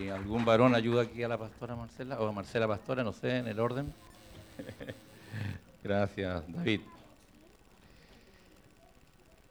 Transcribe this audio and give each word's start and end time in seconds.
¿Algún 0.00 0.44
varón 0.44 0.76
ayuda 0.76 1.02
aquí 1.02 1.24
a 1.24 1.28
la 1.28 1.36
pastora 1.36 1.74
Marcela 1.74 2.20
o 2.20 2.28
a 2.28 2.30
Marcela 2.30 2.68
Pastora, 2.68 3.02
no 3.02 3.12
sé, 3.12 3.38
en 3.38 3.48
el 3.48 3.58
orden? 3.58 3.92
Gracias, 5.82 6.44
David. 6.46 6.82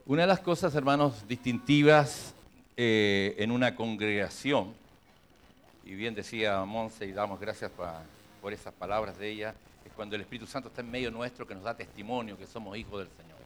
Una 0.05 0.21
de 0.21 0.27
las 0.29 0.39
cosas, 0.39 0.73
hermanos, 0.73 1.27
distintivas 1.27 2.33
eh, 2.77 3.35
en 3.37 3.51
una 3.51 3.75
congregación, 3.75 4.73
y 5.83 5.95
bien 5.95 6.15
decía 6.15 6.63
Monse, 6.63 7.05
y 7.05 7.11
damos 7.11 7.41
gracias 7.41 7.69
por 8.41 8.53
esas 8.53 8.73
palabras 8.73 9.17
de 9.17 9.29
ella, 9.29 9.53
es 9.85 9.91
cuando 9.91 10.15
el 10.15 10.21
Espíritu 10.21 10.47
Santo 10.47 10.69
está 10.69 10.79
en 10.79 10.89
medio 10.89 11.11
nuestro, 11.11 11.45
que 11.45 11.55
nos 11.55 11.65
da 11.65 11.75
testimonio 11.75 12.37
que 12.37 12.47
somos 12.47 12.77
hijos 12.77 12.99
del 12.99 13.09
Señor. 13.17 13.37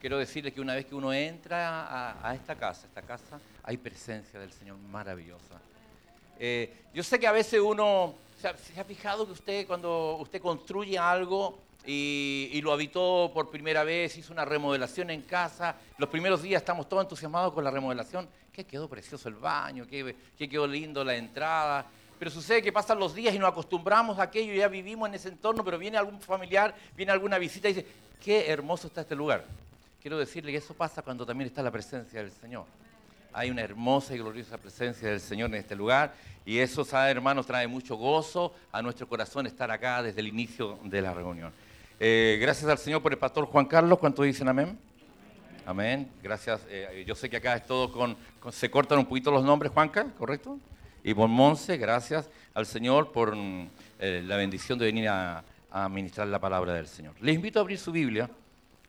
Quiero 0.00 0.16
decirles 0.16 0.54
que 0.54 0.62
una 0.62 0.74
vez 0.74 0.86
que 0.86 0.94
uno 0.94 1.12
entra 1.12 1.84
a, 1.84 2.30
a 2.30 2.34
esta 2.34 2.54
casa, 2.54 2.86
esta 2.86 3.02
casa, 3.02 3.38
hay 3.62 3.76
presencia 3.76 4.40
del 4.40 4.52
Señor 4.52 4.78
maravillosa 4.78 5.60
eh, 6.42 6.72
yo 6.94 7.02
sé 7.02 7.20
que 7.20 7.26
a 7.26 7.32
veces 7.32 7.60
uno, 7.60 8.14
¿se 8.40 8.48
ha, 8.48 8.84
fijado 8.84 9.26
que 9.26 9.32
usted 9.32 9.66
cuando 9.66 10.16
usted 10.16 10.40
construye 10.40 10.98
algo 10.98 11.58
y, 11.86 12.58
lo 12.62 12.72
habitó 12.72 13.30
por 13.34 13.50
primera 13.50 13.84
vez, 13.84 14.16
hizo 14.16 14.32
una 14.32 14.46
remodelación 14.46 15.10
en 15.10 15.20
casa, 15.20 15.76
los 15.98 16.08
primeros 16.08 16.40
días 16.40 16.62
estamos 16.62 16.88
todos 16.88 17.02
entusiasmados 17.02 17.52
con 17.52 17.62
la 17.62 17.70
remodelación, 17.70 18.26
que 18.50 18.64
quedó 18.64 18.88
precioso 18.88 19.28
el 19.28 19.34
baño, 19.34 19.86
que, 19.86 20.16
quedó 20.38 20.66
lindo 20.66 21.04
la 21.04 21.14
entrada, 21.14 21.84
pero 22.18 22.30
sucede 22.30 22.62
que 22.62 22.72
pasan 22.72 22.98
los 22.98 23.14
días 23.14 23.34
y 23.34 23.38
nos 23.38 23.50
acostumbramos 23.50 24.18
a 24.18 24.22
aquello, 24.22 24.54
ya 24.54 24.68
vivimos 24.68 25.10
en 25.10 25.16
ese 25.16 25.28
entorno, 25.28 25.62
pero 25.62 25.78
viene 25.78 25.98
algún 25.98 26.22
familiar, 26.22 26.74
viene 26.96 27.12
alguna 27.12 27.36
visita 27.36 27.68
y 27.68 27.74
dice, 27.74 27.86
qué 28.18 28.50
hermoso 28.50 28.86
está 28.86 29.02
este 29.02 29.14
lugar. 29.14 29.44
Quiero 30.00 30.16
decirle 30.16 30.52
que 30.52 30.58
eso 30.58 30.72
pasa 30.72 31.02
cuando 31.02 31.26
también 31.26 31.48
está 31.48 31.62
la 31.62 31.70
presencia 31.70 32.22
del 32.22 32.32
Señor. 32.32 32.64
Hay 33.32 33.50
una 33.50 33.62
hermosa 33.62 34.14
y 34.14 34.18
gloriosa 34.18 34.58
presencia 34.58 35.08
del 35.08 35.20
Señor 35.20 35.50
en 35.50 35.56
este 35.56 35.76
lugar 35.76 36.14
y 36.44 36.58
eso, 36.58 36.84
sabe, 36.84 37.10
hermanos, 37.10 37.46
trae 37.46 37.68
mucho 37.68 37.96
gozo 37.96 38.54
a 38.72 38.82
nuestro 38.82 39.08
corazón 39.08 39.46
estar 39.46 39.70
acá 39.70 40.02
desde 40.02 40.20
el 40.20 40.28
inicio 40.28 40.78
de 40.82 41.02
la 41.02 41.14
reunión. 41.14 41.52
Eh, 42.00 42.38
gracias 42.40 42.68
al 42.68 42.78
Señor 42.78 43.02
por 43.02 43.12
el 43.12 43.18
pastor 43.18 43.44
Juan 43.46 43.66
Carlos. 43.66 43.98
¿Cuánto 43.98 44.22
dicen 44.22 44.48
amén? 44.48 44.76
Amén. 45.66 46.10
Gracias. 46.22 46.62
Eh, 46.68 47.04
yo 47.06 47.14
sé 47.14 47.28
que 47.30 47.36
acá 47.36 47.54
es 47.54 47.66
todo 47.66 47.92
con, 47.92 48.16
Se 48.50 48.70
cortan 48.70 48.98
un 48.98 49.06
poquito 49.06 49.30
los 49.30 49.44
nombres, 49.44 49.70
Juanca, 49.70 50.06
¿correcto? 50.18 50.58
Y 51.04 51.14
por 51.14 51.28
Monse, 51.28 51.76
gracias 51.76 52.28
al 52.54 52.66
Señor 52.66 53.12
por 53.12 53.36
mm, 53.36 53.68
eh, 54.00 54.22
la 54.26 54.36
bendición 54.36 54.78
de 54.78 54.86
venir 54.86 55.08
a, 55.08 55.44
a 55.70 55.88
ministrar 55.88 56.26
la 56.26 56.40
palabra 56.40 56.72
del 56.74 56.88
Señor. 56.88 57.14
Les 57.20 57.34
invito 57.36 57.58
a 57.58 57.62
abrir 57.62 57.78
su 57.78 57.92
Biblia. 57.92 58.28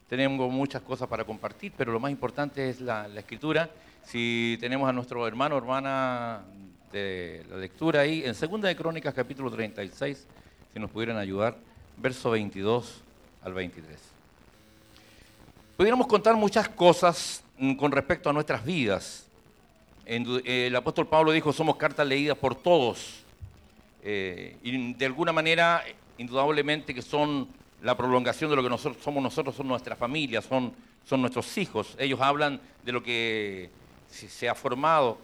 Tenemos 0.08 0.52
muchas 0.52 0.82
cosas 0.82 1.08
para 1.08 1.24
compartir, 1.26 1.74
pero 1.78 1.92
lo 1.92 2.00
más 2.00 2.12
importante 2.12 2.70
es 2.70 2.82
la, 2.82 3.08
la 3.08 3.20
escritura. 3.20 3.70
Si 4.04 4.58
tenemos 4.60 4.90
a 4.90 4.94
nuestro 4.94 5.26
hermano 5.28 5.58
hermana 5.58 6.42
de 6.92 7.46
la 7.50 7.58
lectura 7.58 8.02
ahí, 8.02 8.24
en 8.26 8.36
Segunda 8.36 8.68
de 8.68 8.76
Crónicas, 8.76 9.14
capítulo 9.14 9.50
36, 9.50 10.28
si 10.74 10.80
nos 10.80 10.90
pudieran 10.90 11.18
ayudar, 11.18 11.56
verso 11.98 12.32
22 12.32 13.02
al 13.44 13.54
23. 13.54 13.98
Pudiéramos 15.78 16.08
contar 16.08 16.36
muchas 16.36 16.68
cosas 16.68 17.44
mm, 17.58 17.76
con 17.76 17.92
respecto 17.92 18.30
a 18.30 18.34
nuestras 18.34 18.66
vidas. 18.66 19.28
El 20.06 20.76
apóstol 20.76 21.08
Pablo 21.08 21.32
dijo, 21.32 21.54
somos 21.54 21.78
cartas 21.78 22.06
leídas 22.06 22.38
por 22.38 22.56
todos. 22.56 23.24
Eh, 24.04 24.58
y 24.62 24.94
de 24.94 25.06
alguna 25.06 25.32
manera, 25.32 25.84
indudablemente 26.18 26.94
que 26.94 27.02
son 27.02 27.48
la 27.82 27.96
prolongación 27.96 28.50
de 28.50 28.58
lo 28.58 28.64
que 28.64 28.78
somos 29.02 29.24
nosotros, 29.24 29.56
son 29.56 29.68
nuestras 29.68 29.98
familias, 29.98 30.44
son, 30.44 30.74
son 31.06 31.22
nuestros 31.22 31.58
hijos. 31.58 31.96
Ellos 31.98 32.20
hablan 32.20 32.60
de 32.84 32.92
lo 32.92 33.02
que 33.02 33.70
se 34.12 34.48
ha 34.48 34.56
formado 34.56 35.18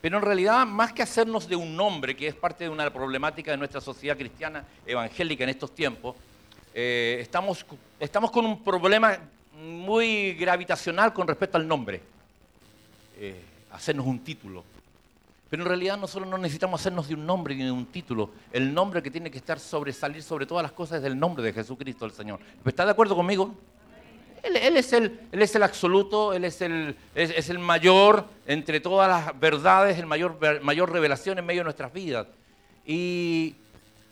pero 0.00 0.18
en 0.18 0.22
realidad, 0.22 0.64
más 0.66 0.92
que 0.92 1.02
hacernos 1.02 1.48
de 1.48 1.56
un 1.56 1.74
nombre, 1.76 2.16
que 2.16 2.28
es 2.28 2.34
parte 2.34 2.64
de 2.64 2.70
una 2.70 2.88
problemática 2.92 3.50
de 3.50 3.56
nuestra 3.56 3.80
sociedad 3.80 4.16
cristiana 4.16 4.64
evangélica 4.86 5.42
en 5.42 5.50
estos 5.50 5.74
tiempos, 5.74 6.14
eh, 6.72 7.18
estamos, 7.20 7.66
estamos 7.98 8.30
con 8.30 8.46
un 8.46 8.62
problema 8.62 9.18
muy 9.60 10.34
gravitacional 10.34 11.12
con 11.12 11.26
respecto 11.26 11.56
al 11.56 11.66
nombre. 11.66 12.00
Eh, 13.18 13.42
hacernos 13.72 14.06
un 14.06 14.20
título. 14.20 14.62
Pero 15.50 15.62
en 15.62 15.68
realidad 15.68 15.96
nosotros 15.98 16.28
no 16.28 16.38
necesitamos 16.38 16.80
hacernos 16.80 17.08
de 17.08 17.14
un 17.14 17.26
nombre 17.26 17.56
ni 17.56 17.64
de 17.64 17.72
un 17.72 17.86
título. 17.86 18.30
El 18.52 18.72
nombre 18.72 19.02
que 19.02 19.10
tiene 19.10 19.30
que 19.30 19.38
estar 19.38 19.58
sobresalir 19.58 20.22
sobre 20.22 20.46
todas 20.46 20.62
las 20.62 20.72
cosas 20.72 21.00
es 21.00 21.06
el 21.06 21.18
nombre 21.18 21.42
de 21.42 21.52
Jesucristo 21.52 22.04
el 22.04 22.12
Señor. 22.12 22.38
¿Está 22.64 22.84
de 22.84 22.92
acuerdo 22.92 23.16
conmigo? 23.16 23.52
Él, 24.56 24.76
es, 24.76 24.92
el, 24.92 25.62
absoluto, 25.62 26.32
Él 26.32 26.44
es 26.44 26.60
el, 26.60 27.58
mayor 27.58 28.24
entre 28.46 28.80
todas 28.80 29.08
las 29.08 29.38
verdades, 29.38 29.98
el 29.98 30.06
mayor, 30.06 30.92
revelación 30.92 31.38
en 31.38 31.46
medio 31.46 31.60
de 31.60 31.64
nuestras 31.64 31.92
vidas. 31.92 32.26
Y 32.86 33.54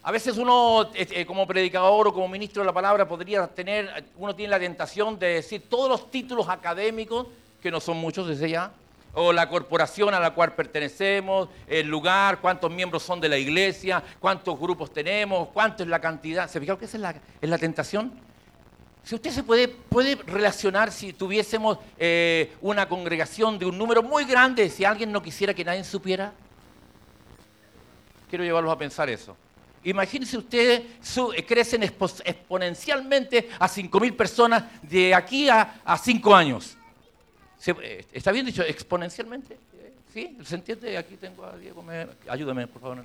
a 0.02 0.10
veces 0.10 0.36
uno, 0.36 0.90
eh, 0.94 1.24
como 1.24 1.46
predicador 1.46 2.08
o 2.08 2.12
como 2.12 2.28
ministro 2.28 2.62
de 2.62 2.66
la 2.66 2.72
palabra, 2.72 3.08
podría 3.08 3.46
tener, 3.46 4.04
uno 4.16 4.34
tiene 4.34 4.50
la 4.50 4.58
tentación 4.58 5.18
de 5.18 5.34
decir 5.34 5.68
todos 5.68 5.88
los 5.88 6.10
títulos 6.10 6.48
académicos, 6.48 7.26
que 7.62 7.70
no 7.70 7.80
son 7.80 7.96
muchos 7.96 8.28
desde 8.28 8.50
ya, 8.50 8.72
o 9.14 9.32
la 9.32 9.48
corporación 9.48 10.12
a 10.12 10.20
la 10.20 10.34
cual 10.34 10.54
pertenecemos, 10.54 11.48
el 11.66 11.88
lugar, 11.88 12.40
cuántos 12.40 12.70
miembros 12.70 13.02
son 13.02 13.18
de 13.20 13.30
la 13.30 13.38
iglesia, 13.38 14.02
cuántos 14.20 14.60
grupos 14.60 14.92
tenemos, 14.92 15.48
cuánto 15.48 15.82
es 15.82 15.88
la 15.88 16.00
cantidad. 16.00 16.50
¿Se 16.50 16.60
fijaron 16.60 16.78
que 16.78 16.84
esa 16.84 17.14
es 17.40 17.48
la 17.48 17.58
tentación? 17.58 18.26
Si 19.06 19.14
usted 19.14 19.30
se 19.30 19.44
puede, 19.44 19.68
puede 19.68 20.16
relacionar 20.16 20.90
si 20.90 21.12
tuviésemos 21.12 21.78
eh, 21.96 22.52
una 22.60 22.88
congregación 22.88 23.56
de 23.56 23.64
un 23.64 23.78
número 23.78 24.02
muy 24.02 24.24
grande, 24.24 24.68
si 24.68 24.84
alguien 24.84 25.12
no 25.12 25.22
quisiera 25.22 25.54
que 25.54 25.64
nadie 25.64 25.84
supiera. 25.84 26.32
Quiero 28.28 28.42
llevarlos 28.42 28.72
a 28.72 28.76
pensar 28.76 29.08
eso. 29.08 29.36
Imagínense 29.84 30.36
ustedes, 30.36 30.82
crecen 31.46 31.84
exponencialmente 31.84 33.48
a 33.60 33.68
5.000 33.68 34.16
personas 34.16 34.64
de 34.82 35.14
aquí 35.14 35.48
a, 35.48 35.82
a 35.84 35.96
5 35.96 36.34
años. 36.34 36.76
Eh, 37.64 38.04
¿Está 38.12 38.32
bien 38.32 38.44
dicho? 38.44 38.64
¿Exponencialmente? 38.64 39.56
¿Sí? 40.12 40.36
¿Se 40.44 40.56
entiende? 40.56 40.98
Aquí 40.98 41.16
tengo 41.16 41.44
a 41.44 41.56
Diego. 41.56 41.84
ayúdame, 42.28 42.66
por 42.66 42.82
favor. 42.82 43.04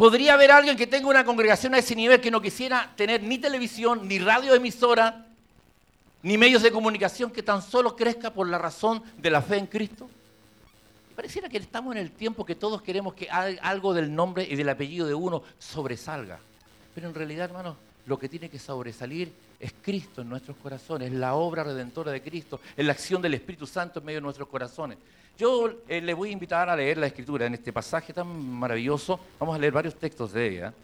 Podría 0.00 0.32
haber 0.32 0.50
alguien 0.50 0.78
que 0.78 0.86
tenga 0.86 1.08
una 1.08 1.26
congregación 1.26 1.74
a 1.74 1.78
ese 1.78 1.94
nivel 1.94 2.22
que 2.22 2.30
no 2.30 2.40
quisiera 2.40 2.90
tener 2.96 3.22
ni 3.22 3.36
televisión, 3.36 4.08
ni 4.08 4.18
radio 4.18 4.54
emisora, 4.54 5.26
ni 6.22 6.38
medios 6.38 6.62
de 6.62 6.72
comunicación 6.72 7.30
que 7.30 7.42
tan 7.42 7.60
solo 7.60 7.94
crezca 7.94 8.32
por 8.32 8.48
la 8.48 8.56
razón 8.56 9.02
de 9.18 9.30
la 9.30 9.42
fe 9.42 9.58
en 9.58 9.66
Cristo. 9.66 10.08
Pareciera 11.14 11.50
que 11.50 11.58
estamos 11.58 11.94
en 11.94 12.00
el 12.00 12.12
tiempo 12.12 12.46
que 12.46 12.54
todos 12.54 12.80
queremos 12.80 13.12
que 13.12 13.28
algo 13.28 13.92
del 13.92 14.14
nombre 14.14 14.48
y 14.50 14.56
del 14.56 14.70
apellido 14.70 15.06
de 15.06 15.12
uno 15.12 15.42
sobresalga. 15.58 16.40
Pero 16.94 17.06
en 17.06 17.14
realidad, 17.14 17.44
hermanos, 17.44 17.76
lo 18.06 18.18
que 18.18 18.30
tiene 18.30 18.48
que 18.48 18.58
sobresalir 18.58 19.30
es 19.58 19.74
Cristo 19.82 20.22
en 20.22 20.30
nuestros 20.30 20.56
corazones, 20.56 21.12
la 21.12 21.34
obra 21.34 21.62
redentora 21.62 22.10
de 22.10 22.22
Cristo, 22.22 22.58
es 22.74 22.86
la 22.86 22.92
acción 22.92 23.20
del 23.20 23.34
Espíritu 23.34 23.66
Santo 23.66 23.98
en 23.98 24.06
medio 24.06 24.20
de 24.20 24.22
nuestros 24.22 24.48
corazones. 24.48 24.96
Yo 25.38 25.70
eh, 25.88 26.00
les 26.02 26.14
voy 26.14 26.28
a 26.28 26.32
invitar 26.32 26.68
a 26.68 26.76
leer 26.76 26.98
la 26.98 27.06
escritura 27.06 27.46
en 27.46 27.54
este 27.54 27.72
pasaje 27.72 28.12
tan 28.12 28.28
maravilloso. 28.28 29.18
Vamos 29.38 29.56
a 29.56 29.58
leer 29.58 29.72
varios 29.72 29.94
textos 29.94 30.32
de 30.32 30.48
ella. 30.48 30.74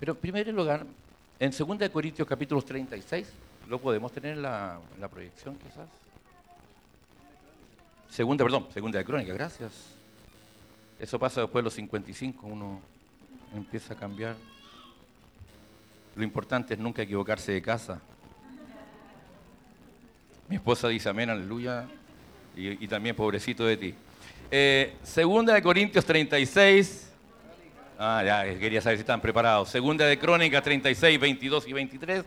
Pero 0.00 0.12
en 0.12 0.18
primer 0.18 0.48
lugar, 0.48 0.86
en 1.38 1.50
2 1.50 1.90
Corintios 1.90 2.26
capítulo 2.26 2.62
36, 2.62 3.26
lo 3.68 3.78
podemos 3.78 4.10
tener 4.12 4.36
en 4.36 4.42
la, 4.42 4.78
proyección 5.10 5.56
quizás. 5.56 5.88
Segunda, 8.08 8.44
perdón, 8.44 8.68
segunda 8.72 8.98
de 8.98 9.04
crónica, 9.04 9.32
gracias. 9.34 9.72
Eso 10.98 11.18
pasa 11.18 11.42
después 11.42 11.62
de 11.62 11.64
los 11.64 11.74
55, 11.74 12.46
uno 12.46 12.80
empieza 13.54 13.94
a 13.94 13.96
cambiar. 13.96 14.36
Lo 16.16 16.22
importante 16.22 16.74
es 16.74 16.80
nunca 16.80 17.02
equivocarse 17.02 17.52
de 17.52 17.60
casa. 17.60 18.00
Mi 20.48 20.56
esposa 20.56 20.88
dice 20.88 21.08
amén, 21.08 21.28
aleluya 21.30 21.86
y, 22.56 22.86
también 22.86 23.16
pobrecito 23.16 23.64
de 23.64 23.76
ti. 23.76 23.94
Eh, 24.50 24.94
segunda 25.02 25.54
de 25.54 25.62
Corintios 25.62 26.04
36. 26.04 27.10
Ah, 27.98 28.22
ya, 28.24 28.58
quería 28.58 28.80
saber 28.80 28.98
si 28.98 29.00
están 29.00 29.20
preparados. 29.20 29.68
Segunda 29.68 30.06
de 30.06 30.18
Crónicas 30.18 30.62
36, 30.62 31.18
22 31.18 31.68
y 31.68 31.72
23. 31.72 32.24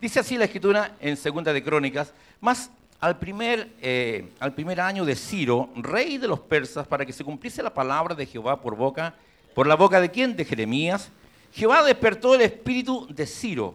Dice 0.00 0.20
así 0.20 0.36
la 0.36 0.44
escritura 0.44 0.96
en 1.00 1.16
Segunda 1.16 1.52
de 1.52 1.62
Crónicas. 1.62 2.12
Más 2.40 2.70
al 3.00 3.18
primer, 3.18 3.68
eh, 3.80 4.30
al 4.40 4.54
primer 4.54 4.80
año 4.80 5.04
de 5.04 5.14
Ciro, 5.14 5.70
rey 5.76 6.18
de 6.18 6.28
los 6.28 6.40
persas, 6.40 6.86
para 6.86 7.04
que 7.06 7.12
se 7.12 7.24
cumpliese 7.24 7.62
la 7.62 7.72
palabra 7.72 8.14
de 8.14 8.26
Jehová 8.26 8.60
por 8.60 8.76
boca, 8.76 9.14
por 9.54 9.66
la 9.66 9.76
boca 9.76 10.00
de 10.00 10.10
quién? 10.10 10.36
De 10.36 10.44
Jeremías. 10.44 11.10
Jehová 11.52 11.82
despertó 11.82 12.34
el 12.34 12.42
espíritu 12.42 13.06
de 13.10 13.26
Ciro, 13.26 13.74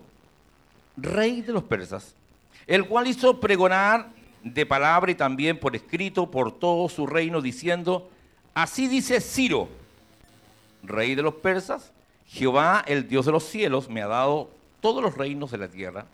rey 0.95 1.42
de 1.42 1.54
los 1.54 1.63
persas, 1.63 2.16
el 2.68 2.86
cual 2.86 3.07
hizo 3.07 3.39
pregonar 3.39 4.10
de 4.44 4.66
palabra 4.66 5.12
y 5.12 5.16
también 5.16 5.60
por 5.60 5.75
escrito 5.75 6.30
por 6.30 6.51
todo 6.57 6.90
su 6.90 7.07
reino, 7.07 7.42
diciendo, 7.42 8.10
así 8.54 8.88
dice 8.88 9.22
Ciro, 9.22 9.69
rey 10.84 11.16
de 11.16 11.22
los 11.22 11.36
persas, 11.36 11.92
Jehová, 12.28 12.84
el 12.88 13.07
Dios 13.07 13.25
de 13.25 13.31
los 13.31 13.44
cielos, 13.45 13.90
me 13.90 14.01
ha 14.01 14.07
dado 14.07 14.51
todos 14.81 15.01
los 15.01 15.18
reinos 15.18 15.51
de 15.51 15.57
la 15.57 15.68
tierra, 15.68 16.06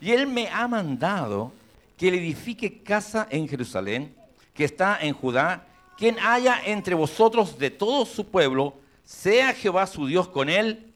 y 0.00 0.12
él 0.12 0.26
me 0.26 0.48
ha 0.48 0.66
mandado 0.66 1.52
que 1.96 2.10
le 2.10 2.18
edifique 2.18 2.82
casa 2.82 3.26
en 3.30 3.48
Jerusalén, 3.48 4.14
que 4.54 4.64
está 4.64 4.98
en 5.00 5.14
Judá, 5.14 5.66
quien 5.96 6.18
haya 6.18 6.60
entre 6.64 6.94
vosotros 6.94 7.58
de 7.58 7.70
todo 7.70 8.04
su 8.06 8.26
pueblo, 8.26 8.74
sea 9.04 9.52
Jehová 9.52 9.86
su 9.86 10.06
Dios 10.06 10.28
con 10.28 10.48
él 10.48 10.92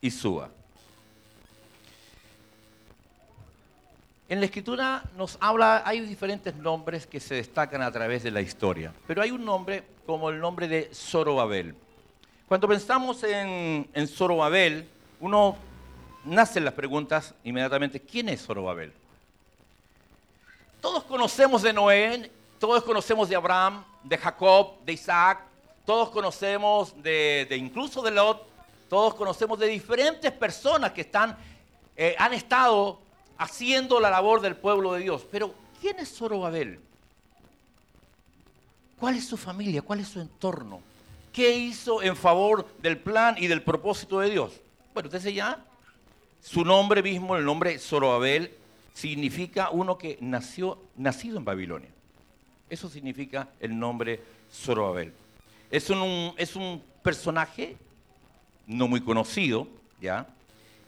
y 0.00 0.10
suba. 0.10 0.50
En 4.28 4.40
la 4.40 4.46
escritura 4.46 5.04
nos 5.16 5.38
habla, 5.40 5.82
hay 5.86 6.00
diferentes 6.00 6.52
nombres 6.56 7.06
que 7.06 7.20
se 7.20 7.36
destacan 7.36 7.80
a 7.80 7.92
través 7.92 8.24
de 8.24 8.32
la 8.32 8.40
historia, 8.40 8.92
pero 9.06 9.22
hay 9.22 9.30
un 9.30 9.44
nombre 9.44 9.84
como 10.04 10.30
el 10.30 10.40
nombre 10.40 10.66
de 10.66 10.90
Zorobabel. 10.92 11.76
Cuando 12.48 12.66
pensamos 12.66 13.22
en, 13.22 13.88
en 13.92 14.08
Zorobabel, 14.08 14.88
uno 15.20 15.56
nacen 16.24 16.64
las 16.64 16.74
preguntas 16.74 17.36
inmediatamente, 17.44 18.00
¿quién 18.00 18.28
es 18.28 18.44
Zorobabel? 18.44 18.92
Todos 20.80 21.04
conocemos 21.04 21.62
de 21.62 21.72
Noé, 21.72 22.32
todos 22.58 22.82
conocemos 22.82 23.28
de 23.28 23.36
Abraham, 23.36 23.84
de 24.02 24.18
Jacob, 24.18 24.84
de 24.84 24.92
Isaac, 24.92 25.38
todos 25.84 26.10
conocemos 26.10 27.00
de, 27.00 27.46
incluso 27.56 28.02
de 28.02 28.10
Lot, 28.10 28.44
todos 28.88 29.14
conocemos 29.14 29.56
de 29.56 29.68
diferentes 29.68 30.32
personas 30.32 30.90
que 30.90 31.02
están, 31.02 31.36
eh, 31.96 32.16
han 32.18 32.32
estado 32.32 33.05
haciendo 33.38 34.00
la 34.00 34.10
labor 34.10 34.40
del 34.40 34.56
pueblo 34.56 34.92
de 34.94 35.02
Dios. 35.02 35.26
Pero, 35.30 35.54
¿quién 35.80 35.98
es 35.98 36.14
Zorobabel? 36.16 36.80
¿Cuál 38.98 39.16
es 39.16 39.26
su 39.26 39.36
familia? 39.36 39.82
¿Cuál 39.82 40.00
es 40.00 40.08
su 40.08 40.20
entorno? 40.20 40.80
¿Qué 41.32 41.56
hizo 41.56 42.02
en 42.02 42.16
favor 42.16 42.66
del 42.80 42.96
plan 42.96 43.36
y 43.38 43.46
del 43.46 43.62
propósito 43.62 44.20
de 44.20 44.30
Dios? 44.30 44.52
Bueno, 44.94 45.08
entonces 45.08 45.34
ya, 45.34 45.62
su 46.42 46.64
nombre 46.64 47.02
mismo, 47.02 47.36
el 47.36 47.44
nombre 47.44 47.78
Zorobabel, 47.78 48.54
significa 48.94 49.68
uno 49.70 49.98
que 49.98 50.16
nació, 50.22 50.78
nacido 50.96 51.36
en 51.36 51.44
Babilonia. 51.44 51.90
Eso 52.70 52.88
significa 52.88 53.48
el 53.60 53.78
nombre 53.78 54.22
Zorobabel. 54.50 55.12
Es 55.70 55.90
un, 55.90 56.32
es 56.38 56.56
un 56.56 56.82
personaje 57.02 57.76
no 58.66 58.88
muy 58.88 59.02
conocido, 59.02 59.68
¿ya? 60.00 60.26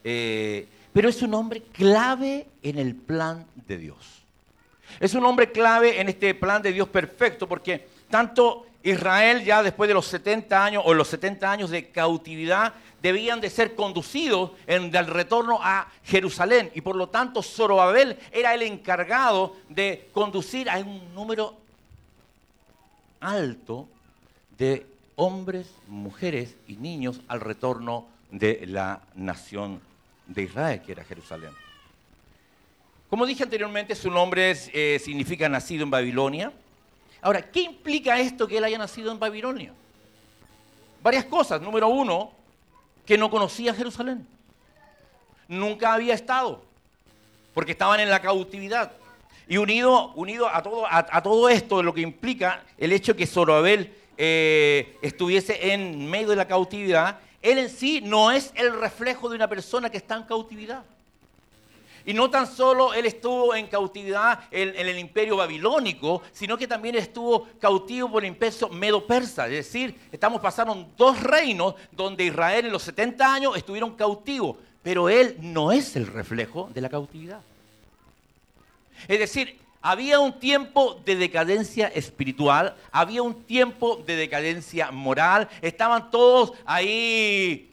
Eh, 0.02 0.66
pero 0.98 1.10
es 1.10 1.22
un 1.22 1.32
hombre 1.34 1.62
clave 1.62 2.48
en 2.60 2.76
el 2.76 2.96
plan 2.96 3.46
de 3.68 3.78
Dios. 3.78 4.24
Es 4.98 5.14
un 5.14 5.24
hombre 5.24 5.52
clave 5.52 6.00
en 6.00 6.08
este 6.08 6.34
plan 6.34 6.60
de 6.60 6.72
Dios 6.72 6.88
perfecto, 6.88 7.48
porque 7.48 7.86
tanto 8.10 8.66
Israel 8.82 9.44
ya 9.44 9.62
después 9.62 9.86
de 9.86 9.94
los 9.94 10.06
70 10.06 10.64
años 10.64 10.82
o 10.84 10.92
los 10.94 11.06
70 11.06 11.52
años 11.52 11.70
de 11.70 11.90
cautividad 11.90 12.74
debían 13.00 13.40
de 13.40 13.48
ser 13.48 13.76
conducidos 13.76 14.50
en 14.66 14.92
el 14.92 15.06
retorno 15.06 15.60
a 15.62 15.86
Jerusalén 16.02 16.72
y 16.74 16.80
por 16.80 16.96
lo 16.96 17.08
tanto 17.08 17.44
Zorobabel 17.44 18.18
era 18.32 18.52
el 18.52 18.62
encargado 18.62 19.54
de 19.68 20.08
conducir 20.12 20.68
a 20.68 20.78
un 20.78 21.14
número 21.14 21.54
alto 23.20 23.86
de 24.58 24.84
hombres, 25.14 25.70
mujeres 25.86 26.56
y 26.66 26.74
niños 26.74 27.20
al 27.28 27.40
retorno 27.40 28.06
de 28.32 28.64
la 28.66 29.00
nación 29.14 29.86
de 30.28 30.42
Israel, 30.42 30.80
que 30.84 30.92
era 30.92 31.02
Jerusalén. 31.02 31.50
Como 33.10 33.25
dije 33.26 33.42
anteriormente, 33.42 33.94
su 33.94 34.10
nombre 34.10 34.54
eh, 34.72 35.00
significa 35.02 35.48
nacido 35.48 35.82
en 35.82 35.90
Babilonia. 35.90 36.52
Ahora, 37.22 37.42
¿qué 37.42 37.62
implica 37.62 38.20
esto 38.20 38.46
que 38.46 38.58
él 38.58 38.64
haya 38.64 38.78
nacido 38.78 39.10
en 39.10 39.19
Babilonia? 39.19 39.72
Varias 41.02 41.25
cosas. 41.25 41.60
Número 41.62 41.88
uno, 41.88 42.30
que 43.06 43.16
no 43.16 43.30
conocía 43.30 43.72
Jerusalén. 43.72 44.26
Nunca 45.48 45.94
había 45.94 46.12
estado, 46.12 46.62
porque 47.54 47.72
estaban 47.72 48.00
en 48.00 48.10
la 48.10 48.20
cautividad. 48.20 48.92
Y 49.48 49.56
unido, 49.56 50.12
unido 50.12 50.46
a, 50.46 50.62
todo, 50.62 50.84
a, 50.86 51.22
todo 51.22 51.48
esto, 51.48 51.82
lo 51.82 51.94
que 51.94 52.02
implica 52.02 52.62
el 52.76 52.92
hecho 52.92 53.16
que 53.16 53.26
Zorobabel 53.26 53.94
eh, 54.19 54.98
estuviese 55.00 55.72
en 55.72 56.10
medio 56.10 56.28
de 56.28 56.36
la 56.36 56.46
cautividad, 56.46 57.20
él 57.43 57.58
en 57.58 57.70
sí 57.70 58.00
no 58.00 58.31
es 58.31 58.52
el 58.55 58.79
reflejo 58.79 59.29
de 59.29 59.37
una 59.37 59.49
persona 59.49 59.90
que 59.90 59.99
está 59.99 60.17
en 60.17 60.25
cautividad. 60.25 60.82
Y 62.05 62.14
no 62.14 62.31
tan 62.31 62.46
solo 62.46 62.94
él 62.94 63.05
estuvo 63.05 63.55
en 63.55 63.67
cautividad 63.67 64.40
en, 64.50 64.75
el 64.75 64.99
imperio 64.99 65.37
babilónico, 65.37 66.23
sino 66.32 66.56
que 66.56 66.67
también 66.67 66.94
estuvo 66.94 67.49
cautivo 67.61 68.11
por 68.11 68.25
el 68.25 68.31
imperio 68.31 68.70
medo-persa. 68.70 69.46
Es 69.46 69.52
decir, 69.52 69.94
estamos 70.11 70.40
pasando 70.40 70.88
dos 70.96 71.23
reinos 71.23 71.75
donde 71.93 72.25
Israel 72.25 72.64
en 72.64 72.73
los 72.73 72.82
70 72.82 73.35
años 73.35 73.56
estuvieron 73.56 73.94
cautivos, 73.94 74.56
pero 74.82 75.11
él 75.11 75.37
no 75.40 75.70
es 75.70 75.96
el 75.96 76.06
reflejo 76.06 76.70
de 76.73 76.81
la 76.81 76.88
cautividad. 76.88 77.40
Es 79.06 79.19
decir, 79.19 79.58
había 79.80 80.20
un 80.20 80.38
tiempo 80.38 81.00
de 81.04 81.16
decadencia 81.16 81.88
espiritual, 81.88 82.76
había 82.90 83.22
un 83.22 83.44
tiempo 83.44 84.02
de 84.06 84.16
decadencia 84.16 84.90
moral, 84.90 85.48
estaban 85.62 86.10
todos 86.10 86.52
ahí 86.64 87.70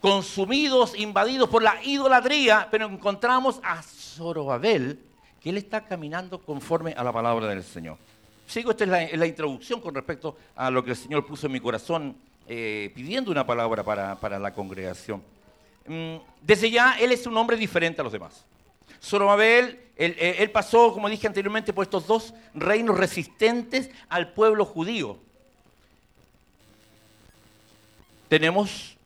consumidos, 0.00 0.98
invadidos 0.98 1.48
por 1.48 1.62
la 1.62 1.82
idolatría, 1.82 2.68
pero 2.70 2.86
encontramos 2.86 3.60
a 3.62 3.82
Zorobabel, 3.82 4.98
que 5.40 5.50
él 5.50 5.56
está 5.56 5.84
caminando 5.84 6.38
conforme 6.38 6.92
a 6.92 7.02
la 7.02 7.12
palabra 7.12 7.48
del 7.48 7.64
Señor. 7.64 7.96
Sigo, 8.46 8.70
esta 8.70 8.84
es 8.84 9.18
la, 9.18 9.26
introducción 9.26 9.80
con 9.80 9.94
respecto 9.94 10.36
a 10.56 10.70
lo 10.70 10.82
que 10.82 10.92
el 10.92 10.96
Señor 10.96 11.26
puso 11.26 11.46
en 11.46 11.52
mi 11.52 11.60
corazón, 11.60 12.16
eh, 12.46 12.90
pidiendo 12.94 13.30
una 13.30 13.46
palabra 13.46 13.84
para, 13.84 14.38
la 14.38 14.54
congregación. 14.54 15.22
Mm, 15.86 16.16
desde 16.40 16.70
ya, 16.70 16.98
él 16.98 17.12
es 17.12 17.26
un 17.26 17.36
hombre 17.36 17.56
diferente 17.56 18.00
a 18.00 18.04
los 18.04 18.12
demás. 18.12 18.44
Zorobabel, 19.02 19.87
él, 19.98 20.16
eh, 20.18 20.36
él 20.38 20.50
pasó, 20.52 20.92
como 20.92 21.08
dije 21.08 21.26
anteriormente, 21.26 21.72
por 21.72 21.84
estos 21.84 22.06
dos 22.06 22.32
reinos 22.54 22.96
resistentes 22.96 23.90
al 24.08 24.32
pueblo 24.32 24.64
judío. 24.64 25.18
Tenemos 28.28 28.96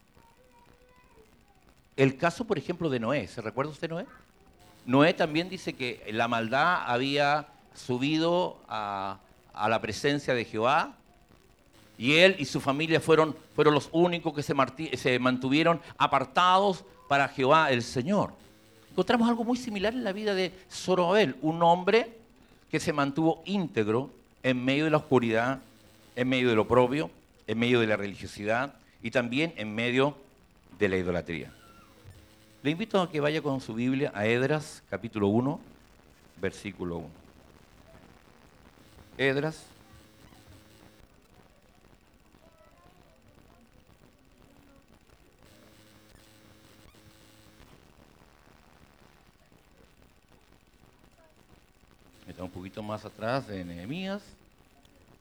el 1.96 2.16
caso, 2.18 2.44
por 2.44 2.58
ejemplo, 2.58 2.90
de 2.90 3.00
Noé, 3.00 3.26
¿se 3.26 3.40
recuerda 3.40 3.72
usted 3.72 3.88
Noé? 3.88 4.06
Noé 4.84 5.14
también 5.14 5.48
dice 5.48 5.72
que 5.72 6.04
la 6.12 6.28
maldad 6.28 6.82
había 6.86 7.48
subido 7.74 8.58
a, 8.68 9.18
la 9.54 9.80
presencia 9.80 10.34
de 10.34 10.44
Jehová 10.44 10.94
y 11.96 12.14
él 12.14 12.36
y 12.38 12.44
su 12.46 12.60
familia 12.60 13.00
fueron, 13.00 13.36
fueron 13.54 13.74
los 13.74 13.88
únicos 13.92 14.34
que 14.34 14.42
se, 14.42 14.54
se 14.96 15.18
mantuvieron 15.18 15.80
apartados 15.96 16.84
para 17.08 17.28
Jehová 17.28 17.70
el 17.70 17.82
Señor. 17.82 18.41
Encontramos 18.92 19.26
algo 19.26 19.42
muy 19.42 19.56
similar 19.56 19.94
en 19.94 20.04
la 20.04 20.12
vida 20.12 20.34
de 20.34 20.52
Zorobabel, 20.70 21.34
un 21.40 21.62
hombre 21.62 22.12
que 22.70 22.78
se 22.78 22.92
mantuvo 22.92 23.42
íntegro 23.46 24.10
en 24.42 24.62
medio 24.62 24.84
de 24.84 24.90
la 24.90 24.98
oscuridad, 24.98 25.60
en 26.14 26.28
medio 26.28 26.50
de 26.50 26.54
lo 26.54 26.68
propio, 26.68 27.10
en 27.46 27.58
medio 27.58 27.80
de 27.80 27.86
la 27.86 27.96
religiosidad 27.96 28.74
y 29.02 29.10
también 29.10 29.54
en 29.56 29.74
medio 29.74 30.14
de 30.78 30.90
la 30.90 30.98
idolatría. 30.98 31.50
Le 32.62 32.70
invito 32.70 33.00
a 33.00 33.10
que 33.10 33.18
vaya 33.20 33.40
con 33.40 33.62
su 33.62 33.72
Biblia 33.72 34.12
a 34.14 34.26
Edras, 34.26 34.82
capítulo 34.90 35.28
1, 35.28 35.58
versículo 36.38 36.98
1. 36.98 37.08
Edras. 39.16 39.71
Un 52.44 52.50
poquito 52.50 52.82
más 52.82 53.04
atrás 53.04 53.46
de 53.46 53.64
Nehemías. 53.64 54.22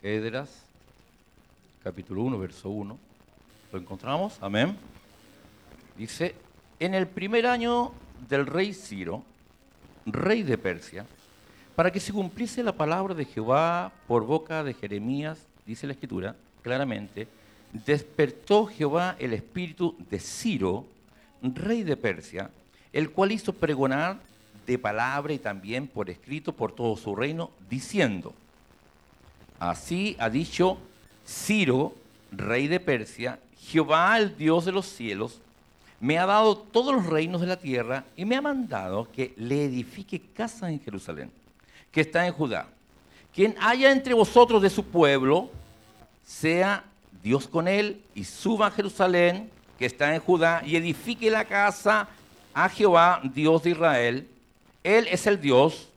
Edras, 0.02 0.50
capítulo 1.84 2.24
1, 2.24 2.40
verso 2.40 2.70
1. 2.70 2.98
¿Lo 3.72 3.80
encontramos? 3.80 4.38
Amén. 4.42 4.76
Dice, 5.98 6.34
en 6.80 6.96
el 6.96 7.08
primer 7.08 7.46
año 7.46 7.92
del 8.28 8.48
rey 8.48 8.74
Ciro, 8.74 9.24
rey 10.06 10.42
de 10.42 10.58
Persia, 10.58 11.06
para 11.76 11.92
que 11.92 12.00
se 12.00 12.12
cumpliese 12.12 12.64
la 12.64 12.74
palabra 12.74 13.14
de 13.14 13.26
Jehová 13.26 13.92
por 14.08 14.26
boca 14.26 14.64
de 14.64 14.74
Jeremías, 14.74 15.38
dice 15.66 15.88
la 15.88 15.94
escritura 15.94 16.36
claramente, 16.64 17.28
despertó 17.72 18.66
Jehová 18.66 19.16
el 19.20 19.34
espíritu 19.34 19.96
de 20.10 20.20
Ciro, 20.20 20.86
rey 21.42 21.84
de 21.84 21.98
Persia, 21.98 22.50
el 22.92 23.12
cual 23.12 23.32
hizo 23.32 23.54
pregonar 23.54 24.31
de 24.66 24.78
palabra 24.78 25.34
y 25.34 25.40
también 25.40 25.88
por 25.88 26.10
escrito 26.10 26.54
por 26.54 26.74
todo 26.74 26.96
su 26.96 27.16
reino, 27.16 27.52
diciendo, 27.70 28.34
así 29.60 30.16
ha 30.20 30.30
dicho 30.30 30.78
Ciro, 31.28 31.96
rey 32.32 32.68
de 32.68 32.80
Persia, 32.80 33.40
Jehová 33.60 34.18
el 34.18 34.38
Dios 34.38 34.66
de 34.66 34.72
los 34.72 34.86
cielos, 34.88 35.42
me 36.00 36.18
ha 36.18 36.26
dado 36.26 36.58
todos 36.58 36.96
los 36.96 37.06
reinos 37.06 37.42
de 37.42 37.48
la 37.48 37.58
tierra 37.58 38.06
y 38.18 38.26
me 38.26 38.36
ha 38.36 38.42
mandado 38.42 39.08
que 39.12 39.34
le 39.38 39.66
edifique 39.66 40.20
casa 40.20 40.72
en 40.72 40.80
Jerusalén, 40.80 41.32
que 41.92 42.02
está 42.02 42.26
en 42.26 42.34
Judá. 42.34 42.68
Quien 43.34 43.56
haya 43.62 43.92
entre 43.92 44.14
vosotros 44.14 44.62
de 44.62 44.70
su 44.70 44.84
pueblo, 44.84 45.52
sea 46.26 46.84
Dios 47.24 47.48
con 47.48 47.68
él 47.68 48.02
y 48.16 48.24
suba 48.24 48.68
a 48.68 48.72
Jerusalén, 48.72 49.50
que 49.78 49.86
está 49.86 50.14
en 50.14 50.22
Judá, 50.22 50.64
y 50.66 50.76
edifique 50.76 51.30
la 51.30 51.46
casa 51.46 52.08
a 52.54 52.68
Jehová, 52.68 53.22
Dios 53.24 53.64
de 53.64 53.70
Israel. 53.70 54.28
Él 54.84 55.08
es 55.10 55.28
el 55.28 55.40
Dios, 55.40 55.90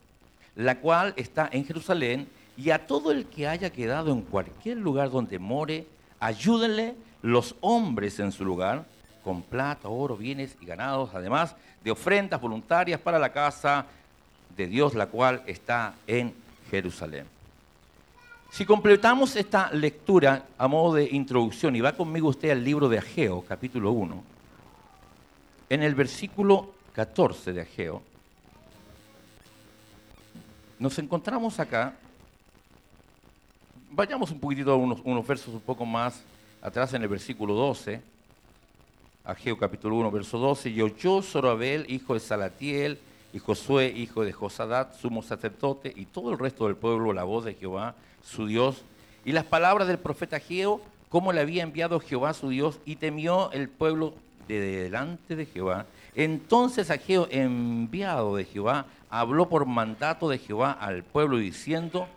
la 0.56 0.78
cual 0.78 1.14
está 1.16 1.48
en 1.52 1.64
Jerusalén, 1.64 2.28
y 2.56 2.70
a 2.70 2.86
todo 2.86 3.10
el 3.10 3.26
que 3.26 3.48
haya 3.48 3.70
quedado 3.70 4.12
en 4.12 4.22
cualquier 4.22 4.76
lugar 4.76 5.10
donde 5.10 5.38
more, 5.38 5.86
ayúdenle 6.20 6.94
los 7.22 7.56
hombres 7.60 8.20
en 8.20 8.30
su 8.30 8.44
lugar, 8.44 8.84
con 9.24 9.42
plata, 9.42 9.88
oro, 9.88 10.16
bienes 10.16 10.56
y 10.60 10.66
ganados, 10.66 11.10
además 11.14 11.56
de 11.82 11.90
ofrendas 11.90 12.40
voluntarias 12.40 13.00
para 13.00 13.18
la 13.18 13.32
casa 13.32 13.86
de 14.56 14.66
Dios, 14.66 14.94
la 14.94 15.06
cual 15.06 15.42
está 15.46 15.94
en 16.06 16.34
Jerusalén. 16.70 17.26
Si 18.50 18.64
completamos 18.64 19.34
esta 19.34 19.72
lectura 19.72 20.44
a 20.56 20.68
modo 20.68 20.94
de 20.94 21.08
introducción, 21.10 21.74
y 21.74 21.80
va 21.80 21.92
conmigo 21.92 22.28
usted 22.28 22.50
al 22.50 22.62
libro 22.62 22.88
de 22.88 22.98
Ageo, 22.98 23.42
capítulo 23.48 23.90
1, 23.90 24.22
en 25.70 25.82
el 25.82 25.94
versículo 25.94 26.70
14 26.92 27.52
de 27.52 27.62
Ageo, 27.62 28.02
nos 30.84 30.98
encontramos 30.98 31.58
acá, 31.58 31.94
vayamos 33.90 34.30
un 34.30 34.38
poquitito 34.38 34.70
a 34.70 34.76
unos, 34.76 35.26
versos 35.26 35.54
un 35.54 35.60
poco 35.62 35.86
más 35.86 36.22
atrás 36.60 36.92
en 36.92 37.00
el 37.00 37.08
versículo 37.08 37.54
12, 37.54 38.02
Ageo 39.24 39.56
capítulo 39.56 39.96
1, 39.96 40.10
verso 40.10 40.36
12, 40.36 40.68
y 40.68 40.82
oyó 40.82 41.22
Zorobabel, 41.22 41.86
hijo 41.88 42.12
de 42.12 42.20
Salatiel, 42.20 42.98
y 43.32 43.38
Josué, 43.38 43.94
hijo 43.96 44.24
de 44.24 44.34
Josadat, 44.34 44.94
sumo 45.00 45.22
sacerdote, 45.22 45.90
y 45.96 46.04
todo 46.04 46.32
el 46.32 46.38
resto 46.38 46.66
del 46.66 46.76
pueblo, 46.76 47.14
la 47.14 47.24
voz 47.24 47.46
de 47.46 47.54
Jehová, 47.54 47.94
su 48.22 48.46
Dios, 48.46 48.82
y 49.24 49.32
las 49.32 49.44
palabras 49.46 49.88
del 49.88 49.98
profeta 49.98 50.36
Ageo, 50.36 50.82
como 51.08 51.32
le 51.32 51.40
había 51.40 51.62
enviado 51.62 51.98
Jehová 51.98 52.34
su 52.34 52.50
Dios, 52.50 52.78
y 52.84 52.96
temió 52.96 53.50
el 53.52 53.70
pueblo 53.70 54.12
de 54.48 54.60
delante 54.60 55.34
de 55.34 55.46
Jehová. 55.46 55.86
Entonces 56.14 56.90
Ageo, 56.90 57.26
enviado 57.30 58.36
de 58.36 58.44
Jehová, 58.44 58.84
habló 59.11 59.49
por 59.49 59.66
mandato 59.66 60.28
de 60.28 60.38
Jehová 60.38 60.73
al 60.73 61.02
pueblo 61.04 61.38
diciendo, 61.38 62.08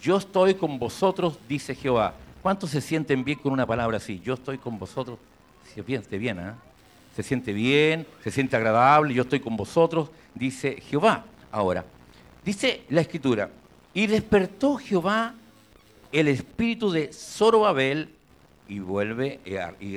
yo 0.00 0.16
estoy 0.16 0.54
con 0.54 0.78
vosotros, 0.78 1.38
dice 1.48 1.74
Jehová. 1.74 2.14
¿Cuántos 2.42 2.70
se 2.70 2.80
sienten 2.80 3.22
bien 3.22 3.38
con 3.38 3.52
una 3.52 3.66
palabra 3.66 3.98
así? 3.98 4.20
Yo 4.20 4.34
estoy 4.34 4.58
con 4.58 4.78
vosotros. 4.78 5.18
Se 5.74 5.82
siente 5.82 6.18
bien, 6.18 6.38
¿eh? 6.38 6.52
Se 7.14 7.22
siente 7.22 7.52
bien, 7.52 8.06
se 8.22 8.30
siente 8.30 8.56
agradable, 8.56 9.12
yo 9.12 9.22
estoy 9.22 9.40
con 9.40 9.56
vosotros, 9.56 10.10
dice 10.34 10.80
Jehová. 10.80 11.24
Ahora, 11.52 11.84
dice 12.44 12.82
la 12.88 13.00
escritura, 13.00 13.50
y 13.92 14.06
despertó 14.06 14.76
Jehová 14.76 15.34
el 16.12 16.28
espíritu 16.28 16.90
de 16.90 17.12
Zorobabel, 17.12 18.14
y 18.68 18.78
vuelve 18.78 19.40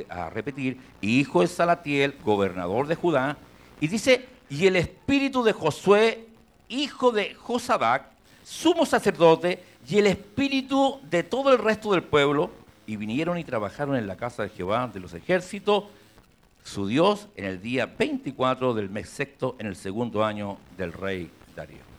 a, 0.10 0.30
repetir, 0.32 0.80
hijo 1.00 1.42
de 1.42 1.48
Salatiel, 1.48 2.16
gobernador 2.26 2.88
de 2.88 2.96
Judá, 2.96 3.38
y 3.80 3.88
dice, 3.88 4.26
y 4.50 4.66
el 4.66 4.76
espíritu 4.76 5.44
de 5.44 5.54
Josué, 5.54 6.28
hijo 6.74 7.12
de 7.12 7.36
Josadac, 7.36 8.06
sumo 8.44 8.86
sacerdote, 8.86 9.64
y 9.88 9.98
el 9.98 10.08
espíritu 10.08 11.00
de 11.04 11.24
todo 11.24 11.52
el 11.52 11.60
resto 11.60 11.92
del 11.92 12.04
pueblo, 12.04 12.52
y 12.86 12.96
vinieron 12.96 13.38
y 13.38 13.44
trabajaron 13.44 13.96
en 13.96 14.08
la 14.08 14.18
casa 14.18 14.44
de 14.44 14.50
Jehová 14.50 14.90
de 14.94 15.00
los 15.00 15.14
ejércitos, 15.14 15.86
su 16.64 16.88
Dios, 16.88 17.28
en 17.36 17.46
el 17.46 17.62
día 17.62 17.86
24 17.86 18.74
del 18.74 18.90
mes 18.90 19.10
sexto, 19.10 19.56
en 19.60 19.68
el 19.68 19.76
segundo 19.76 20.24
año 20.24 20.58
del 20.78 20.94
rey 20.94 21.30
Darío. 21.56 21.94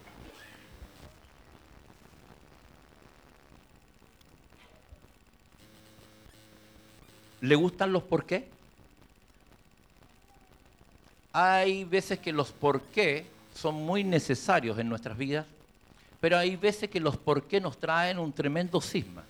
¿Le 7.43 7.55
gustan 7.57 7.93
los 7.93 8.03
por 8.03 8.25
qué? 8.25 8.49
Hay 11.35 11.85
veces 11.85 12.19
que 12.19 12.33
los 12.33 12.53
por 12.53 12.81
qué 12.81 13.27
son 13.55 13.77
muy 13.77 14.05
necesarios 14.05 14.79
en 14.79 14.89
nuestras 14.89 15.17
vidas, 15.17 15.47
pero 16.21 16.37
hay 16.37 16.57
veces 16.57 16.91
que 16.91 17.01
los 17.01 17.17
por 17.17 17.45
qué 17.45 17.61
nos 17.61 17.79
traen 17.79 18.19
un 18.19 18.33
tremendo 18.33 18.81
cisma. 18.81 19.25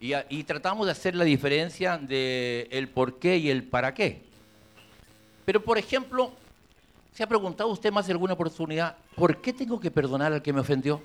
Y, 0.00 0.42
tratamos 0.42 0.86
de 0.86 0.92
hacer 0.92 1.14
la 1.14 1.22
diferencia 1.22 1.96
de 1.96 2.66
el 2.72 2.88
por 2.88 3.20
qué 3.20 3.36
y 3.36 3.50
el 3.50 3.62
para 3.62 3.94
qué. 3.94 4.20
Pero, 5.44 5.62
por 5.62 5.78
ejemplo, 5.78 6.32
¿se 7.14 7.22
ha 7.22 7.28
preguntado 7.28 7.70
usted 7.70 7.92
más 7.92 8.06
de 8.06 8.12
alguna 8.12 8.34
oportunidad, 8.34 8.96
¿por 9.14 9.40
qué 9.40 9.52
tengo 9.52 9.78
que 9.78 9.92
perdonar 9.92 10.32
al 10.32 10.42
que 10.42 10.52
me 10.52 10.58
ofendió? 10.58 11.00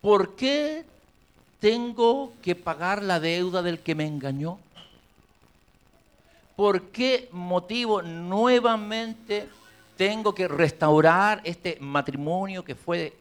¿Por 0.00 0.34
qué 0.34 0.86
tengo 1.58 2.32
que 2.40 2.54
pagar 2.54 3.02
la 3.02 3.20
deuda 3.20 3.60
del 3.60 3.80
que 3.80 3.94
me 3.94 4.06
engañó? 4.06 4.58
¿Por 6.60 6.90
qué 6.90 7.30
motivo 7.32 8.02
nuevamente 8.02 9.48
tengo 9.96 10.34
que 10.34 10.46
restaurar 10.46 11.40
este 11.42 11.78
matrimonio 11.80 12.62
que 12.62 12.74
fue 12.74 13.14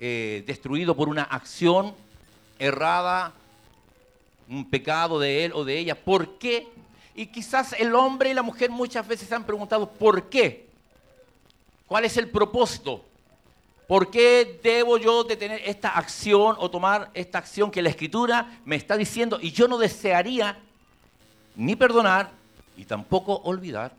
eh, 0.00 0.42
destruido 0.46 0.96
por 0.96 1.10
una 1.10 1.24
acción 1.24 1.94
errada, 2.58 3.34
un 4.48 4.70
pecado 4.70 5.20
de 5.20 5.44
él 5.44 5.52
o 5.54 5.66
de 5.66 5.78
ella? 5.78 6.02
¿Por 6.02 6.38
qué? 6.38 6.66
Y 7.14 7.26
quizás 7.26 7.74
el 7.78 7.94
hombre 7.94 8.30
y 8.30 8.34
la 8.34 8.40
mujer 8.40 8.70
muchas 8.70 9.06
veces 9.06 9.28
se 9.28 9.34
han 9.34 9.44
preguntado, 9.44 9.90
¿por 9.90 10.30
qué? 10.30 10.66
¿Cuál 11.86 12.06
es 12.06 12.16
el 12.16 12.30
propósito? 12.30 13.04
¿Por 13.86 14.10
qué 14.10 14.60
debo 14.62 14.96
yo 14.96 15.24
de 15.24 15.36
tener 15.36 15.60
esta 15.66 15.90
acción 15.90 16.56
o 16.58 16.70
tomar 16.70 17.10
esta 17.12 17.36
acción 17.36 17.70
que 17.70 17.82
la 17.82 17.90
escritura 17.90 18.60
me 18.64 18.76
está 18.76 18.96
diciendo 18.96 19.38
y 19.42 19.52
yo 19.52 19.68
no 19.68 19.76
desearía 19.76 20.58
ni 21.54 21.76
perdonar 21.76 22.37
y 22.78 22.84
tampoco 22.84 23.34
olvidar? 23.44 23.92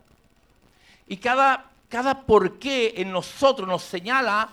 Y 1.06 1.18
cada, 1.18 1.66
cada 1.88 2.22
por 2.22 2.58
qué 2.58 2.94
en 2.96 3.12
nosotros 3.12 3.68
nos 3.68 3.82
señala 3.82 4.48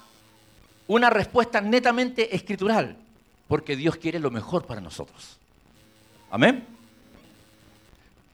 una 0.87 1.09
respuesta 1.09 1.61
netamente 1.61 2.35
escritural, 2.35 2.95
porque 3.47 3.75
Dios 3.75 3.95
quiere 3.95 4.19
lo 4.19 4.29
mejor 4.29 4.65
para 4.65 4.81
nosotros. 4.81 5.37
Amén. 6.29 6.65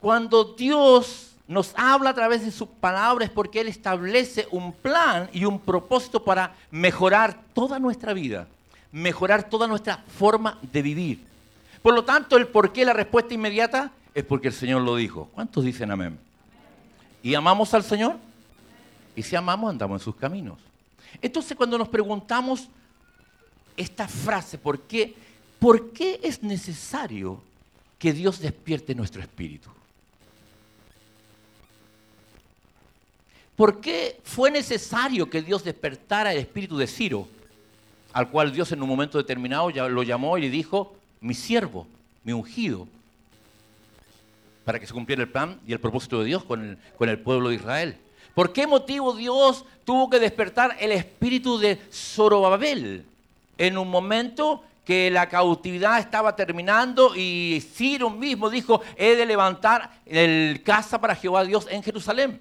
Cuando 0.00 0.44
Dios 0.44 1.30
nos 1.46 1.72
habla 1.76 2.10
a 2.10 2.14
través 2.14 2.44
de 2.44 2.50
sus 2.50 2.68
palabras 2.68 3.30
porque 3.30 3.60
Él 3.60 3.68
establece 3.68 4.48
un 4.50 4.72
plan 4.72 5.28
y 5.32 5.44
un 5.44 5.60
propósito 5.60 6.24
para 6.24 6.54
mejorar 6.70 7.38
toda 7.52 7.78
nuestra 7.78 8.12
vida, 8.12 8.48
mejorar 8.92 9.48
toda 9.48 9.66
nuestra 9.66 10.02
forma 10.18 10.58
de 10.60 10.82
vivir. 10.82 11.24
Por 11.82 11.94
lo 11.94 12.04
tanto, 12.04 12.36
el 12.36 12.46
por 12.46 12.72
qué, 12.72 12.84
la 12.84 12.94
respuesta 12.94 13.34
inmediata, 13.34 13.92
es 14.14 14.24
porque 14.24 14.48
el 14.48 14.54
Señor 14.54 14.82
lo 14.82 14.96
dijo. 14.96 15.28
¿Cuántos 15.34 15.64
dicen 15.64 15.90
amén? 15.90 16.18
¿Y 17.22 17.34
amamos 17.34 17.74
al 17.74 17.82
Señor? 17.82 18.16
Y 19.16 19.22
si 19.22 19.34
amamos, 19.36 19.70
andamos 19.70 20.00
en 20.00 20.04
sus 20.04 20.16
caminos. 20.16 20.58
Entonces, 21.20 21.56
cuando 21.56 21.78
nos 21.78 21.88
preguntamos 21.88 22.68
esta 23.76 24.06
frase, 24.06 24.58
¿por 24.58 24.80
qué? 24.80 25.14
¿Por 25.58 25.90
qué 25.92 26.20
es 26.22 26.42
necesario 26.42 27.40
que 27.98 28.12
Dios 28.12 28.40
despierte 28.40 28.94
nuestro 28.94 29.22
espíritu? 29.22 29.70
¿Por 33.56 33.80
qué 33.80 34.20
fue 34.24 34.50
necesario 34.50 35.30
que 35.30 35.40
Dios 35.40 35.62
despertara 35.62 36.32
el 36.32 36.38
espíritu 36.38 36.76
de 36.76 36.88
Ciro, 36.88 37.28
al 38.12 38.28
cual 38.30 38.52
Dios 38.52 38.72
en 38.72 38.82
un 38.82 38.88
momento 38.88 39.18
determinado 39.18 39.70
lo 39.88 40.02
llamó 40.02 40.36
y 40.38 40.42
le 40.42 40.50
dijo, 40.50 40.96
mi 41.20 41.34
siervo, 41.34 41.86
mi 42.24 42.32
ungido, 42.32 42.88
para 44.64 44.80
que 44.80 44.86
se 44.86 44.92
cumpliera 44.92 45.22
el 45.22 45.28
plan 45.28 45.60
y 45.66 45.72
el 45.72 45.80
propósito 45.80 46.20
de 46.20 46.26
Dios 46.26 46.44
con 46.44 46.78
el, 47.00 47.18
pueblo 47.18 47.50
de 47.50 47.56
Israel? 47.56 47.98
¿Por 48.34 48.52
qué 48.52 48.66
motivo 48.66 49.14
Dios 49.14 49.64
tuvo 49.84 50.10
que 50.10 50.18
despertar 50.18 50.76
el 50.80 50.92
espíritu 50.92 51.58
de 51.58 51.80
Zorobabel 51.92 53.04
en 53.58 53.78
un 53.78 53.88
momento 53.88 54.64
que 54.84 55.10
la 55.10 55.28
cautividad 55.28 55.98
estaba 55.98 56.34
terminando 56.34 57.14
y 57.14 57.62
Ciro 57.74 58.10
mismo 58.10 58.50
dijo, 58.50 58.82
he 58.96 59.14
de 59.14 59.24
levantar 59.24 60.00
el 60.04 60.62
casa 60.64 61.00
para 61.00 61.14
Jehová 61.14 61.44
Dios 61.44 61.66
en 61.70 61.82
Jerusalén? 61.82 62.40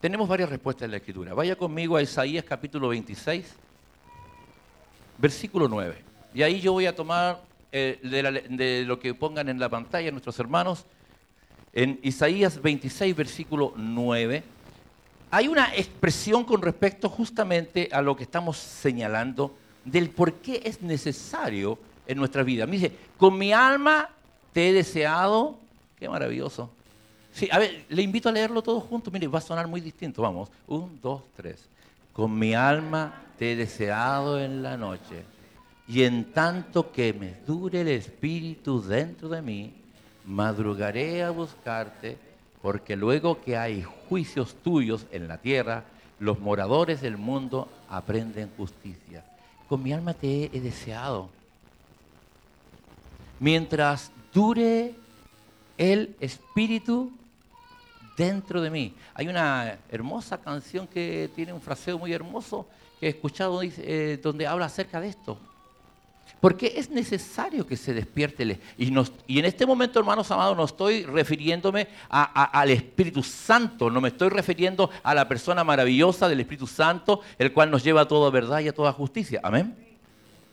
Tenemos 0.00 0.28
varias 0.28 0.48
respuestas 0.48 0.84
en 0.84 0.92
la 0.92 0.98
escritura. 0.98 1.34
Vaya 1.34 1.56
conmigo 1.56 1.96
a 1.96 2.02
Isaías 2.02 2.44
capítulo 2.44 2.88
26, 2.88 3.46
versículo 5.18 5.68
9. 5.68 5.96
Y 6.34 6.42
ahí 6.42 6.60
yo 6.60 6.72
voy 6.72 6.86
a 6.86 6.94
tomar 6.94 7.40
eh, 7.72 7.98
de, 8.02 8.84
lo 8.84 8.98
que 8.98 9.14
pongan 9.14 9.48
en 9.48 9.58
la 9.58 9.68
pantalla 9.68 10.10
nuestros 10.10 10.38
hermanos. 10.38 10.84
En 11.72 12.00
Isaías 12.02 12.60
26, 12.62 13.14
versículo 13.14 13.74
9, 13.76 14.42
hay 15.30 15.48
una 15.48 15.74
expresión 15.74 16.44
con 16.44 16.62
respecto 16.62 17.08
justamente 17.08 17.88
a 17.92 18.00
lo 18.00 18.16
que 18.16 18.22
estamos 18.22 18.56
señalando 18.56 19.54
del 19.84 20.10
por 20.10 20.34
qué 20.34 20.62
es 20.64 20.80
necesario 20.80 21.78
en 22.06 22.18
nuestra 22.18 22.42
vida. 22.42 22.66
Me 22.66 22.72
dice, 22.72 22.92
con 23.18 23.36
mi 23.36 23.52
alma 23.52 24.08
te 24.52 24.70
he 24.70 24.72
deseado, 24.72 25.58
qué 25.98 26.08
maravilloso, 26.08 26.70
Sí, 27.36 27.50
a 27.52 27.58
ver, 27.58 27.84
le 27.90 28.00
invito 28.00 28.30
a 28.30 28.32
leerlo 28.32 28.62
todo 28.62 28.80
junto. 28.80 29.10
Mire, 29.10 29.28
va 29.28 29.40
a 29.40 29.42
sonar 29.42 29.66
muy 29.66 29.82
distinto. 29.82 30.22
Vamos. 30.22 30.48
Un, 30.66 30.98
dos, 31.02 31.20
tres. 31.36 31.68
Con 32.14 32.38
mi 32.38 32.54
alma 32.54 33.12
te 33.38 33.52
he 33.52 33.56
deseado 33.56 34.40
en 34.40 34.62
la 34.62 34.78
noche. 34.78 35.22
Y 35.88 36.02
en 36.02 36.32
tanto 36.32 36.90
que 36.90 37.12
me 37.12 37.34
dure 37.46 37.82
el 37.82 37.88
espíritu 37.88 38.82
dentro 38.82 39.28
de 39.28 39.42
mí, 39.42 39.72
madrugaré 40.24 41.22
a 41.22 41.30
buscarte 41.30 42.18
porque 42.60 42.96
luego 42.96 43.40
que 43.40 43.56
hay 43.56 43.84
juicios 44.08 44.56
tuyos 44.62 45.06
en 45.12 45.28
la 45.28 45.38
tierra, 45.38 45.84
los 46.18 46.40
moradores 46.40 47.00
del 47.00 47.16
mundo 47.16 47.68
aprenden 47.88 48.50
justicia. 48.56 49.24
Con 49.68 49.82
mi 49.82 49.92
alma 49.92 50.14
te 50.14 50.44
he 50.46 50.60
deseado. 50.60 51.28
Mientras 53.38 54.10
dure 54.32 54.94
el 55.78 56.16
Espíritu 56.20 57.12
dentro 58.16 58.60
de 58.60 58.70
mí. 58.70 58.94
Hay 59.14 59.28
una 59.28 59.78
hermosa 59.90 60.38
canción 60.38 60.86
que 60.86 61.30
tiene 61.34 61.52
un 61.52 61.60
fraseo 61.60 61.98
muy 61.98 62.12
hermoso 62.12 62.66
que 62.98 63.06
he 63.06 63.10
escuchado 63.10 63.60
eh, 63.62 64.18
donde 64.22 64.46
habla 64.46 64.66
acerca 64.66 65.00
de 65.00 65.08
esto. 65.08 65.38
Porque 66.40 66.74
es 66.76 66.90
necesario 66.90 67.66
que 67.66 67.76
se 67.76 67.94
despierte. 67.94 68.60
Y, 68.76 68.92
y 69.26 69.38
en 69.38 69.44
este 69.46 69.64
momento, 69.64 69.98
hermanos 69.98 70.30
amados, 70.30 70.56
no 70.56 70.64
estoy 70.64 71.04
refiriéndome 71.04 71.88
al 72.08 72.70
Espíritu 72.70 73.22
Santo, 73.22 73.90
no 73.90 74.00
me 74.00 74.08
estoy 74.08 74.28
refiriendo 74.28 74.90
a 75.02 75.14
la 75.14 75.26
persona 75.26 75.64
maravillosa 75.64 76.28
del 76.28 76.40
Espíritu 76.40 76.66
Santo, 76.66 77.20
el 77.38 77.52
cual 77.52 77.70
nos 77.70 77.82
lleva 77.82 78.02
a 78.02 78.08
toda 78.08 78.30
verdad 78.30 78.60
y 78.60 78.68
a 78.68 78.74
toda 78.74 78.92
justicia. 78.92 79.40
Amén. 79.42 79.74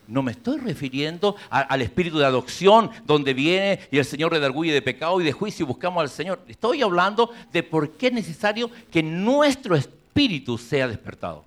No 0.07 0.21
me 0.21 0.31
estoy 0.31 0.57
refiriendo 0.57 1.35
al 1.49 1.81
espíritu 1.81 2.17
de 2.17 2.25
adopción, 2.25 2.89
donde 3.05 3.33
viene 3.33 3.79
y 3.89 3.97
el 3.97 4.05
Señor 4.05 4.31
redarguye 4.31 4.73
de 4.73 4.81
pecado 4.81 5.19
y 5.21 5.23
de 5.23 5.31
juicio 5.31 5.63
y 5.63 5.67
buscamos 5.67 6.01
al 6.01 6.09
Señor. 6.09 6.41
Estoy 6.47 6.81
hablando 6.81 7.31
de 7.51 7.63
por 7.63 7.91
qué 7.91 8.07
es 8.07 8.13
necesario 8.13 8.69
que 8.91 9.01
nuestro 9.01 9.75
espíritu 9.75 10.57
sea 10.57 10.87
despertado. 10.87 11.45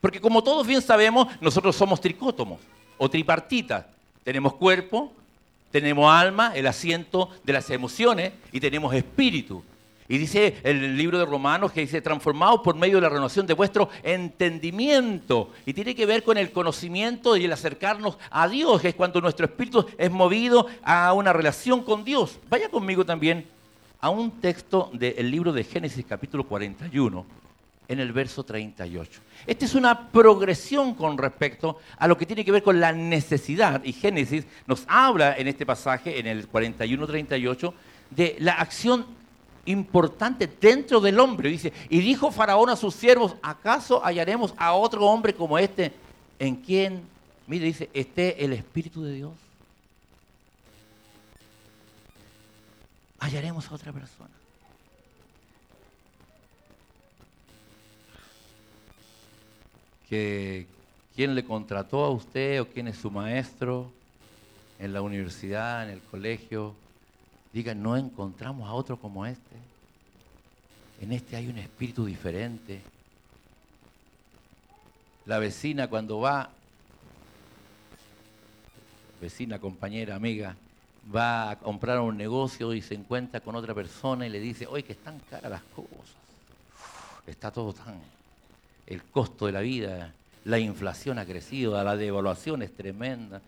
Porque 0.00 0.20
como 0.20 0.42
todos 0.42 0.66
bien 0.66 0.80
sabemos, 0.80 1.28
nosotros 1.40 1.76
somos 1.76 2.00
tricótomos 2.00 2.60
o 2.98 3.08
tripartitas. 3.08 3.86
Tenemos 4.22 4.54
cuerpo, 4.54 5.12
tenemos 5.70 6.12
alma, 6.12 6.52
el 6.54 6.66
asiento 6.66 7.30
de 7.44 7.52
las 7.52 7.68
emociones 7.70 8.32
y 8.52 8.60
tenemos 8.60 8.94
espíritu. 8.94 9.62
Y 10.06 10.18
dice 10.18 10.56
el 10.62 10.96
libro 10.96 11.18
de 11.18 11.24
Romanos 11.24 11.72
que 11.72 11.80
dice, 11.80 12.02
transformados 12.02 12.60
por 12.60 12.76
medio 12.76 12.96
de 12.96 13.02
la 13.02 13.08
renovación 13.08 13.46
de 13.46 13.54
vuestro 13.54 13.88
entendimiento. 14.02 15.50
Y 15.64 15.72
tiene 15.72 15.94
que 15.94 16.04
ver 16.04 16.22
con 16.22 16.36
el 16.36 16.52
conocimiento 16.52 17.36
y 17.36 17.46
el 17.46 17.52
acercarnos 17.52 18.18
a 18.30 18.46
Dios, 18.48 18.82
que 18.82 18.88
es 18.88 18.94
cuando 18.94 19.20
nuestro 19.20 19.46
espíritu 19.46 19.86
es 19.96 20.10
movido 20.10 20.66
a 20.82 21.12
una 21.14 21.32
relación 21.32 21.82
con 21.82 22.04
Dios. 22.04 22.38
Vaya 22.50 22.68
conmigo 22.68 23.06
también 23.06 23.46
a 24.00 24.10
un 24.10 24.30
texto 24.32 24.90
del 24.92 25.30
libro 25.30 25.52
de 25.52 25.64
Génesis 25.64 26.04
capítulo 26.06 26.44
41, 26.44 27.24
en 27.88 28.00
el 28.00 28.12
verso 28.12 28.44
38. 28.44 29.20
Esta 29.46 29.64
es 29.64 29.74
una 29.74 30.08
progresión 30.08 30.94
con 30.94 31.18
respecto 31.18 31.78
a 31.98 32.08
lo 32.08 32.16
que 32.16 32.26
tiene 32.26 32.44
que 32.44 32.52
ver 32.52 32.62
con 32.62 32.80
la 32.80 32.92
necesidad. 32.92 33.82
Y 33.84 33.92
Génesis 33.92 34.46
nos 34.66 34.84
habla 34.88 35.36
en 35.36 35.48
este 35.48 35.66
pasaje, 35.66 36.18
en 36.18 36.26
el 36.26 36.50
41-38, 36.50 37.72
de 38.10 38.36
la 38.38 38.52
acción 38.54 39.06
importante 39.66 40.48
dentro 40.60 41.00
del 41.00 41.20
hombre. 41.20 41.50
Dice, 41.50 41.72
y 41.88 42.00
dijo 42.00 42.30
Faraón 42.30 42.70
a 42.70 42.76
sus 42.76 42.94
siervos, 42.94 43.36
¿acaso 43.42 44.04
hallaremos 44.04 44.54
a 44.56 44.74
otro 44.74 45.04
hombre 45.06 45.34
como 45.34 45.58
este 45.58 45.92
en 46.38 46.56
quien, 46.56 47.02
mire, 47.46 47.66
dice, 47.66 47.90
esté 47.92 48.44
el 48.44 48.52
Espíritu 48.52 49.02
de 49.02 49.14
Dios? 49.14 49.32
Hallaremos 53.18 53.70
a 53.70 53.74
otra 53.74 53.92
persona. 53.92 54.43
Que 60.14 60.66
quién 61.16 61.34
le 61.34 61.44
contrató 61.44 62.04
a 62.04 62.10
usted 62.10 62.60
o 62.62 62.68
quién 62.68 62.86
es 62.86 62.98
su 62.98 63.10
maestro 63.10 63.90
en 64.78 64.92
la 64.92 65.02
universidad, 65.02 65.82
en 65.82 65.90
el 65.90 66.00
colegio, 66.02 66.76
Diga, 67.52 67.72
no 67.72 67.96
encontramos 67.96 68.68
a 68.68 68.72
otro 68.72 68.96
como 68.96 69.24
este. 69.24 69.56
En 71.00 71.12
este 71.12 71.36
hay 71.36 71.46
un 71.46 71.58
espíritu 71.58 72.04
diferente. 72.04 72.80
La 75.26 75.38
vecina 75.38 75.88
cuando 75.88 76.18
va, 76.18 76.50
vecina, 79.20 79.60
compañera, 79.60 80.16
amiga, 80.16 80.56
va 81.14 81.50
a 81.50 81.58
comprar 81.60 82.00
un 82.00 82.16
negocio 82.16 82.74
y 82.74 82.82
se 82.82 82.94
encuentra 82.94 83.40
con 83.40 83.54
otra 83.54 83.72
persona 83.72 84.26
y 84.26 84.30
le 84.30 84.40
dice, 84.40 84.66
oye, 84.66 84.82
que 84.82 84.92
están 84.92 85.20
caras 85.30 85.50
las 85.50 85.62
cosas. 85.62 86.16
Está 87.26 87.52
todo 87.52 87.72
tan... 87.72 88.00
El 88.86 89.02
costo 89.02 89.46
de 89.46 89.52
la 89.52 89.60
vida, 89.60 90.12
la 90.44 90.58
inflación 90.58 91.18
ha 91.18 91.24
crecido, 91.24 91.82
la 91.82 91.96
devaluación 91.96 92.62
es 92.62 92.72
tremenda. 92.72 93.40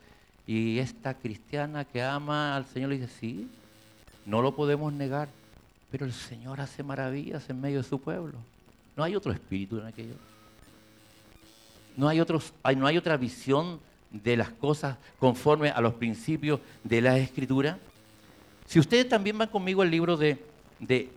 Y 0.46 0.78
esta 0.78 1.14
cristiana 1.14 1.84
que 1.84 2.02
ama 2.02 2.56
al 2.56 2.66
Señor 2.66 2.90
le 2.90 2.98
dice, 2.98 3.12
sí, 3.20 3.48
no 4.24 4.42
lo 4.42 4.54
podemos 4.54 4.92
negar, 4.92 5.28
pero 5.90 6.06
el 6.06 6.12
Señor 6.12 6.60
hace 6.60 6.82
maravillas 6.82 7.48
en 7.50 7.60
medio 7.60 7.78
de 7.78 7.88
su 7.88 8.00
pueblo. 8.00 8.38
No 8.96 9.04
hay 9.04 9.14
otro 9.14 9.32
espíritu 9.32 9.78
en 9.78 9.86
aquello. 9.86 10.14
No 11.96 12.08
hay, 12.08 12.20
otros, 12.20 12.52
no 12.76 12.86
hay 12.86 12.98
otra 12.98 13.16
visión 13.16 13.80
de 14.10 14.36
las 14.36 14.50
cosas 14.50 14.96
conforme 15.18 15.70
a 15.70 15.80
los 15.80 15.94
principios 15.94 16.60
de 16.84 17.00
la 17.00 17.18
Escritura. 17.18 17.78
Si 18.66 18.78
ustedes 18.78 19.08
también 19.08 19.38
van 19.38 19.48
conmigo 19.48 19.82
al 19.82 19.90
libro 19.90 20.16
de, 20.16 20.38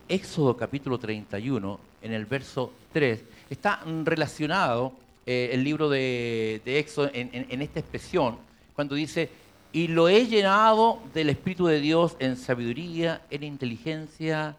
Éxodo 0.08 0.56
capítulo 0.56 0.98
31, 0.98 1.80
en 2.02 2.14
el 2.14 2.26
verso 2.26 2.72
3, 2.94 3.22
está 3.50 3.82
relacionado 4.04 4.94
eh, 5.26 5.50
el 5.54 5.64
libro 5.64 5.90
de, 5.90 6.62
Éxodo 6.66 7.10
en 7.14 7.62
esta 7.62 7.80
expresión, 7.80 8.38
cuando 8.76 8.96
dice, 8.96 9.30
y 9.72 9.88
lo 9.88 10.10
he 10.10 10.26
llenado 10.26 11.00
del 11.14 11.30
Espíritu 11.30 11.68
de 11.68 11.80
Dios 11.80 12.16
en 12.20 12.38
sabiduría, 12.38 13.22
en 13.30 13.44
inteligencia, 13.44 14.56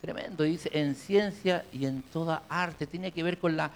tremendo, 0.00 0.44
dice, 0.44 0.68
en 0.72 0.94
ciencia 0.94 1.64
y 1.72 1.86
en 1.86 2.02
toda 2.02 2.42
arte. 2.48 2.86
Tiene 2.86 3.12
que 3.12 3.22
ver 3.22 3.38
con 3.38 3.56
la 3.56 3.70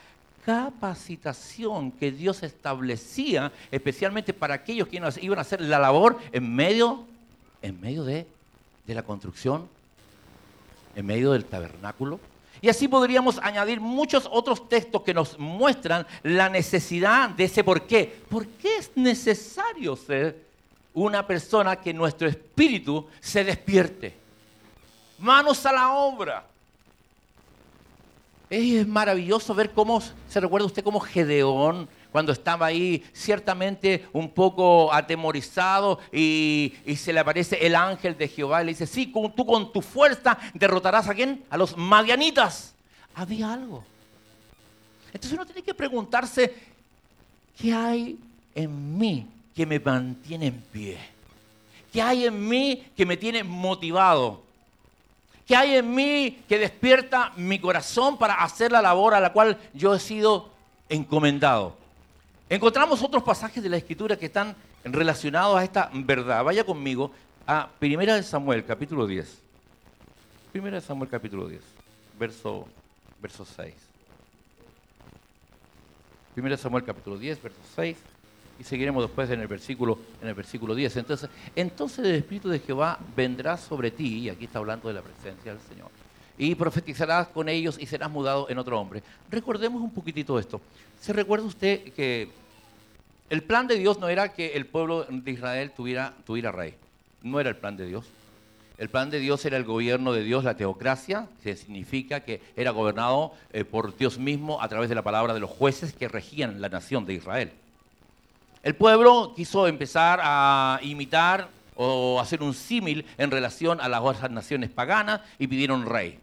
capacitación 0.45 1.93
que 1.93 2.11
Dios 2.11 2.43
establecía, 2.43 3.53
especialmente 3.71 4.33
para 4.33 4.55
aquellos 4.55 4.89
que 4.89 4.97
iban 5.21 5.39
a 5.39 5.43
hacer 5.43 5.61
la 5.61 5.79
labor 5.79 6.19
en 6.33 6.55
medio, 6.55 7.05
en 7.63 7.81
medio 7.81 8.03
de, 8.03 8.27
de 8.87 8.95
la 8.95 9.05
construcción, 9.05 9.69
en 10.97 11.07
medio 11.07 11.33
del 11.33 11.45
tabernáculo, 11.45 12.19
y 12.61 12.69
así 12.69 12.89
podríamos 12.89 13.39
añadir 13.39 13.81
muchos 13.81 14.29
otros 14.31 14.69
textos 14.69 15.03
que 15.03 15.15
nos 15.15 15.39
muestran 15.39 16.07
la 16.23 16.49
necesidad 16.49 17.31
de 17.31 17.45
ese 17.45 17.63
por 17.63 17.87
qué. 17.87 18.23
¿Por 18.29 18.47
qué 18.47 18.77
es 18.79 18.91
necesario 18.95 19.97
ser 19.97 20.45
una 20.95 21.27
persona 21.27 21.77
que 21.77 21.95
nuestro 21.95 22.29
espíritu 22.29 23.07
se 23.21 23.45
despierte? 23.45 24.15
Manos 25.19 25.65
a 25.67 25.73
la 25.73 25.93
obra. 25.93 26.45
Es 28.51 28.87
maravilloso 28.87 29.55
ver 29.55 29.73
cómo, 29.73 30.03
se 30.29 30.41
recuerda 30.41 30.67
usted 30.67 30.83
como 30.83 31.01
Gedeón, 31.01 31.89
cuando 32.13 32.33
estaba 32.33 32.67
ahí 32.67 33.05
ciertamente 33.13 34.09
un 34.13 34.31
poco 34.31 34.93
atemorizado 34.93 35.99
y, 36.13 36.75
se 36.97 37.13
le 37.13 37.21
aparece 37.21 37.65
el 37.67 37.75
ángel 37.75 38.17
de 38.17 38.29
Jehová 38.29 38.63
y 38.63 38.67
le 38.67 38.73
dice, 38.73 38.87
sí, 38.87 39.13
tú 39.37 39.47
con 39.47 39.73
tu 39.73 39.83
fuerza 39.83 40.39
derrotarás 40.55 41.09
a 41.09 41.15
quién? 41.15 41.45
A 41.51 41.57
los 41.57 41.77
madianitas. 41.77 42.75
Había 43.15 43.53
algo. 43.53 43.85
Entonces 45.13 45.33
uno 45.33 45.47
tiene 45.47 45.63
que 45.63 45.75
preguntarse, 45.75 46.55
¿qué 47.59 47.73
hay 47.73 48.19
en 48.55 48.99
mí 48.99 49.27
que 49.55 49.67
me 49.67 49.79
mantiene 49.79 50.47
en 50.47 50.61
pie? 50.61 50.99
¿Qué 51.93 52.03
hay 52.03 52.27
en 52.27 52.49
mí 52.49 52.87
que 52.97 53.07
me 53.07 53.17
tiene 53.17 53.43
motivado? 53.43 54.43
¿Qué 55.47 55.57
hay 55.57 55.77
en 55.77 55.95
mí 55.95 56.43
que 56.47 56.59
despierta 56.59 57.33
mi 57.37 57.59
corazón 57.59 58.19
para 58.19 58.35
hacer 58.35 58.71
la 58.71 58.83
labor 58.83 59.15
a 59.15 59.21
la 59.21 59.33
cual 59.33 59.59
yo 59.73 59.95
he 59.95 59.99
sido 59.99 60.51
encomendado? 60.91 61.75
Encontramos 62.51 63.03
otros 63.03 63.23
pasajes 63.23 63.63
de 63.63 63.69
la 63.69 63.77
Escritura 63.77 64.17
que 64.17 64.27
están 64.27 64.57
relacionados 64.83 65.59
a 65.59 65.65
esta 65.65 65.91
verdad. 65.93 66.43
Vaya 66.43 66.65
conmigo 66.65 67.13
a 67.47 67.69
1 67.81 68.23
Samuel, 68.23 68.65
capítulo 68.65 69.07
10. 69.07 69.39
1 70.55 70.81
Samuel, 70.81 71.11
capítulo 71.11 71.47
10, 71.47 71.61
verso, 72.19 72.67
verso 73.21 73.45
6. 73.45 73.75
1 76.37 76.57
Samuel, 76.57 76.85
capítulo 76.85 77.19
10, 77.19 77.43
verso 77.43 77.61
6. 77.77 77.99
Y 78.61 78.65
seguiremos 78.65 79.05
después 79.05 79.29
en 79.31 79.41
el 79.41 79.47
versículo, 79.47 79.99
en 80.23 80.29
el 80.29 80.35
versículo 80.35 80.75
10. 80.75 80.97
Entonces, 80.97 81.29
entonces 81.55 81.99
el 81.99 82.15
Espíritu 82.15 82.49
de 82.49 82.61
Jehová 82.61 82.99
vendrá 83.15 83.59
sobre 83.59 83.91
ti, 83.91 84.21
y 84.21 84.31
aquí 84.31 84.47
está 84.47 84.59
hablando 84.59 84.89
de 84.89 84.95
la 84.95 85.03
presencia 85.03 85.53
del 85.53 85.61
Señor 85.69 85.91
y 86.39 86.55
profetizarás 86.55 87.29
con 87.29 87.49
ellos 87.49 87.77
y 87.79 87.87
serás 87.87 88.11
mudado 88.11 88.49
en 88.49 88.59
otro 88.59 88.81
hombre. 88.81 89.03
Recordemos 89.31 89.83
un 89.83 89.91
poquitito 89.91 90.39
esto. 90.39 90.61
¿Se 91.01 91.13
recuerda 91.13 91.47
usted 91.47 91.93
que 91.93 92.29
el 93.29 93.43
plan 93.43 93.67
de 93.67 93.77
Dios 93.77 93.99
no 93.99 94.09
era 94.09 94.33
que 94.33 94.55
el 94.55 94.67
pueblo 94.67 95.05
de 95.05 95.31
Israel 95.31 95.73
tuviera, 95.77 96.15
tuviera 96.25 96.53
rey? 96.53 96.75
No 97.23 97.41
era 97.41 97.51
el 97.51 97.57
plan 97.57 97.77
de 97.77 97.87
Dios. 97.87 98.07
El 98.79 98.89
plan 98.89 99.11
de 99.11 99.19
Dios 99.19 99.45
era 99.45 99.57
el 99.57 99.65
gobierno 99.65 100.13
de 100.13 100.23
Dios, 100.23 100.45
la 100.45 100.57
teocracia, 100.57 101.27
que 101.43 101.57
significa 101.57 102.21
que 102.21 102.41
era 102.57 102.71
gobernado 102.71 103.33
eh, 103.53 103.65
por 103.65 103.97
Dios 103.97 104.19
mismo 104.19 104.63
a 104.63 104.69
través 104.69 104.89
de 104.89 104.95
la 104.95 105.03
palabra 105.03 105.35
de 105.35 105.41
los 105.41 105.51
jueces 105.51 105.93
que 105.93 106.07
regían 106.07 106.61
la 106.61 106.69
nación 106.69 107.05
de 107.05 107.15
Israel. 107.15 107.53
El 108.63 108.77
pueblo 108.77 109.33
quiso 109.35 109.67
empezar 109.67 110.21
a 110.23 110.79
imitar 110.83 111.49
o 111.75 112.21
hacer 112.21 112.41
un 112.41 112.55
símil 112.55 113.05
en 113.19 113.33
relación 113.33 113.81
a 113.81 113.89
las 113.89 114.01
otras 114.01 114.31
naciones 114.31 114.71
paganas 114.71 115.23
y 115.41 115.49
pidieron 115.49 115.85
rey. 115.85 116.21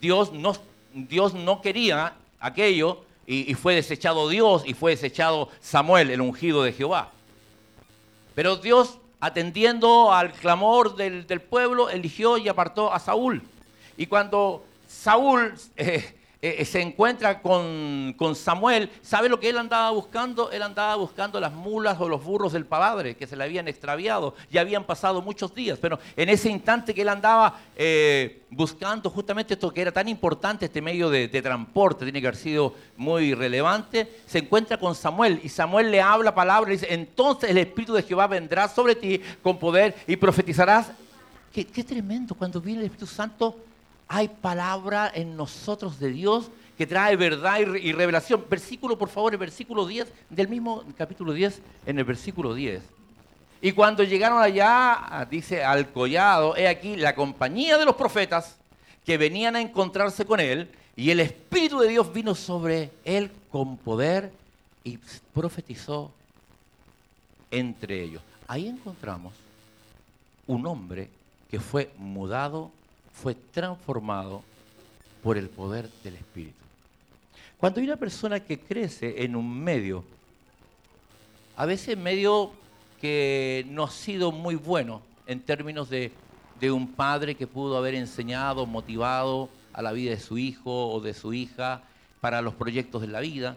Dios 0.00 0.32
no, 0.32 0.56
Dios 0.92 1.34
no 1.34 1.60
quería 1.60 2.14
aquello 2.38 3.04
y, 3.26 3.54
fue 3.54 3.76
desechado 3.76 4.28
Dios 4.28 4.64
y 4.66 4.74
fue 4.74 4.92
desechado 4.92 5.50
Samuel, 5.60 6.10
el 6.10 6.20
ungido 6.20 6.64
de 6.64 6.72
Jehová. 6.72 7.10
Pero 8.34 8.56
Dios, 8.56 8.98
atendiendo 9.20 10.12
al 10.12 10.32
clamor 10.32 10.96
del, 10.96 11.24
pueblo, 11.40 11.90
eligió 11.90 12.38
y 12.38 12.48
apartó 12.48 12.92
a 12.92 12.98
Saúl. 12.98 13.42
Y 13.96 14.06
cuando 14.06 14.64
Saúl 14.88 15.54
eh, 15.76 16.16
eh, 16.42 16.56
eh, 16.60 16.64
se 16.64 16.80
encuentra 16.80 17.42
con, 17.42 18.14
Samuel, 18.34 18.88
¿sabe 19.02 19.28
lo 19.28 19.38
que 19.38 19.50
él 19.50 19.58
andaba 19.58 19.90
buscando? 19.90 20.50
Él 20.50 20.62
andaba 20.62 20.96
buscando 20.96 21.38
las 21.38 21.52
mulas 21.52 22.00
o 22.00 22.08
los 22.08 22.24
burros 22.24 22.54
del 22.54 22.64
padre 22.64 23.14
que 23.14 23.26
se 23.26 23.36
le 23.36 23.44
habían 23.44 23.68
extraviado. 23.68 24.34
Ya 24.50 24.62
habían 24.62 24.84
pasado 24.84 25.20
muchos 25.20 25.54
días, 25.54 25.78
pero 25.78 25.98
en 26.16 26.30
ese 26.30 26.48
instante 26.48 26.94
que 26.94 27.02
él 27.02 27.10
andaba 27.10 27.60
eh, 27.76 28.46
buscando 28.48 29.10
justamente 29.10 29.52
esto 29.52 29.70
que 29.70 29.82
era 29.82 29.92
tan 29.92 30.08
importante, 30.08 30.64
este 30.64 30.80
medio 30.80 31.10
de, 31.10 31.28
transporte, 31.28 32.06
tiene 32.06 32.22
que 32.22 32.28
haber 32.28 32.40
sido 32.40 32.74
muy 32.96 33.34
relevante, 33.34 34.10
se 34.24 34.38
encuentra 34.38 34.78
con 34.78 34.94
Samuel 34.94 35.40
y 35.44 35.50
Samuel 35.50 35.90
le 35.90 36.00
habla 36.00 36.34
palabras 36.34 36.70
dice, 36.70 36.94
entonces 36.94 37.50
el 37.50 37.58
Espíritu 37.58 37.92
de 37.92 38.02
Jehová 38.02 38.26
vendrá 38.26 38.66
sobre 38.66 38.94
ti 38.94 39.20
con 39.42 39.58
poder 39.58 39.94
y 40.06 40.16
profetizarás. 40.16 40.90
Qué 41.52 41.84
tremendo, 41.84 42.34
cuando 42.34 42.60
viene 42.62 42.80
el 42.80 42.86
Espíritu 42.86 43.12
Santo 43.12 43.56
hay 44.12 44.26
palabra 44.26 45.08
en 45.14 45.36
nosotros 45.36 46.00
de 46.00 46.10
Dios 46.10 46.50
que 46.76 46.84
trae 46.84 47.14
verdad 47.14 47.60
y, 47.60 47.92
revelación. 47.92 48.44
Versículo, 48.50 48.98
por 48.98 49.08
favor, 49.08 49.32
el 49.32 49.38
versículo 49.38 49.86
10, 49.86 50.12
del 50.30 50.48
mismo 50.48 50.82
capítulo 50.98 51.32
10, 51.32 51.62
en 51.86 51.96
el 51.96 52.04
versículo 52.04 52.52
10. 52.52 52.82
Y 53.62 53.70
cuando 53.70 54.02
llegaron 54.02 54.42
allá, 54.42 55.28
dice, 55.30 55.62
al 55.62 55.92
collado, 55.92 56.56
he 56.56 56.66
aquí 56.66 56.96
la 56.96 57.14
compañía 57.14 57.78
de 57.78 57.84
los 57.84 57.94
profetas 57.94 58.56
que 59.06 59.16
venían 59.16 59.54
a 59.54 59.60
encontrarse 59.60 60.24
con 60.24 60.40
él, 60.40 60.68
y 60.96 61.10
el 61.10 61.20
Espíritu 61.20 61.78
de 61.78 61.90
Dios 61.90 62.12
vino 62.12 62.34
sobre 62.34 62.90
él 63.04 63.30
con 63.52 63.76
poder 63.76 64.32
y 64.82 64.98
profetizó 65.32 66.10
entre 67.52 68.02
ellos. 68.02 68.22
Ahí 68.48 68.66
encontramos 68.66 69.34
un 70.48 70.66
hombre 70.66 71.08
que 71.48 71.60
fue 71.60 71.92
mudado 71.96 72.72
fue 73.20 73.34
transformado 73.34 74.42
por 75.22 75.36
el 75.36 75.48
poder 75.48 75.90
del 76.02 76.16
Espíritu. 76.16 76.56
Cuando 77.58 77.80
hay 77.80 77.86
una 77.86 77.96
persona 77.96 78.40
que 78.40 78.58
crece 78.58 79.22
en 79.22 79.36
un 79.36 79.62
medio, 79.62 80.02
a 81.56 81.66
veces 81.66 81.98
medio 81.98 82.52
que 83.00 83.66
no 83.68 83.84
ha 83.84 83.90
sido 83.90 84.32
muy 84.32 84.54
bueno 84.54 85.02
en 85.26 85.40
términos 85.40 85.90
de, 85.90 86.12
un 86.62 86.88
padre 86.92 87.34
que 87.34 87.46
pudo 87.46 87.76
haber 87.76 87.94
enseñado, 87.94 88.66
motivado 88.66 89.48
a 89.72 89.82
la 89.82 89.92
vida 89.92 90.10
de 90.10 90.20
su 90.20 90.36
hijo 90.36 90.88
o 90.88 91.00
de 91.00 91.14
su 91.14 91.32
hija 91.32 91.82
para 92.20 92.42
los 92.42 92.54
proyectos 92.54 93.00
de 93.02 93.08
la 93.08 93.20
vida, 93.20 93.56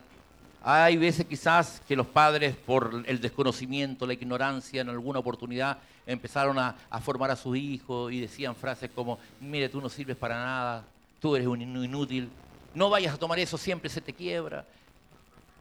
hay 0.61 0.95
veces 0.95 1.25
quizás 1.25 1.81
que 1.85 1.97
los 1.97 2.07
padres, 2.07 2.55
por 2.55 3.03
el 3.05 3.19
desconocimiento, 3.19 4.07
la 4.07 4.13
ignorancia, 4.13 4.81
en 4.81 4.89
alguna 4.89 5.19
oportunidad 5.19 5.79
empezaron 6.05 6.57
a, 6.59 6.75
formar 7.01 7.31
a 7.31 7.35
sus 7.35 7.57
hijos 7.57 8.11
y 8.11 8.19
decían 8.21 8.55
frases 8.55 8.89
como, 8.93 9.19
mire, 9.39 9.69
tú 9.69 9.81
no 9.81 9.89
sirves 9.89 10.17
para 10.17 10.35
nada, 10.35 10.83
tú 11.19 11.35
eres 11.35 11.47
un 11.47 11.61
inútil, 11.61 12.29
no 12.73 12.89
vayas 12.89 13.13
a 13.13 13.17
tomar 13.17 13.39
eso, 13.39 13.57
siempre 13.57 13.89
se 13.89 14.01
te 14.01 14.13
quiebra. 14.13 14.65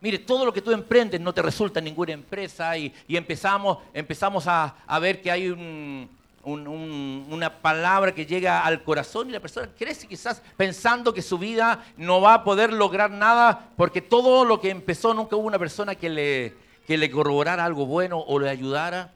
Mire, 0.01 0.19
todo 0.19 0.45
lo 0.45 0.53
que 0.53 0.61
tú 0.61 0.73
emprendes 0.73 1.21
no 1.21 1.33
te 1.33 1.43
resulta 1.43 1.79
en 1.79 1.85
ninguna 1.85 2.13
empresa 2.13 2.77
y, 2.77 2.93
empezamos, 3.09 3.79
empezamos 3.95 4.45
a 4.47 4.99
ver 5.01 5.23
que 5.23 5.31
hay 5.31 5.49
un, 5.49 6.09
una 6.45 7.51
palabra 7.61 8.13
que 8.13 8.27
llega 8.27 8.65
al 8.65 8.83
corazón 8.83 9.29
y 9.29 9.33
la 9.33 9.41
persona 9.41 9.69
crece 9.79 10.09
quizás 10.09 10.43
pensando 10.57 11.15
que 11.15 11.23
su 11.23 11.39
vida 11.39 11.85
no 11.97 12.21
va 12.21 12.35
a 12.35 12.45
poder 12.45 12.73
lograr 12.73 13.11
nada 13.11 13.69
porque 13.77 14.03
todo 14.03 14.45
lo 14.45 14.61
que 14.61 14.71
empezó 14.71 15.15
nunca 15.15 15.37
hubo 15.37 15.47
una 15.47 15.59
persona 15.59 15.95
que 15.95 16.11
le, 16.11 16.55
que 16.87 16.97
le 16.97 17.11
corroborara 17.11 17.65
algo 17.65 17.87
bueno 17.87 18.19
o 18.19 18.39
le 18.39 18.51
ayudara. 18.51 19.13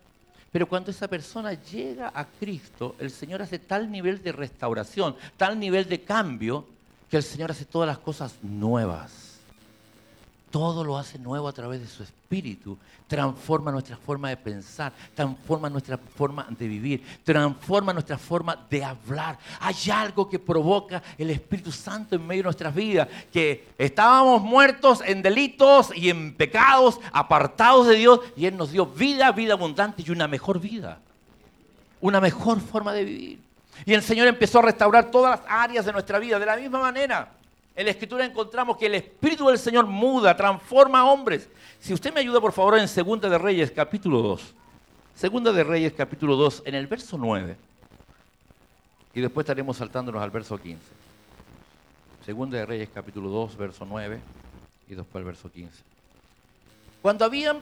Pero 0.56 0.70
cuando 0.70 0.90
esa 0.90 1.06
persona 1.06 1.52
llega 1.52 2.10
a 2.14 2.24
Cristo, 2.24 2.96
el 2.98 3.10
Señor 3.10 3.42
hace 3.42 3.58
tal 3.58 3.90
nivel 3.90 4.22
de 4.22 4.32
restauración, 4.32 5.14
tal 5.36 5.60
nivel 5.60 5.86
de 5.86 6.00
cambio, 6.00 6.66
que 7.10 7.18
el 7.18 7.22
Señor 7.22 7.50
hace 7.50 7.66
todas 7.66 7.86
las 7.86 7.98
cosas 7.98 8.36
nuevas 8.40 9.25
todo 10.56 10.82
lo 10.82 10.96
hace 10.96 11.18
nuevo 11.18 11.48
a 11.48 11.52
través 11.52 11.82
de 11.82 11.86
su 11.86 12.02
espíritu. 12.02 12.78
Transforma 13.06 13.70
nuestra 13.70 13.94
forma 13.94 14.30
de 14.30 14.38
pensar, 14.38 14.90
transforma 15.14 15.68
nuestra 15.68 15.98
forma 15.98 16.46
de 16.48 16.66
vivir, 16.66 17.04
transforma 17.24 17.92
nuestra 17.92 18.16
forma 18.16 18.56
de 18.70 18.82
hablar. 18.82 19.38
Hay 19.60 19.76
algo 19.92 20.26
que 20.26 20.38
provoca 20.38 21.02
el 21.18 21.28
Espíritu 21.28 21.70
Santo 21.70 22.16
en 22.16 22.26
medio 22.26 22.40
de 22.40 22.44
nuestras 22.44 22.74
vidas, 22.74 23.06
que 23.30 23.68
estábamos 23.76 24.40
muertos 24.40 25.02
en 25.04 25.20
delitos 25.20 25.94
y 25.94 26.08
en 26.08 26.34
pecados, 26.34 27.00
apartados 27.12 27.88
de 27.88 27.96
Dios, 27.96 28.20
y 28.34 28.46
Él 28.46 28.56
nos 28.56 28.72
dio 28.72 28.86
vida, 28.86 29.30
vida 29.32 29.52
abundante 29.52 30.02
y 30.06 30.10
una 30.10 30.26
mejor 30.26 30.58
vida, 30.58 31.00
una 32.00 32.18
mejor 32.18 32.62
forma 32.62 32.94
de 32.94 33.04
vivir. 33.04 33.40
Y 33.84 33.92
el 33.92 34.00
Señor 34.00 34.26
empezó 34.26 34.60
a 34.60 34.62
restaurar 34.62 35.10
todas 35.10 35.38
las 35.38 35.50
áreas 35.50 35.84
de 35.84 35.92
nuestra 35.92 36.18
vida 36.18 36.38
de 36.38 36.46
la 36.46 36.56
misma 36.56 36.80
manera. 36.80 37.36
En 37.76 37.84
la 37.84 37.90
escritura 37.90 38.24
encontramos 38.24 38.78
que 38.78 38.86
el 38.86 38.94
Espíritu 38.94 39.48
del 39.48 39.58
Señor 39.58 39.86
muda, 39.86 40.34
transforma 40.34 41.00
a 41.00 41.04
hombres. 41.04 41.46
Si 41.78 41.92
usted 41.92 42.12
me 42.12 42.20
ayuda, 42.20 42.40
por 42.40 42.52
favor, 42.52 42.78
en 42.78 42.88
Segunda 42.88 43.28
de 43.28 43.36
Reyes, 43.36 43.70
capítulo 43.70 44.22
2. 44.22 44.54
Segunda 45.14 45.52
de 45.52 45.62
Reyes, 45.62 45.92
capítulo 45.92 46.36
2, 46.36 46.62
en 46.64 46.74
el 46.74 46.86
verso 46.86 47.18
9. 47.18 47.54
Y 49.14 49.20
después 49.20 49.44
estaremos 49.44 49.76
saltándonos 49.76 50.22
al 50.22 50.30
verso 50.30 50.56
15. 50.56 50.80
Segunda 52.24 52.56
de 52.56 52.64
Reyes, 52.64 52.88
capítulo 52.94 53.28
2, 53.28 53.56
verso 53.58 53.84
9. 53.84 54.20
Y 54.88 54.94
después 54.94 55.20
el 55.20 55.24
verso 55.26 55.52
15. 55.52 55.82
Cuando 57.02 57.26
habían 57.26 57.60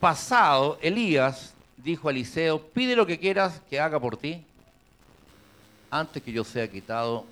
pasado, 0.00 0.76
Elías 0.82 1.54
dijo 1.76 2.08
a 2.08 2.10
Eliseo, 2.10 2.60
pide 2.60 2.96
lo 2.96 3.06
que 3.06 3.18
quieras 3.20 3.62
que 3.70 3.78
haga 3.78 4.00
por 4.00 4.16
ti, 4.16 4.44
antes 5.88 6.20
que 6.20 6.32
yo 6.32 6.42
sea 6.42 6.68
quitado. 6.68 7.24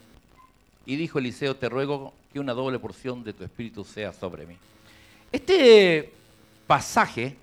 Y 0.87 0.95
dijo 0.95 1.19
Eliseo, 1.19 1.57
te 1.57 1.69
ruego 1.69 2.13
que 2.33 2.41
una 2.41 2.53
doble 2.53 2.79
porción 2.79 3.25
de 3.25 3.33
tu 3.33 3.45
espíritu 3.45 3.85
sea 3.85 4.13
sobre 4.13 4.47
mí. 4.47 4.57
Este 5.33 6.13
pasaje, 6.67 7.37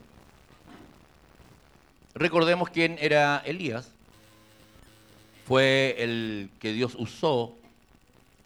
recordemos 2.13 2.69
quién 2.69 2.97
era 2.99 3.41
Elías, 3.45 3.91
fue 5.45 5.95
el 5.99 6.49
que 6.59 6.73
Dios 6.73 6.95
usó 6.97 7.53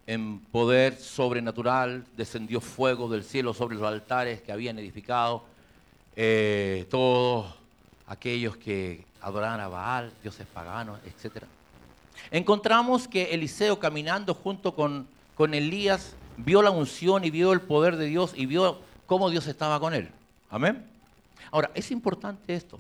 en 0.08 0.40
poder 0.40 0.96
sobrenatural, 0.98 2.06
descendió 2.18 2.62
fuego 2.62 3.08
del 3.10 3.24
cielo 3.24 3.54
sobre 3.54 3.76
los 3.76 3.86
altares 3.86 4.42
que 4.42 4.52
habían 4.52 4.78
edificado 4.78 5.44
eh, 6.16 6.86
todos 6.90 7.56
aquellos 8.08 8.58
que 8.58 9.06
adoraban 9.22 9.60
a 9.60 9.68
Baal, 9.68 10.12
dioses 10.22 10.46
paganos, 10.54 11.00
etc. 11.06 11.44
Encontramos 12.30 13.08
que 13.08 13.34
Eliseo 13.34 13.80
caminando 13.80 14.34
junto 14.34 14.76
con 14.76 15.08
con 15.42 15.56
Elías 15.56 16.14
vio 16.44 16.62
la 16.62 16.72
unción 16.72 17.24
y 17.24 17.30
vio 17.30 17.54
el 17.54 17.62
poder 17.62 17.98
de 17.98 18.06
Dios 18.06 18.34
y 18.36 18.46
vio 18.46 18.80
cómo 19.06 19.30
Dios 19.30 19.48
estaba 19.48 19.80
con 19.80 19.94
él. 19.94 20.10
Amén. 20.50 20.86
Ahora, 21.52 21.72
es 21.74 21.92
importante 21.92 22.54
esto. 22.54 22.80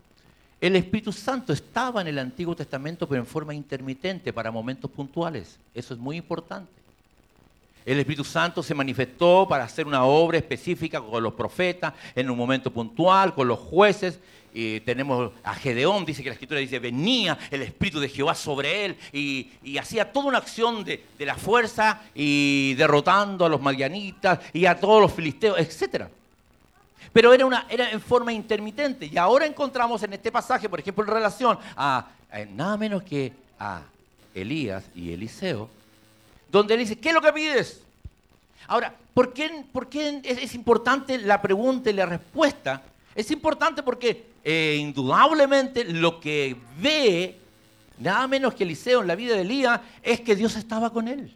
El 0.60 0.76
Espíritu 0.76 1.12
Santo 1.12 1.54
estaba 1.54 2.02
en 2.02 2.08
el 2.08 2.20
Antiguo 2.20 2.56
Testamento, 2.56 3.08
pero 3.08 3.20
en 3.20 3.26
forma 3.26 3.54
intermitente 3.54 4.32
para 4.32 4.52
momentos 4.52 4.92
puntuales. 4.92 5.58
Eso 5.74 5.94
es 5.94 6.00
muy 6.00 6.18
importante. 6.18 6.72
El 7.84 8.00
Espíritu 8.00 8.24
Santo 8.24 8.62
se 8.62 8.76
manifestó 8.76 9.48
para 9.50 9.64
hacer 9.64 9.88
una 9.88 10.06
obra 10.06 10.38
específica 10.38 11.02
con 11.02 11.24
los 11.24 11.34
profetas 11.34 11.94
en 12.14 12.30
un 12.30 12.38
momento 12.38 12.72
puntual, 12.72 13.34
con 13.34 13.48
los 13.48 13.58
jueces, 13.58 14.20
y 14.54 14.82
tenemos 14.82 15.32
a 15.44 15.54
Gedeón, 15.56 16.06
dice 16.06 16.24
que 16.24 16.30
la 16.30 16.34
escritura 16.34 16.60
dice, 16.60 16.80
venía 16.80 17.38
el 17.50 17.62
Espíritu 17.62 18.00
de 18.00 18.10
Jehová 18.10 18.36
sobre 18.36 18.86
él 18.86 18.98
y, 19.14 19.78
hacía 19.78 20.12
toda 20.12 20.28
una 20.28 20.38
acción 20.38 20.84
de, 20.84 21.04
la 21.20 21.36
fuerza 21.36 22.02
y 22.14 22.74
derrotando 22.76 23.46
a 23.46 23.50
los 23.50 23.62
madianitas 23.62 24.40
y 24.54 24.66
a 24.66 24.80
todos 24.80 25.02
los 25.02 25.14
filisteos, 25.14 25.58
etc. 25.60 26.06
Pero 27.14 27.34
era, 27.34 27.46
una, 27.46 27.66
era 27.70 27.90
en 27.90 28.02
forma 28.02 28.32
intermitente. 28.32 29.08
Y 29.08 29.18
ahora 29.18 29.46
encontramos 29.46 30.04
en 30.04 30.14
este 30.14 30.32
pasaje, 30.32 30.70
por 30.70 30.80
ejemplo, 30.80 31.04
en 31.04 31.10
relación 31.10 31.58
a, 31.76 32.10
nada 32.54 32.78
menos 32.78 33.04
que 33.04 33.34
a 33.60 33.82
Elías 34.36 34.84
y 34.94 35.12
Eliseo, 35.12 35.70
donde 36.52 36.74
él 36.74 36.82
dice, 36.82 36.98
¿qué 36.98 37.10
es 37.10 37.16
lo 37.16 37.22
que 37.22 37.34
pides? 37.34 37.82
Ahora, 38.68 38.94
¿por 39.14 39.34
qué, 39.34 39.66
por 39.72 39.88
qué 39.88 40.22
es 40.24 40.54
importante 40.54 41.18
la 41.18 41.42
pregunta 41.42 41.90
y 41.90 41.94
la 41.94 42.06
respuesta? 42.06 42.84
Es 43.16 43.32
importante 43.32 43.84
porque 43.84 44.26
eh, 44.44 44.78
indudablemente 44.80 45.84
lo 45.84 46.20
que 46.20 46.56
ve, 46.80 47.38
nada 48.00 48.28
menos 48.28 48.54
que 48.54 48.64
Eliseo 48.64 49.02
en 49.02 49.08
la 49.08 49.16
vida 49.16 49.36
de 49.36 49.42
Elías, 49.42 49.82
es 50.02 50.22
que 50.22 50.36
Dios 50.36 50.56
estaba 50.56 50.92
con 50.92 51.08
él. 51.08 51.36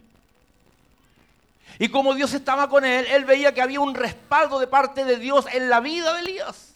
Y 1.78 1.88
como 1.88 2.14
Dios 2.14 2.32
estaba 2.32 2.68
con 2.68 2.84
él, 2.84 3.06
él 3.10 3.24
veía 3.24 3.52
que 3.52 3.60
había 3.60 3.80
un 3.80 3.94
respaldo 3.94 4.58
de 4.58 4.66
parte 4.66 5.04
de 5.04 5.18
Dios 5.18 5.46
en 5.52 5.68
la 5.68 5.80
vida 5.80 6.14
de 6.14 6.20
Elías. 6.20 6.74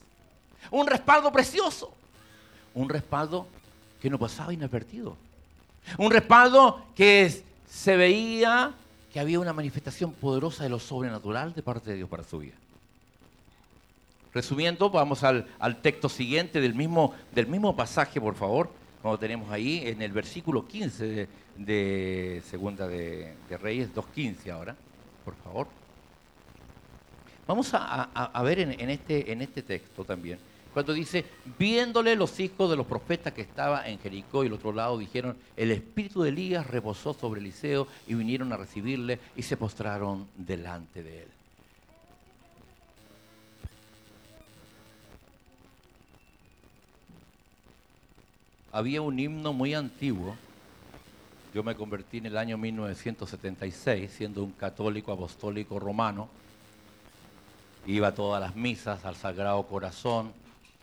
Un 0.71 0.87
respaldo 0.87 1.33
precioso. 1.33 1.95
Un 2.75 2.89
respaldo 2.89 3.47
que 4.01 4.11
no 4.11 4.19
pasaba 4.19 4.53
inadvertido. 4.53 5.17
Un 5.97 6.11
respaldo 6.11 6.85
que 6.95 7.43
se 7.69 7.97
veía 7.97 8.75
que 9.13 9.19
había 9.19 9.41
una 9.41 9.53
manifestación 9.53 10.13
poderosa 10.13 10.63
de 10.63 10.71
lo 10.71 10.79
sobrenatural 10.79 11.53
de 11.55 11.63
parte 11.63 11.91
de 11.91 11.97
Dios 11.97 12.09
para 12.09 12.23
su 12.23 12.39
vida. 12.39 12.55
Resumiendo, 14.33 14.91
vamos 14.91 15.25
al, 15.25 15.47
texto 15.83 16.09
siguiente 16.09 16.61
del 16.61 16.75
mismo, 16.75 17.15
del 17.33 17.49
mismo 17.49 17.75
pasaje, 17.75 18.21
por 18.21 18.37
favor, 18.37 18.71
como 19.03 19.19
tenemos 19.19 19.51
ahí 19.51 19.83
en 19.85 20.03
el 20.03 20.13
versículo 20.13 20.69
15 20.69 21.29
de, 21.57 22.43
Segunda 22.49 22.87
de, 22.87 23.35
Reyes, 23.61 23.93
2.15 23.93 24.51
ahora, 24.53 24.77
por 25.25 25.35
favor. 25.37 25.67
Vamos 27.47 27.71
a, 27.73 28.43
ver 28.45 28.61
en, 28.61 28.91
este, 28.91 29.33
en 29.33 29.43
este 29.43 29.63
texto 29.63 30.05
también, 30.05 30.39
cuando 30.73 30.93
dice, 30.93 31.25
viéndole 31.59 32.15
los 32.15 32.39
hijos 32.39 32.71
de 32.71 32.77
los 32.77 32.87
profetas 32.87 33.33
que 33.33 33.43
estaban 33.43 33.87
en 33.87 33.99
Jericó 33.99 34.45
y 34.45 34.47
el 34.47 34.53
otro 34.53 34.73
lado, 34.73 34.97
dijeron, 34.99 35.37
el 35.57 35.73
espíritu 35.73 36.23
de 36.23 36.29
Elías 36.29 36.65
reposó 36.69 37.13
sobre 37.13 37.41
Eliseo 37.41 37.89
y 38.07 38.15
vinieron 38.15 38.53
a 38.53 38.57
recibirle 38.57 39.19
y 39.35 39.43
se 39.43 39.57
postraron 39.57 40.29
delante 40.37 41.03
de 41.03 41.25
él. 41.25 41.29
Había 48.73 49.03
un 49.03 49.19
himno 49.19 49.53
muy 49.53 49.75
antiguo. 49.75 50.37
Yo 51.53 51.63
me 51.63 51.75
convertí 51.75 52.19
en 52.19 52.27
el 52.27 52.37
año 52.37 52.57
1976, 52.57 54.11
siendo 54.11 54.45
un 54.45 54.53
católico 54.53 55.13
apostólico 55.13 55.81
romano. 55.81 56.29
Iba 57.87 58.09
a 58.09 58.15
todas 58.15 58.41
las 58.41 58.55
misas, 58.55 59.05
al 59.05 59.17
Sagrado 59.17 59.63
Corazón, 59.65 60.33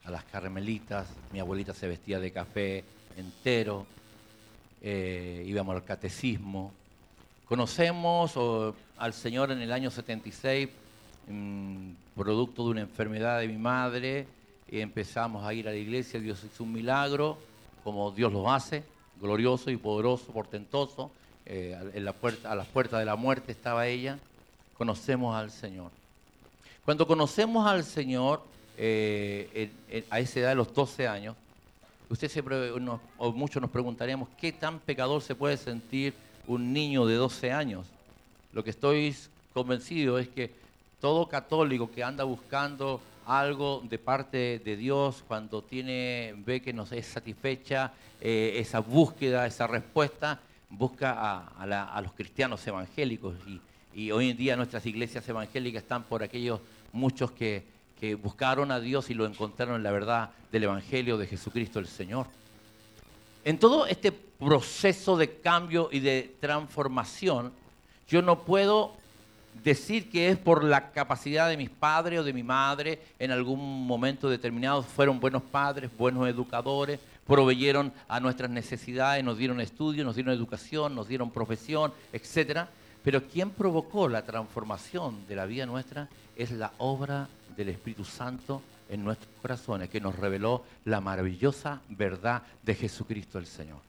a 0.03 0.11
las 0.11 0.25
Carmelitas. 0.25 1.07
Mi 1.31 1.39
abuelita 1.39 1.73
se 1.73 1.87
vestía 1.87 2.19
de 2.19 2.31
café 2.31 2.83
entero. 3.15 3.85
Eh, 4.81 5.43
íbamos 5.47 5.75
al 5.75 5.85
catecismo. 5.85 6.73
Conocemos 7.45 8.33
al 8.97 9.13
Señor 9.13 9.51
en 9.51 9.61
el 9.61 9.71
año 9.71 9.89
76, 9.89 10.67
mm, 11.29 11.91
producto 12.13 12.65
de 12.65 12.71
una 12.71 12.81
enfermedad 12.81 13.39
de 13.39 13.47
mi 13.47 13.57
madre, 13.57 14.27
y 14.69 14.81
empezamos 14.81 15.45
a 15.45 15.53
ir 15.53 15.69
a 15.69 15.71
la 15.71 15.77
iglesia. 15.77 16.19
Dios 16.19 16.43
hizo 16.43 16.65
un 16.65 16.73
milagro 16.73 17.37
como 17.87 18.11
Dios 18.11 18.33
lo 18.33 18.51
hace, 18.51 18.83
glorioso 19.21 19.71
y 19.71 19.77
poderoso, 19.77 20.25
portentoso. 20.33 21.09
Eh, 21.45 21.73
en 21.93 22.05
a 22.05 22.55
las 22.55 22.67
puertas 22.67 22.99
de 22.99 23.05
la 23.05 23.15
muerte 23.15 23.53
estaba 23.53 23.87
ella. 23.87 24.19
Conocemos 24.77 25.33
al 25.33 25.51
Señor. 25.51 25.89
Cuando 26.83 27.07
conocemos 27.07 27.65
al 27.65 27.85
Señor, 27.85 28.41
eh, 28.77 29.71
a 30.09 30.19
esa 30.19 30.41
edad 30.41 30.49
de 30.49 30.55
los 30.55 30.73
12 30.73 31.07
años, 31.07 31.37
usted 32.09 32.27
siempre, 32.27 32.73
o 33.17 33.31
muchos 33.31 33.61
nos 33.61 33.71
preguntaremos, 33.71 34.27
¿qué 34.37 34.51
tan 34.51 34.79
pecador 34.79 35.21
se 35.21 35.33
puede 35.33 35.55
sentir 35.55 36.13
un 36.45 36.73
niño 36.73 37.05
de 37.05 37.15
12 37.15 37.53
años? 37.53 37.87
Lo 38.51 38.65
que 38.65 38.71
estoy 38.71 39.15
convencido 39.53 40.19
es 40.19 40.27
que 40.27 40.51
todo 40.99 41.29
católico 41.29 41.89
que 41.89 42.03
anda 42.03 42.25
buscando 42.25 42.99
algo 43.27 43.83
de 43.83 43.99
parte 43.99 44.59
de 44.59 44.77
Dios 44.77 45.23
cuando 45.27 45.61
tiene, 45.61 46.33
ve 46.45 46.61
que 46.61 46.71
nos 46.71 46.93
es 46.93 47.05
satisfecha 47.05 47.91
eh, 48.21 48.53
esa 48.55 48.79
búsqueda, 48.79 49.45
esa 49.45 49.67
respuesta, 49.67 50.39
busca 50.69 51.45
a, 51.57 52.01
los 52.01 52.13
cristianos 52.13 52.65
evangélicos. 52.65 53.35
Y, 53.93 54.11
hoy 54.11 54.29
en 54.29 54.37
día 54.37 54.55
nuestras 54.55 54.85
iglesias 54.85 55.27
evangélicas 55.27 55.81
están 55.81 56.03
por 56.03 56.21
aquellos 56.21 56.61
muchos 56.93 57.31
que, 57.31 57.63
que 57.99 58.13
buscaron 58.15 58.71
a 58.71 58.79
Dios 58.79 59.09
y 59.09 59.15
lo 59.15 59.25
encontraron 59.25 59.75
en 59.75 59.83
la 59.83 59.91
verdad 59.91 60.29
del 60.51 60.65
Evangelio 60.65 61.17
de 61.17 61.25
Jesucristo 61.25 61.79
el 61.79 61.87
Señor. 61.87 62.27
En 63.43 63.57
todo 63.57 63.87
este 63.87 64.11
proceso 64.11 65.17
de 65.17 65.39
cambio 65.39 65.89
y 65.91 65.99
de 65.99 66.35
transformación, 66.39 67.51
yo 68.07 68.21
no 68.21 68.43
puedo 68.43 68.96
decir 69.63 70.09
que 70.09 70.29
es 70.29 70.37
por 70.37 70.63
la 70.63 70.91
capacidad 70.91 71.49
de 71.49 71.57
mis 71.57 71.69
padres 71.69 72.19
o 72.19 72.23
de 72.23 72.33
mi 72.33 72.43
madre 72.43 73.01
en 73.19 73.31
algún 73.31 73.85
momento 73.85 74.29
determinado. 74.29 74.83
Fueron 74.83 75.19
buenos 75.19 75.43
padres, 75.43 75.89
buenos 75.97 76.27
educadores, 76.27 76.99
proveyeron 77.25 77.93
a 78.07 78.19
nuestras 78.19 78.49
necesidades, 78.49 79.23
nos 79.23 79.37
dieron 79.37 79.61
estudio, 79.61 80.03
nos 80.03 80.15
dieron 80.15 80.33
educación, 80.33 80.95
nos 80.95 81.07
dieron 81.07 81.31
profesión, 81.31 81.93
etc. 82.13 82.67
Pero 83.03 83.23
quien 83.27 83.49
provocó 83.51 84.07
la 84.07 84.23
transformación 84.23 85.27
de 85.27 85.35
la 85.35 85.45
vida 85.45 85.65
nuestra 85.65 86.07
es 86.35 86.51
la 86.51 86.71
obra 86.77 87.27
del 87.55 87.69
Espíritu 87.69 88.05
Santo 88.05 88.61
en 88.89 89.03
nuestros 89.03 89.29
corazones, 89.41 89.89
que 89.89 89.99
nos 89.99 90.15
reveló 90.15 90.63
la 90.85 91.01
maravillosa 91.01 91.81
verdad 91.89 92.43
de 92.63 92.75
Jesucristo 92.75 93.37
el 93.37 93.45
Señor. 93.45 93.86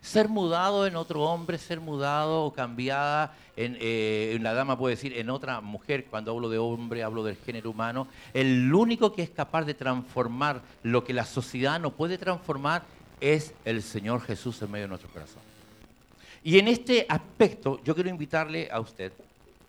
Ser 0.00 0.28
mudado 0.28 0.86
en 0.86 0.96
otro 0.96 1.22
hombre, 1.22 1.58
ser 1.58 1.80
mudado 1.80 2.44
o 2.44 2.52
cambiada 2.52 3.34
en, 3.56 3.76
eh, 3.80 4.38
la 4.40 4.54
dama 4.54 4.78
puede 4.78 4.94
decir 4.94 5.16
en 5.16 5.30
otra 5.30 5.60
mujer, 5.60 6.04
cuando 6.04 6.30
hablo 6.30 6.48
de 6.48 6.58
hombre 6.58 7.02
hablo 7.02 7.24
del 7.24 7.36
género 7.36 7.70
humano, 7.70 8.06
el 8.32 8.72
único 8.72 9.12
que 9.12 9.22
es 9.22 9.30
capaz 9.30 9.64
de 9.64 9.74
transformar 9.74 10.62
lo 10.82 11.04
que 11.04 11.12
la 11.12 11.24
sociedad 11.24 11.80
no 11.80 11.90
puede 11.90 12.18
transformar 12.18 12.82
es 13.20 13.52
el 13.64 13.82
Señor 13.82 14.20
Jesús 14.20 14.62
en 14.62 14.70
medio 14.70 14.84
de 14.84 14.88
nuestro 14.90 15.10
corazón. 15.10 15.42
Y 16.44 16.58
en 16.58 16.68
este 16.68 17.04
aspecto 17.08 17.80
yo 17.82 17.94
quiero 17.94 18.10
invitarle 18.10 18.68
a 18.70 18.80
usted 18.80 19.12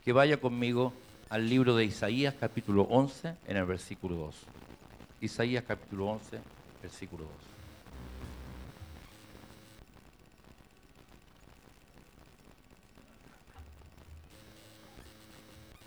que 0.06 0.14
vaya 0.14 0.38
conmigo 0.38 0.94
al 1.30 1.50
libro 1.50 1.76
de 1.76 1.86
Isaías 1.86 2.36
capítulo 2.40 2.84
11 2.84 3.36
en 3.48 3.58
el 3.58 3.66
versículo 3.66 4.16
2. 4.16 4.36
Isaías 5.22 5.64
capítulo 5.68 6.08
11, 6.08 6.40
versículo 6.82 7.24
2. 7.24 7.49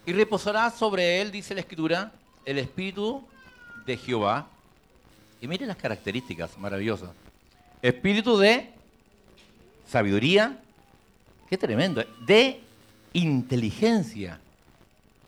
Y 0.04 0.12
reposará 0.12 0.70
sobre 0.70 1.20
él, 1.20 1.30
dice 1.30 1.54
la 1.54 1.60
escritura, 1.60 2.12
el 2.44 2.58
espíritu 2.58 3.22
de 3.86 3.96
Jehová. 3.96 4.48
Y 5.40 5.46
miren 5.46 5.68
las 5.68 5.76
características 5.76 6.56
maravillosas. 6.58 7.10
Espíritu 7.80 8.36
de 8.38 8.70
sabiduría, 9.88 10.58
qué 11.48 11.58
tremendo, 11.58 12.00
¿eh? 12.00 12.08
de 12.24 12.60
inteligencia, 13.12 14.40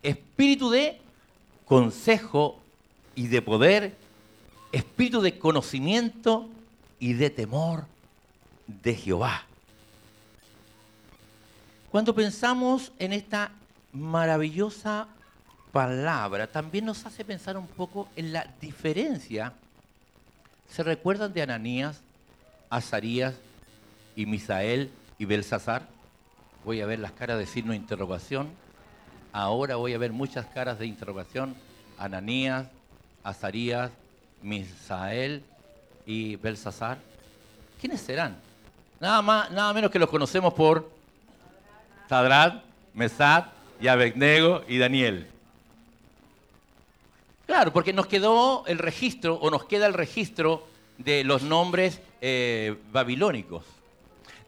espíritu 0.01 0.69
de 0.69 0.99
consejo 1.65 2.59
y 3.13 3.27
de 3.27 3.41
poder, 3.41 3.95
espíritu 4.71 5.21
de 5.21 5.37
conocimiento 5.37 6.49
y 6.99 7.13
de 7.13 7.29
temor 7.29 7.85
de 8.67 8.95
Jehová. 8.95 9.45
Cuando 11.91 12.13
pensamos 12.13 12.91
en 12.99 13.13
esta 13.13 13.51
maravillosa 13.95 15.07
palabra 15.71 16.47
también 16.47 16.85
nos 16.85 17.05
hace 17.05 17.25
pensar 17.25 17.57
un 17.57 17.67
poco 17.67 18.07
en 18.15 18.33
la 18.33 18.47
diferencia. 18.61 19.53
¿Se 20.69 20.83
recuerdan 20.83 21.33
de 21.33 21.41
Ananías, 21.41 22.01
Azarías 22.69 23.33
y 24.15 24.25
Misael 24.25 24.91
y 25.17 25.25
Belsasar? 25.25 25.83
Voy 26.63 26.81
a 26.81 26.85
ver 26.85 26.99
las 26.99 27.11
caras 27.11 27.39
de 27.39 27.45
signo 27.45 27.71
de 27.71 27.77
interrogación. 27.77 28.49
Ahora 29.31 29.75
voy 29.75 29.93
a 29.93 29.97
ver 29.97 30.11
muchas 30.11 30.45
caras 30.47 30.79
de 30.79 30.87
interrogación. 30.87 31.55
Ananías, 31.97 32.67
Azarías, 33.23 33.91
Misael 34.41 35.43
y 36.05 36.35
Belsasar. 36.37 36.97
¿Quiénes 37.79 38.01
serán? 38.01 38.35
Nada, 38.99 39.21
más, 39.21 39.51
nada 39.51 39.73
menos 39.73 39.91
que 39.91 39.99
los 39.99 40.09
conocemos 40.09 40.53
por 40.53 40.89
Sadrat, 42.09 42.63
Mesad 42.93 43.54
y 43.79 43.87
Abednego 43.87 44.63
y 44.67 44.77
Daniel. 44.77 45.27
Claro, 47.45 47.71
porque 47.71 47.93
nos 47.93 48.07
quedó 48.07 48.65
el 48.65 48.79
registro, 48.79 49.35
o 49.35 49.51
nos 49.51 49.65
queda 49.65 49.85
el 49.85 49.93
registro 49.93 50.65
de 50.97 51.23
los 51.23 51.43
nombres 51.43 52.01
eh, 52.21 52.75
babilónicos. 52.91 53.63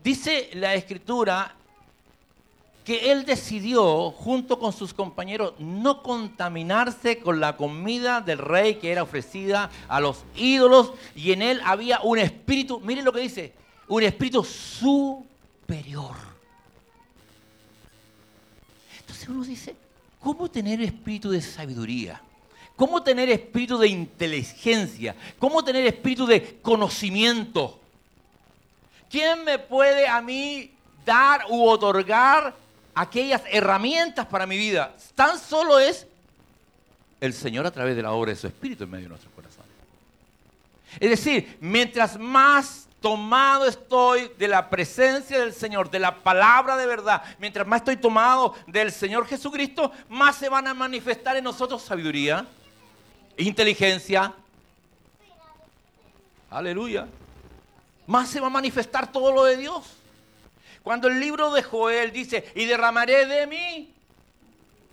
Dice 0.03 0.49
la 0.53 0.73
escritura 0.73 1.53
que 2.83 3.11
él 3.11 3.25
decidió, 3.25 4.11
junto 4.11 4.57
con 4.57 4.71
sus 4.71 4.93
compañeros, 4.93 5.53
no 5.59 6.01
contaminarse 6.01 7.19
con 7.19 7.39
la 7.39 7.57
comida 7.57 8.21
del 8.21 8.37
rey 8.37 8.75
que 8.75 8.91
era 8.91 9.03
ofrecida 9.03 9.69
a 9.89 9.99
los 9.99 10.23
ídolos, 10.35 10.93
y 11.13 11.33
en 11.33 11.41
él 11.41 11.61
había 11.65 11.99
un 11.99 12.17
espíritu, 12.17 12.79
miren 12.79 13.03
lo 13.03 13.11
que 13.11 13.19
dice, 13.19 13.53
un 13.89 14.03
espíritu 14.03 14.43
superior 14.43 16.36
uno 19.27 19.43
dice, 19.43 19.75
¿cómo 20.21 20.49
tener 20.49 20.81
espíritu 20.81 21.29
de 21.29 21.41
sabiduría? 21.41 22.21
¿Cómo 22.75 23.01
tener 23.01 23.29
espíritu 23.29 23.77
de 23.77 23.87
inteligencia? 23.87 25.15
¿Cómo 25.39 25.63
tener 25.63 25.85
espíritu 25.85 26.27
de 26.27 26.59
conocimiento? 26.61 27.79
¿Quién 29.09 29.43
me 29.43 29.57
puede 29.57 30.07
a 30.07 30.21
mí 30.21 30.71
dar 31.05 31.45
u 31.49 31.67
otorgar 31.67 32.53
aquellas 32.93 33.41
herramientas 33.49 34.27
para 34.27 34.45
mi 34.45 34.57
vida? 34.57 34.95
Tan 35.15 35.39
solo 35.39 35.79
es 35.79 36.05
el 37.19 37.33
Señor 37.33 37.65
a 37.65 37.71
través 37.71 37.95
de 37.95 38.03
la 38.03 38.11
obra 38.11 38.31
de 38.31 38.37
su 38.37 38.47
espíritu 38.47 38.83
en 38.83 38.91
medio 38.91 39.05
de 39.05 39.09
nuestros 39.09 39.33
corazones. 39.33 39.71
Es 40.99 41.09
decir, 41.09 41.57
mientras 41.59 42.19
más 42.19 42.86
tomado 43.01 43.65
estoy 43.65 44.31
de 44.37 44.47
la 44.47 44.69
presencia 44.69 45.39
del 45.39 45.53
Señor, 45.53 45.89
de 45.89 45.99
la 45.99 46.23
palabra 46.23 46.77
de 46.77 46.85
verdad, 46.85 47.23
mientras 47.39 47.67
más 47.67 47.81
estoy 47.81 47.97
tomado 47.97 48.55
del 48.67 48.91
Señor 48.91 49.27
Jesucristo, 49.27 49.91
más 50.09 50.35
se 50.35 50.49
van 50.49 50.67
a 50.67 50.73
manifestar 50.73 51.37
en 51.37 51.43
nosotros 51.43 51.81
sabiduría, 51.81 52.45
inteligencia. 53.37 54.33
Aleluya. 56.49 57.07
Más 58.07 58.29
se 58.29 58.39
va 58.39 58.47
a 58.47 58.51
manifestar 58.51 59.11
todo 59.11 59.31
lo 59.31 59.43
de 59.43 59.57
Dios. 59.57 59.85
Cuando 60.81 61.09
el 61.09 61.19
libro 61.19 61.51
de 61.51 61.61
Joel 61.63 62.11
dice, 62.11 62.51
y 62.55 62.65
derramaré 62.65 63.25
de 63.25 63.45
mí, 63.45 63.93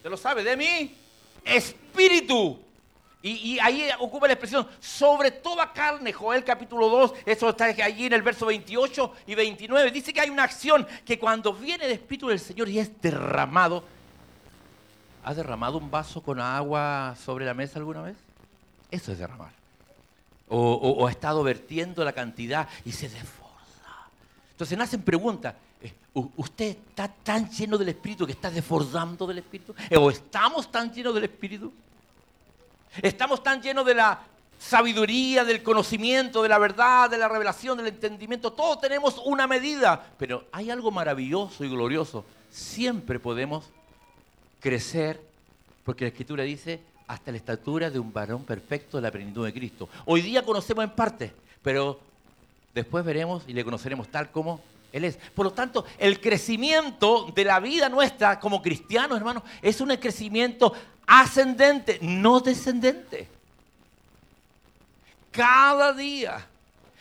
¿se 0.02 0.10
lo 0.10 0.16
sabe? 0.16 0.42
De 0.42 0.56
mí, 0.56 0.94
espíritu 1.44 2.63
y, 3.26 3.58
ahí 3.58 3.88
ocupa 4.00 4.26
la 4.26 4.34
expresión 4.34 4.68
sobre 4.80 5.30
toda 5.30 5.72
carne, 5.72 6.12
Joel 6.12 6.44
capítulo 6.44 6.90
2, 6.90 7.14
eso 7.24 7.48
está 7.48 7.64
allí 7.64 8.04
en 8.04 8.12
el 8.12 8.20
verso 8.20 8.44
28 8.44 9.12
y 9.26 9.34
29. 9.34 9.90
Dice 9.90 10.12
que 10.12 10.20
hay 10.20 10.28
una 10.28 10.42
acción 10.42 10.86
que 11.06 11.18
cuando 11.18 11.54
viene 11.54 11.86
el 11.86 11.92
Espíritu 11.92 12.28
del 12.28 12.38
Señor 12.38 12.68
y 12.68 12.78
es 12.78 13.00
derramado, 13.00 13.82
¿has 15.24 15.36
derramado 15.36 15.78
un 15.78 15.90
vaso 15.90 16.22
con 16.22 16.38
agua 16.38 17.16
sobre 17.24 17.46
la 17.46 17.54
mesa 17.54 17.78
alguna 17.78 18.02
vez? 18.02 18.16
Eso 18.90 19.12
es 19.12 19.18
derramar. 19.18 19.52
O, 20.50 21.06
ha 21.06 21.10
estado 21.10 21.42
vertiendo 21.42 22.04
la 22.04 22.12
cantidad 22.12 22.68
y 22.84 22.92
se 22.92 23.08
desborda. 23.08 24.10
Entonces 24.50 24.76
nacen 24.76 25.00
preguntas. 25.00 25.54
Eh, 25.80 25.94
¿Usted 26.12 26.76
está 26.76 27.08
tan 27.08 27.48
lleno 27.48 27.78
del 27.78 27.88
Espíritu 27.88 28.26
que 28.26 28.32
está 28.32 28.50
desbordando 28.50 29.26
del 29.26 29.38
Espíritu? 29.38 29.74
¿O 29.98 30.10
estamos 30.10 30.70
tan 30.70 30.92
llenos 30.92 31.14
del 31.14 31.24
Espíritu? 31.24 31.72
Estamos 33.02 33.42
tan 33.42 33.60
llenos 33.60 33.84
de 33.86 33.94
la 33.94 34.20
sabiduría, 34.58 35.44
del 35.44 35.62
conocimiento, 35.62 36.42
de 36.42 36.48
la 36.48 36.58
verdad, 36.58 37.10
de 37.10 37.18
la 37.18 37.28
revelación, 37.28 37.76
del 37.76 37.88
entendimiento. 37.88 38.52
Todos 38.52 38.80
tenemos 38.80 39.20
una 39.24 39.46
medida, 39.46 40.10
pero 40.18 40.44
hay 40.52 40.70
algo 40.70 40.90
maravilloso 40.90 41.64
y 41.64 41.68
glorioso. 41.68 42.24
Siempre 42.50 43.18
podemos 43.18 43.64
crecer, 44.60 45.20
porque 45.84 46.04
la 46.04 46.08
Escritura 46.08 46.44
dice, 46.44 46.80
hasta 47.06 47.30
la 47.30 47.36
estatura 47.36 47.90
de 47.90 47.98
un 47.98 48.12
varón 48.12 48.44
perfecto 48.44 48.96
de 48.96 49.02
la 49.02 49.10
plenitud 49.10 49.44
de 49.44 49.52
Cristo. 49.52 49.88
Hoy 50.06 50.22
día 50.22 50.42
conocemos 50.42 50.84
en 50.84 50.90
parte, 50.90 51.32
pero 51.62 52.00
después 52.74 53.04
veremos 53.04 53.44
y 53.46 53.52
le 53.52 53.64
conoceremos 53.64 54.08
tal 54.08 54.30
como 54.30 54.60
Él 54.94 55.04
es. 55.04 55.16
Por 55.34 55.46
lo 55.46 55.52
tanto, 55.52 55.84
el 55.98 56.20
crecimiento 56.20 57.32
de 57.34 57.44
la 57.44 57.58
vida 57.58 57.88
nuestra 57.88 58.38
como 58.38 58.62
cristianos, 58.62 59.18
hermanos, 59.18 59.42
es 59.60 59.80
un 59.80 59.88
crecimiento 59.96 60.72
ascendente, 61.04 61.98
no 62.00 62.38
descendente. 62.38 63.26
Cada 65.32 65.92
día 65.92 66.46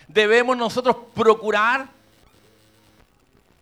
debemos 0.07 0.57
nosotros 0.57 0.97
procurar 1.13 1.87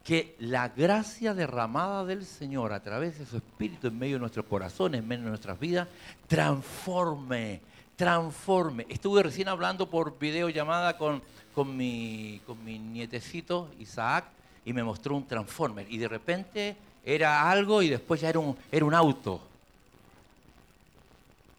que 0.06 0.38
la 0.40 0.70
gracia 0.70 1.34
derramada 1.34 2.06
del 2.06 2.26
Señor 2.26 2.72
a 2.72 2.82
través 2.82 3.20
de 3.20 3.26
su 3.26 3.36
Espíritu 3.36 3.88
en 3.88 4.00
medio 4.00 4.16
de 4.16 4.22
nuestros 4.22 4.46
corazones, 4.46 5.02
en 5.02 5.08
medio 5.10 5.26
de 5.26 5.30
nuestras 5.30 5.60
vidas, 5.60 5.90
transforme, 6.30 7.60
transforme. 7.96 8.86
Estuve 8.90 9.24
recién 9.24 9.48
hablando 9.48 9.90
por 9.90 10.18
videollamada 10.18 10.98
con, 10.98 11.22
con, 11.54 11.76
mi, 11.76 12.42
con 12.46 12.64
mi 12.64 12.80
nietecito 12.80 13.70
Isaac 13.80 14.26
y 14.66 14.74
me 14.74 14.84
mostró 14.84 15.16
un 15.16 15.28
transformer 15.28 15.86
y 15.90 15.98
de 15.98 16.08
repente 16.08 16.78
era 17.04 17.50
algo 17.50 17.82
y 17.82 17.90
después 17.90 18.22
ya 18.22 18.30
era 18.30 18.40
un, 18.40 18.58
era 18.72 18.86
un 18.86 18.94
auto. 18.94 19.42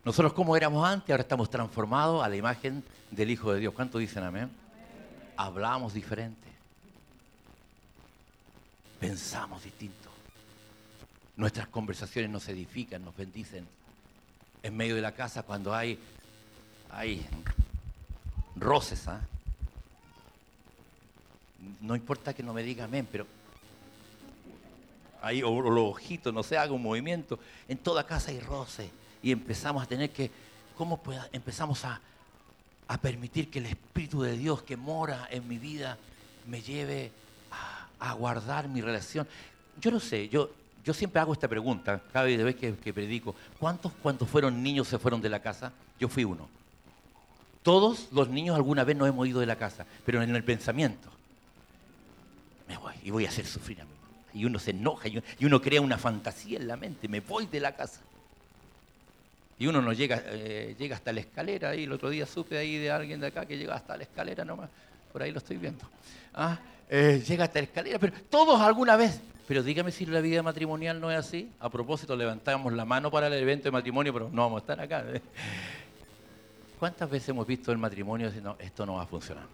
Nosotros 0.05 0.33
como 0.33 0.57
éramos 0.57 0.87
antes, 0.87 1.11
ahora 1.11 1.23
estamos 1.23 1.49
transformados 1.49 2.25
a 2.25 2.29
la 2.29 2.37
imagen 2.37 2.83
del 3.11 3.31
Hijo 3.31 3.53
de 3.53 3.61
Dios. 3.61 3.73
¿Cuánto 3.73 3.99
dicen 3.99 4.25
amén? 4.25 4.51
Hablamos 5.37 5.95
diferente. 5.95 6.49
Pensamos 8.99 9.62
distinto. 9.62 10.11
Nuestras 11.37 11.68
conversaciones 11.68 12.31
nos 12.31 12.49
edifican, 12.49 13.05
nos 13.05 13.16
bendicen. 13.16 13.66
En 14.62 14.77
medio 14.77 14.95
de 14.95 15.01
la 15.01 15.12
casa 15.12 15.42
cuando 15.42 15.75
hay, 15.75 15.99
hay 16.92 17.26
roces, 18.57 19.09
¿ah? 19.09 19.20
No 21.81 21.96
importa 21.96 22.35
que 22.35 22.42
no 22.42 22.52
me 22.52 22.62
diga 22.62 22.85
amén, 22.85 23.09
pero 23.11 23.26
ahí 25.20 25.42
o 25.42 25.61
los 25.61 25.90
ojitos, 25.90 26.33
no 26.35 26.42
sé, 26.42 26.59
haga 26.59 26.72
un 26.72 26.83
movimiento. 26.83 27.38
En 27.68 27.78
toda 27.78 28.05
casa 28.05 28.31
hay 28.31 28.40
roces 28.40 28.90
y 29.22 29.33
empezamos 29.33 29.83
a 29.83 29.87
tener 29.87 30.11
que, 30.11 30.31
¿cómo 30.76 31.00
empezamos 31.33 31.85
a, 31.85 32.00
permitir 33.00 33.50
que 33.50 33.59
el 33.59 33.66
Espíritu 33.66 34.20
de 34.20 34.37
Dios 34.37 34.62
que 34.62 34.76
mora 34.76 35.26
en 35.31 35.48
mi 35.48 35.57
vida 35.57 35.96
me 36.46 36.61
lleve 36.61 37.11
a, 37.98 38.12
guardar 38.14 38.68
mi 38.68 38.81
relación? 38.81 39.26
Yo 39.81 39.90
no 39.90 40.00
sé, 40.00 40.28
yo, 40.28 40.50
siempre 40.92 41.20
hago 41.20 41.33
esta 41.33 41.48
pregunta 41.48 42.02
cada 42.12 42.26
vez 42.26 42.57
que, 42.57 42.76
que 42.76 42.92
predico. 42.92 43.35
¿Cuántos, 43.59 43.92
¿Cuántos 44.02 44.28
fueron 44.28 44.62
niños 44.62 44.88
se 44.88 44.98
fueron 44.98 45.22
de 45.22 45.31
la 45.31 45.40
casa? 45.40 45.72
Yo 45.98 46.09
fui 46.09 46.24
uno. 46.24 46.62
Todos 47.62 48.09
los 48.12 48.29
niños 48.29 48.57
alguna 48.57 48.85
vez 48.85 48.96
nos 48.96 49.09
hemos 49.09 49.27
ido 49.27 49.40
de 49.40 49.46
la 49.46 49.57
casa, 49.57 49.87
pero 50.05 50.22
en 50.22 50.35
el 50.35 50.44
pensamiento. 50.44 51.09
Me 52.68 52.77
voy 52.77 52.94
y 53.05 53.11
voy 53.11 53.27
a 53.27 53.29
hacer 53.29 53.46
sufrir 53.46 53.81
a 53.81 53.85
mí. 53.85 53.90
Y 54.35 54.44
uno 54.44 54.59
se 54.59 54.70
enoja 54.70 55.09
y 55.09 55.44
uno 55.44 55.61
crea 55.61 55.81
una 55.81 55.98
fantasía 55.98 56.59
en 56.59 56.66
la 56.66 56.77
mente. 56.77 57.07
Me 57.07 57.20
voy 57.20 57.46
de 57.46 57.61
la 57.61 57.77
casa. 57.77 58.01
Y 59.62 59.68
uno 59.68 59.81
no 59.81 59.92
llega, 59.92 60.20
eh, 60.27 60.75
llega 60.77 60.96
hasta 60.96 61.12
la 61.12 61.20
escalera, 61.20 61.77
y 61.77 61.85
el 61.85 61.92
otro 61.92 62.11
día 62.11 62.27
supe 62.27 62.59
ahí 62.59 62.79
de 62.79 62.90
alguien 62.90 63.20
de 63.20 63.29
acá 63.29 63.46
que 63.46 63.57
llega 63.57 63.77
hasta 63.77 63.96
la 63.96 64.03
escalera 64.03 64.44
nomás, 64.44 64.68
por 65.12 65.22
ahí 65.22 65.31
lo 65.31 65.38
estoy 65.38 65.57
viendo. 65.57 65.85
Ah, 66.35 66.59
eh, 66.90 67.22
llega 67.25 67.44
hasta 67.44 67.61
la 67.61 67.66
escalera, 67.66 67.98
pero 68.01 68.12
todos 68.29 68.61
alguna 68.61 68.96
vez. 68.96 69.20
Pero 69.46 69.62
dígame 69.62 69.92
si 69.92 70.05
la 70.07 70.20
vida 70.20 70.42
matrimonial 70.42 71.01
no 71.01 71.12
es 71.12 71.18
así. 71.18 71.48
A 71.61 71.68
propósito, 71.68 72.16
levantamos 72.16 72.72
la 72.72 72.85
mano 72.85 73.09
para 73.09 73.29
el 73.29 73.35
evento 73.35 73.64
de 73.64 73.70
matrimonio, 73.70 74.12
pero 74.12 74.31
no 74.33 74.42
vamos 74.42 74.57
a 74.57 74.62
estar 74.62 74.81
acá. 74.81 75.05
¿Cuántas 76.83 77.09
veces 77.09 77.29
hemos 77.29 77.47
visto 77.47 77.71
el 77.71 77.79
matrimonio 77.79 78.27
diciendo, 78.27 78.57
esto 78.59 78.85
no 78.85 78.95
va 78.95 79.03
a 79.03 79.07
funcionar? 79.07 79.45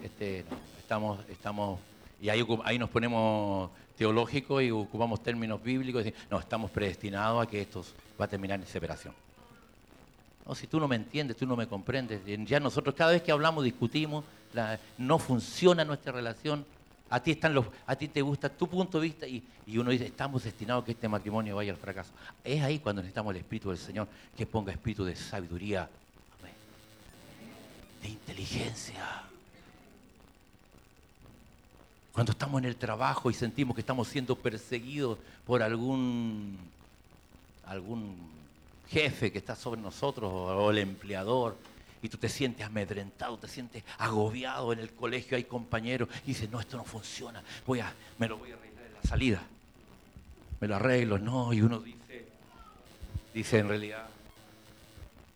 Este, 0.00 0.44
estamos, 0.78 1.18
estamos, 1.28 1.80
y 2.22 2.28
ahí, 2.28 2.78
nos 2.78 2.88
ponemos 2.88 3.72
teológico 3.96 4.60
y 4.60 4.70
ocupamos 4.70 5.20
términos 5.20 5.60
bíblicos 5.60 6.06
y 6.06 6.14
no, 6.30 6.38
estamos 6.38 6.70
predestinados 6.70 7.44
a 7.44 7.50
que 7.50 7.60
esto 7.60 7.84
va 8.20 8.26
a 8.26 8.28
terminar 8.28 8.60
en 8.60 8.68
separación. 8.68 9.12
No, 10.46 10.54
si 10.54 10.68
tú 10.68 10.78
no 10.78 10.86
me 10.86 10.94
entiendes, 10.94 11.36
tú 11.36 11.44
no 11.44 11.56
me 11.56 11.66
comprendes, 11.66 12.20
ya 12.46 12.60
nosotros 12.60 12.94
cada 12.94 13.10
vez 13.10 13.22
que 13.22 13.32
hablamos, 13.32 13.64
discutimos, 13.64 14.24
no 14.96 15.18
funciona 15.18 15.84
nuestra 15.84 16.12
relación, 16.12 16.64
a 17.10 17.20
ti, 17.20 18.08
te 18.08 18.22
gusta 18.22 18.48
tu 18.48 18.68
punto 18.68 19.00
de 19.00 19.06
vista 19.06 19.26
y, 19.26 19.42
y, 19.66 19.78
uno 19.78 19.90
dice, 19.90 20.06
estamos 20.06 20.44
destinados 20.44 20.82
a 20.82 20.86
que 20.86 20.92
este 20.92 21.08
matrimonio 21.08 21.56
vaya 21.56 21.72
al 21.72 21.78
fracaso. 21.78 22.12
Es 22.44 22.62
ahí 22.62 22.78
cuando 22.78 23.02
necesitamos 23.02 23.34
el 23.34 23.40
Espíritu 23.40 23.70
del 23.70 23.78
Señor 23.78 24.08
que 24.36 24.46
ponga 24.46 24.72
espíritu 24.72 25.04
de 25.04 25.16
sabiduría, 25.16 25.88
de 28.02 28.08
inteligencia 28.08 29.24
cuando 32.18 32.32
estamos 32.32 32.58
en 32.58 32.64
el 32.64 32.74
trabajo 32.74 33.30
y 33.30 33.34
sentimos 33.34 33.76
que 33.76 33.80
estamos 33.80 34.08
siendo 34.08 34.34
perseguidos 34.34 35.18
por 35.46 35.62
algún, 35.62 36.58
algún 37.64 38.16
jefe 38.88 39.30
que 39.30 39.38
está 39.38 39.54
sobre 39.54 39.80
nosotros 39.80 40.28
o 40.32 40.68
el 40.72 40.78
empleador, 40.78 41.56
y 42.02 42.08
tú 42.08 42.18
te 42.18 42.28
sientes 42.28 42.64
amedrentado, 42.64 43.38
te 43.38 43.48
sientes 43.48 43.84
agobiado 43.98 44.72
en 44.72 44.78
el 44.78 44.92
colegio, 44.92 45.36
hay 45.36 45.44
compañeros, 45.44 46.08
y 46.24 46.28
dices, 46.28 46.50
no, 46.50 46.60
esto 46.60 46.76
no 46.76 46.84
funciona, 46.84 47.42
voy 47.66 47.80
a, 47.80 47.92
me 48.18 48.28
lo 48.28 48.38
voy 48.38 48.52
a 48.52 48.54
arreglar 48.54 48.86
en 48.86 48.94
la 48.94 49.02
salida. 49.02 49.42
Me 50.60 50.68
lo 50.68 50.76
arreglo, 50.76 51.18
no, 51.18 51.52
y 51.52 51.60
uno 51.60 51.80
dice, 51.80 52.26
dice 53.32 53.58
en 53.58 53.68
realidad, 53.68 54.06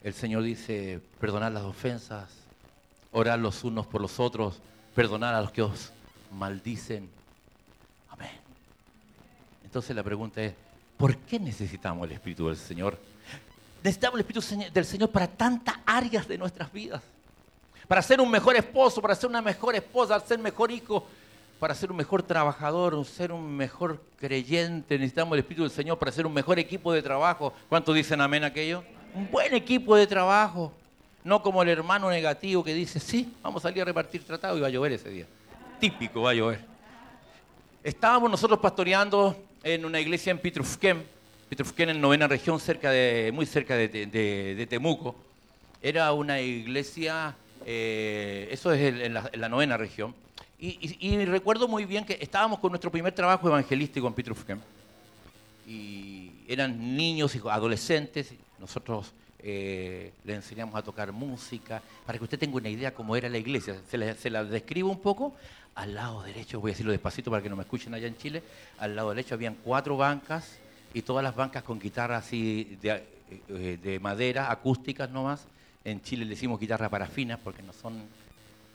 el 0.02 0.14
Señor 0.14 0.42
dice, 0.42 1.00
perdonar 1.20 1.52
las 1.52 1.62
ofensas, 1.62 2.28
orar 3.12 3.38
los 3.38 3.62
unos 3.62 3.86
por 3.86 4.00
los 4.00 4.18
otros, 4.18 4.60
perdonar 4.94 5.34
a 5.34 5.42
los 5.42 5.52
que 5.52 5.62
os 5.62 5.92
maldicen. 6.32 7.08
Amén. 8.10 8.32
Entonces 9.64 9.94
la 9.94 10.02
pregunta 10.02 10.42
es, 10.42 10.54
¿por 10.96 11.16
qué 11.18 11.38
necesitamos 11.38 12.06
el 12.06 12.12
Espíritu 12.12 12.48
del 12.48 12.56
Señor? 12.56 12.98
Necesitamos 13.82 14.14
el 14.14 14.26
Espíritu 14.26 14.70
del 14.72 14.84
Señor 14.84 15.10
para 15.10 15.26
tantas 15.26 15.76
áreas 15.84 16.26
de 16.28 16.38
nuestras 16.38 16.72
vidas. 16.72 17.02
Para 17.88 18.00
ser 18.00 18.20
un 18.20 18.30
mejor 18.30 18.56
esposo, 18.56 19.02
para 19.02 19.14
ser 19.14 19.28
una 19.28 19.42
mejor 19.42 19.74
esposa, 19.74 20.14
para 20.14 20.26
ser 20.26 20.38
mejor 20.38 20.70
hijo, 20.70 21.06
para 21.58 21.74
ser 21.74 21.90
un 21.90 21.96
mejor 21.96 22.22
trabajador, 22.22 23.04
ser 23.04 23.32
un 23.32 23.56
mejor 23.56 24.00
creyente. 24.18 24.96
Necesitamos 24.98 25.34
el 25.34 25.40
Espíritu 25.40 25.62
del 25.62 25.72
Señor 25.72 25.98
para 25.98 26.12
ser 26.12 26.26
un 26.26 26.32
mejor 26.32 26.58
equipo 26.58 26.92
de 26.92 27.02
trabajo. 27.02 27.52
¿Cuántos 27.68 27.94
dicen 27.94 28.20
amén 28.20 28.44
aquello? 28.44 28.84
Un 29.14 29.30
buen 29.30 29.54
equipo 29.54 29.96
de 29.96 30.06
trabajo. 30.06 30.72
No 31.24 31.42
como 31.42 31.62
el 31.62 31.68
hermano 31.68 32.08
negativo 32.10 32.64
que 32.64 32.74
dice, 32.74 32.98
sí, 32.98 33.34
vamos 33.42 33.64
a 33.64 33.68
salir 33.68 33.82
a 33.82 33.84
repartir 33.84 34.24
tratado 34.24 34.56
y 34.56 34.60
va 34.60 34.68
a 34.68 34.70
llover 34.70 34.92
ese 34.92 35.08
día 35.08 35.26
típico 35.82 36.22
va 36.22 36.30
a 36.30 36.34
llover. 36.34 36.60
Estábamos 37.82 38.30
nosotros 38.30 38.60
pastoreando 38.60 39.36
en 39.64 39.84
una 39.84 39.98
iglesia 39.98 40.30
en 40.30 40.38
Pitrufquén, 40.38 41.04
Pitrufquén 41.52 41.90
en 41.90 42.00
novena 42.00 42.26
región, 42.26 42.58
cerca 42.58 42.90
de, 42.90 43.30
muy 43.30 43.44
cerca 43.44 43.76
de, 43.76 44.66
Temuco. 44.70 45.14
Era 45.82 46.10
una 46.14 46.40
iglesia, 46.40 47.36
eh, 47.66 48.48
eso 48.50 48.72
es 48.72 48.80
en 48.80 49.12
la, 49.12 49.48
novena 49.50 49.76
región. 49.76 50.14
Y, 50.58 51.26
recuerdo 51.26 51.68
muy 51.68 51.84
bien 51.84 52.06
que 52.06 52.16
estábamos 52.22 52.58
con 52.58 52.70
nuestro 52.70 52.90
primer 52.90 53.12
trabajo 53.12 53.48
evangelístico 53.48 54.06
en 54.06 54.14
Petrufkem. 54.14 54.60
Y 55.68 56.30
eran 56.48 56.96
niños 56.96 57.34
y 57.36 57.42
adolescentes. 57.46 58.32
Nosotros 58.58 59.12
eh, 59.38 60.10
le 60.24 60.34
enseñamos 60.36 60.74
a 60.74 60.80
tocar 60.80 61.12
música, 61.12 61.82
para 62.06 62.16
que 62.16 62.24
usted 62.24 62.38
tenga 62.38 62.56
una 62.56 62.70
idea 62.70 62.94
cómo 62.94 63.14
era 63.14 63.28
la 63.28 63.36
iglesia. 63.36 63.76
Se 63.90 64.30
la, 64.30 64.42
describo 64.42 64.88
un 64.88 65.00
poco. 65.00 65.34
Al 65.74 65.94
lado 65.94 66.22
derecho, 66.22 66.60
voy 66.60 66.70
a 66.70 66.72
decirlo 66.72 66.92
despacito 66.92 67.30
para 67.30 67.42
que 67.42 67.50
no 67.50 67.56
me 67.56 67.62
escuchen 67.64 67.92
allá 67.92 68.06
en 68.06 68.16
Chile, 68.16 68.42
al 68.78 68.96
lado 68.96 69.10
derecho 69.10 69.34
habían 69.34 69.54
cuatro 69.62 69.98
bancas 69.98 70.58
y 70.94 71.02
todas 71.02 71.22
las 71.22 71.34
bancas 71.34 71.62
con 71.62 71.78
guitarras 71.78 72.26
así 72.26 72.78
de, 72.80 73.02
eh, 73.48 73.78
de 73.82 74.00
madera, 74.00 74.50
acústicas 74.50 75.10
nomás. 75.10 75.46
En 75.84 76.00
Chile 76.02 76.24
le 76.24 76.30
decimos 76.30 76.60
guitarra 76.60 76.88
parafina 76.88 77.36
porque 77.36 77.62
no 77.62 77.72
son, 77.72 78.02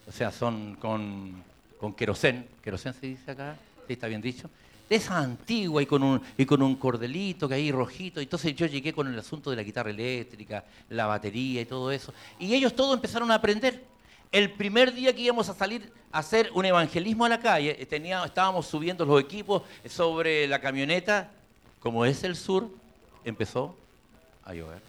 o 0.08 0.12
sea, 0.12 0.32
son 0.32 0.76
con, 0.76 1.44
con 1.80 1.94
querosén. 1.94 2.48
¿Querosén 2.62 2.94
se 2.94 3.08
dice 3.08 3.32
acá? 3.32 3.56
Sí, 3.88 3.94
está 3.94 4.08
bien 4.08 4.22
dicho 4.22 4.50
de 4.90 4.96
esa 4.96 5.18
antigua 5.18 5.82
y 5.82 5.86
con, 5.86 6.04
un, 6.04 6.22
y 6.38 6.46
con 6.46 6.62
un 6.62 6.76
cordelito 6.76 7.48
que 7.48 7.56
ahí 7.56 7.72
rojito. 7.72 8.20
Entonces 8.22 8.56
yo 8.56 8.66
llegué 8.66 8.94
con 8.94 9.08
el 9.08 9.18
asunto 9.20 9.50
de 9.50 9.56
la 9.56 9.64
guitarra 9.64 9.90
eléctrica, 9.90 10.64
la 10.90 11.06
batería 11.06 11.62
y 11.62 11.66
todo 11.66 11.92
eso. 11.92 12.14
Y 12.40 12.54
ellos 12.54 12.76
todos 12.76 12.96
empezaron 12.96 13.30
a 13.32 13.36
aprender. 13.36 13.84
El 14.32 14.52
primer 14.52 14.94
día 14.94 15.14
que 15.14 15.22
íbamos 15.22 15.48
a 15.50 15.54
salir 15.54 15.92
a 16.12 16.20
hacer 16.20 16.50
un 16.54 16.66
evangelismo 16.66 17.26
a 17.26 17.30
la 17.30 17.40
calle, 17.40 17.76
eh, 17.80 17.86
tenía, 17.86 18.24
estábamos 18.26 18.68
subiendo 18.68 19.06
los 19.06 19.22
equipos 19.22 19.64
sobre 19.86 20.48
la 20.48 20.60
camioneta. 20.60 21.32
Como 21.88 22.04
es 22.04 22.26
el 22.26 22.36
sur, 22.36 22.70
empezó 23.24 23.74
a 24.44 24.54
llover. 24.54 24.82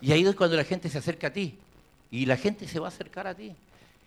Y 0.00 0.12
ahí 0.12 0.24
es 0.24 0.36
cuando 0.36 0.56
la 0.56 0.62
gente 0.62 0.88
se 0.88 0.98
acerca 0.98 1.26
a 1.26 1.32
ti. 1.32 1.58
Y 2.12 2.26
la 2.26 2.36
gente 2.36 2.68
se 2.68 2.78
va 2.78 2.86
a 2.86 2.90
acercar 2.90 3.26
a 3.26 3.34
ti. 3.34 3.52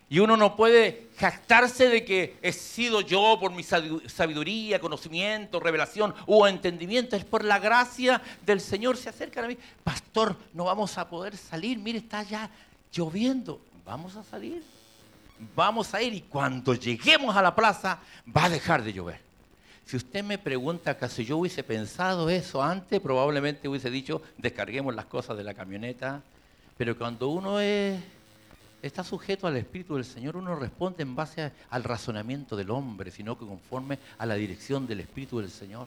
Y 0.08 0.18
uno 0.20 0.38
no 0.38 0.56
puede 0.56 1.08
jactarse 1.18 1.90
de 1.90 2.06
que 2.06 2.38
he 2.40 2.52
sido 2.52 3.02
yo 3.02 3.36
por 3.38 3.52
mi 3.52 3.62
sabiduría, 3.62 4.80
conocimiento, 4.80 5.60
revelación 5.60 6.14
o 6.24 6.48
entendimiento. 6.48 7.16
Es 7.16 7.26
por 7.26 7.44
la 7.44 7.58
gracia 7.58 8.22
del 8.46 8.62
Señor. 8.62 8.96
Se 8.96 9.10
acercan 9.10 9.44
a 9.44 9.48
mí. 9.48 9.58
Pastor, 9.84 10.38
no 10.54 10.64
vamos 10.64 10.96
a 10.96 11.06
poder 11.06 11.36
salir. 11.36 11.76
Mire, 11.78 11.98
está 11.98 12.22
ya 12.22 12.48
lloviendo. 12.90 13.60
Vamos 13.84 14.16
a 14.16 14.22
salir. 14.22 14.64
Vamos 15.54 15.92
a 15.92 16.00
ir. 16.00 16.14
Y 16.14 16.22
cuando 16.22 16.72
lleguemos 16.72 17.36
a 17.36 17.42
la 17.42 17.54
plaza, 17.54 17.98
va 18.34 18.44
a 18.44 18.48
dejar 18.48 18.82
de 18.82 18.94
llover. 18.94 19.25
Si 19.86 19.96
usted 19.96 20.24
me 20.24 20.36
pregunta 20.36 20.90
acaso 20.90 21.22
yo 21.22 21.38
hubiese 21.38 21.62
pensado 21.62 22.28
eso 22.28 22.60
antes, 22.60 23.00
probablemente 23.00 23.68
hubiese 23.68 23.88
dicho, 23.88 24.20
descarguemos 24.36 24.92
las 24.96 25.04
cosas 25.04 25.36
de 25.36 25.44
la 25.44 25.54
camioneta. 25.54 26.22
Pero 26.76 26.98
cuando 26.98 27.28
uno 27.28 27.60
es 27.60 28.00
está 28.82 29.04
sujeto 29.04 29.46
al 29.46 29.56
Espíritu 29.56 29.94
del 29.94 30.04
Señor, 30.04 30.36
uno 30.36 30.56
responde 30.56 31.02
en 31.02 31.14
base 31.14 31.52
al 31.70 31.84
razonamiento 31.84 32.56
del 32.56 32.70
hombre, 32.70 33.12
sino 33.12 33.38
que 33.38 33.46
conforme 33.46 33.98
a 34.18 34.26
la 34.26 34.34
dirección 34.34 34.88
del 34.88 35.00
Espíritu 35.00 35.38
del 35.38 35.50
Señor. 35.50 35.86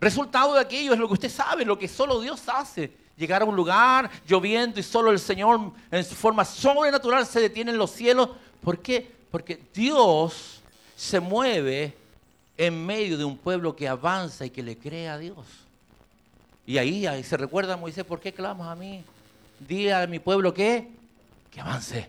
Resultado 0.00 0.54
de 0.54 0.60
aquello 0.60 0.94
es 0.94 0.98
lo 0.98 1.08
que 1.08 1.14
usted 1.14 1.30
sabe, 1.30 1.66
lo 1.66 1.78
que 1.78 1.88
solo 1.88 2.20
Dios 2.20 2.42
hace. 2.48 2.90
Llegar 3.18 3.42
a 3.42 3.44
un 3.44 3.56
lugar 3.56 4.10
lloviendo 4.26 4.80
y 4.80 4.82
solo 4.82 5.10
el 5.10 5.18
Señor 5.18 5.72
en 5.90 6.04
su 6.04 6.14
forma 6.14 6.44
sobrenatural 6.44 7.26
se 7.26 7.40
detiene 7.40 7.70
en 7.70 7.78
los 7.78 7.90
cielos. 7.90 8.30
¿Por 8.62 8.80
qué? 8.80 9.10
Porque 9.30 9.60
Dios 9.74 10.62
se 10.96 11.20
mueve 11.20 11.94
en 12.58 12.84
medio 12.84 13.16
de 13.16 13.24
un 13.24 13.38
pueblo 13.38 13.74
que 13.74 13.88
avanza 13.88 14.44
y 14.44 14.50
que 14.50 14.62
le 14.62 14.76
cree 14.76 15.08
a 15.08 15.16
Dios. 15.16 15.46
Y 16.66 16.76
ahí, 16.76 17.06
ahí 17.06 17.22
se 17.22 17.38
recuerda 17.38 17.74
a 17.74 17.76
Moisés, 17.78 18.04
¿por 18.04 18.20
qué 18.20 18.34
clamas 18.34 18.68
a 18.68 18.74
mí? 18.74 19.02
Dile 19.66 19.94
a 19.94 20.06
mi 20.06 20.18
pueblo 20.18 20.52
que 20.52 20.98
que 21.50 21.60
avance. 21.60 22.08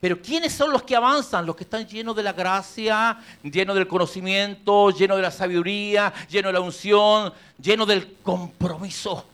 Pero 0.00 0.20
¿quiénes 0.22 0.52
son 0.52 0.72
los 0.72 0.82
que 0.82 0.96
avanzan? 0.96 1.44
Los 1.44 1.54
que 1.54 1.64
están 1.64 1.86
llenos 1.86 2.16
de 2.16 2.22
la 2.22 2.32
gracia, 2.32 3.18
llenos 3.42 3.76
del 3.76 3.86
conocimiento, 3.86 4.90
llenos 4.90 5.18
de 5.18 5.22
la 5.22 5.30
sabiduría, 5.30 6.12
llenos 6.30 6.50
de 6.50 6.52
la 6.54 6.60
unción, 6.60 7.32
llenos 7.60 7.86
del 7.86 8.16
compromiso. 8.22 9.26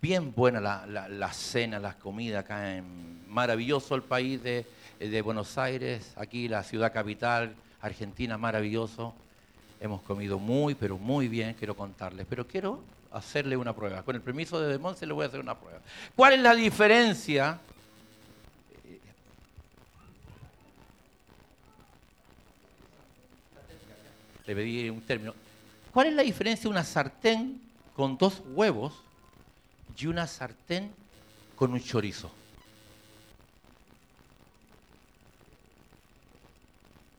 Bien 0.00 0.32
buena 0.34 0.60
la, 0.60 1.32
cena, 1.32 1.78
la 1.78 1.94
comida 1.94 2.40
acá 2.40 2.76
en 2.76 3.28
maravilloso 3.28 3.94
el 3.94 4.02
país 4.02 4.42
de, 4.42 4.66
de 4.98 5.22
Buenos 5.22 5.58
Aires, 5.58 6.12
aquí 6.16 6.48
la 6.48 6.64
ciudad 6.64 6.92
capital, 6.92 7.54
Argentina, 7.80 8.36
maravilloso. 8.38 9.14
Hemos 9.80 10.02
comido 10.02 10.38
muy, 10.38 10.74
pero 10.74 10.98
muy 10.98 11.28
bien, 11.28 11.54
quiero 11.54 11.76
contarles. 11.76 12.26
Pero 12.28 12.46
quiero 12.46 12.82
hacerle 13.12 13.56
una 13.56 13.74
prueba. 13.74 14.02
Con 14.02 14.16
el 14.16 14.22
permiso 14.22 14.60
de 14.60 14.78
Monse 14.78 15.06
le 15.06 15.12
voy 15.12 15.24
a 15.24 15.28
hacer 15.28 15.40
una 15.40 15.56
prueba. 15.56 15.80
¿Cuál 16.16 16.34
es 16.34 16.40
la 16.40 16.54
diferencia? 16.54 17.60
Le 24.46 24.54
pedí 24.54 24.88
un 24.88 25.02
término. 25.02 25.34
¿Cuál 25.92 26.08
es 26.08 26.14
la 26.14 26.22
diferencia 26.22 26.62
de 26.62 26.68
una 26.68 26.84
sartén 26.84 27.60
con 27.94 28.16
dos 28.16 28.42
huevos 28.54 28.94
y 29.98 30.06
una 30.06 30.26
sartén 30.26 30.90
con 31.54 31.72
un 31.72 31.82
chorizo? 31.82 32.30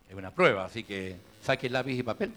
Es 0.09 0.15
una 0.15 0.31
prueba, 0.31 0.65
así 0.65 0.83
que 0.83 1.15
saque 1.43 1.69
lápiz 1.69 1.97
y 1.97 2.03
papel. 2.03 2.33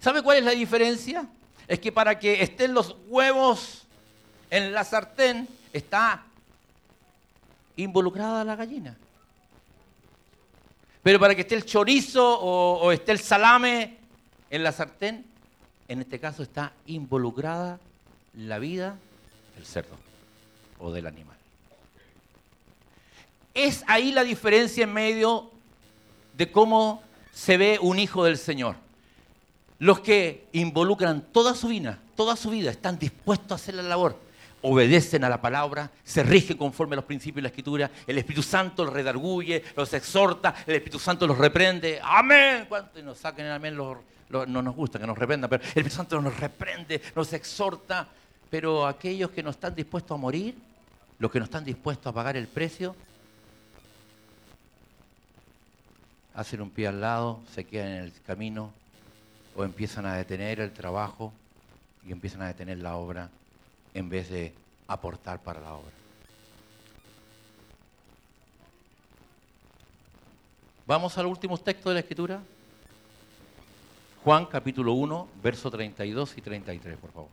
¿Sabe 0.00 0.22
cuál 0.22 0.38
es 0.38 0.44
la 0.44 0.50
diferencia? 0.52 1.26
es 1.68 1.78
que 1.78 1.92
para 1.92 2.18
que 2.18 2.42
estén 2.42 2.72
los 2.72 2.96
huevos 3.08 3.84
en 4.50 4.72
la 4.72 4.84
sartén 4.84 5.46
está 5.72 6.24
involucrada 7.76 8.42
la 8.42 8.56
gallina. 8.56 8.96
Pero 11.02 11.20
para 11.20 11.34
que 11.34 11.42
esté 11.42 11.54
el 11.54 11.66
chorizo 11.66 12.40
o, 12.40 12.90
esté 12.90 13.12
el 13.12 13.20
salame 13.20 13.98
en 14.50 14.62
la 14.62 14.72
sartén, 14.72 15.24
en 15.86 16.00
este 16.00 16.18
caso 16.18 16.42
está 16.42 16.72
involucrada 16.86 17.78
la 18.34 18.58
vida 18.58 18.96
del 19.54 19.66
cerdo 19.66 19.96
o 20.78 20.90
del 20.90 21.06
animal. 21.06 21.36
Es 23.52 23.84
ahí 23.86 24.10
la 24.12 24.24
diferencia 24.24 24.84
en 24.84 24.92
medio 24.92 25.50
de 26.38 26.50
cómo 26.52 27.02
se 27.32 27.56
ve 27.56 27.78
un 27.82 27.98
hijo 27.98 28.24
del 28.24 28.38
Señor. 28.38 28.76
Los 29.80 30.00
que 30.00 30.46
involucran 30.52 31.20
toda 31.32 31.54
su 31.54 31.68
vida, 31.68 31.98
toda 32.16 32.36
su 32.36 32.50
vida, 32.50 32.70
están 32.70 32.98
dispuestos 32.98 33.50
a 33.52 33.54
hacer 33.56 33.74
la 33.74 33.82
labor, 33.82 34.16
obedecen 34.62 35.24
a 35.24 35.28
la 35.28 35.40
palabra, 35.40 35.90
se 36.04 36.22
rigen 36.22 36.56
conforme 36.56 36.94
a 36.94 36.96
los 36.96 37.04
principios 37.04 37.36
de 37.36 37.42
la 37.42 37.48
Escritura, 37.48 37.90
el 38.06 38.18
Espíritu 38.18 38.42
Santo 38.42 38.84
los 38.84 38.94
redarguye, 38.94 39.64
los 39.76 39.92
exhorta, 39.92 40.54
el 40.66 40.76
Espíritu 40.76 41.00
Santo 41.00 41.26
los 41.26 41.36
reprende. 41.36 42.00
Amén. 42.02 42.66
¿Cuánto 42.68 43.02
nos 43.02 43.18
saquen 43.18 43.46
el 43.46 43.52
amén? 43.52 43.76
no 43.76 44.62
nos 44.62 44.76
gusta 44.76 44.98
que 45.00 45.06
nos 45.06 45.18
reprendan, 45.18 45.50
pero 45.50 45.62
el 45.62 45.68
Espíritu 45.68 45.96
Santo 45.96 46.20
nos 46.20 46.38
reprende, 46.38 47.02
nos 47.16 47.32
exhorta. 47.32 48.06
Pero 48.48 48.86
aquellos 48.86 49.30
que 49.30 49.42
no 49.42 49.50
están 49.50 49.74
dispuestos 49.74 50.14
a 50.14 50.18
morir, 50.18 50.54
los 51.18 51.30
que 51.30 51.38
no 51.38 51.44
están 51.44 51.64
dispuestos 51.64 52.06
a 52.06 52.14
pagar 52.14 52.36
el 52.36 52.46
precio, 52.46 52.94
hacen 56.38 56.60
un 56.60 56.70
pie 56.70 56.86
al 56.86 57.00
lado, 57.00 57.40
se 57.52 57.64
quedan 57.64 57.88
en 57.88 58.04
el 58.04 58.12
camino 58.22 58.70
o 59.56 59.64
empiezan 59.64 60.06
a 60.06 60.14
detener 60.14 60.60
el 60.60 60.72
trabajo 60.72 61.32
y 62.06 62.12
empiezan 62.12 62.42
a 62.42 62.46
detener 62.46 62.78
la 62.78 62.94
obra 62.94 63.28
en 63.92 64.08
vez 64.08 64.30
de 64.30 64.54
aportar 64.86 65.40
para 65.40 65.60
la 65.60 65.74
obra. 65.74 65.90
Vamos 70.86 71.18
al 71.18 71.26
último 71.26 71.58
texto 71.58 71.88
de 71.88 71.94
la 71.94 72.00
Escritura. 72.00 72.40
Juan 74.22 74.46
capítulo 74.46 74.92
1, 74.92 75.28
verso 75.42 75.68
32 75.72 76.38
y 76.38 76.40
33, 76.40 76.98
por 76.98 77.10
favor. 77.10 77.30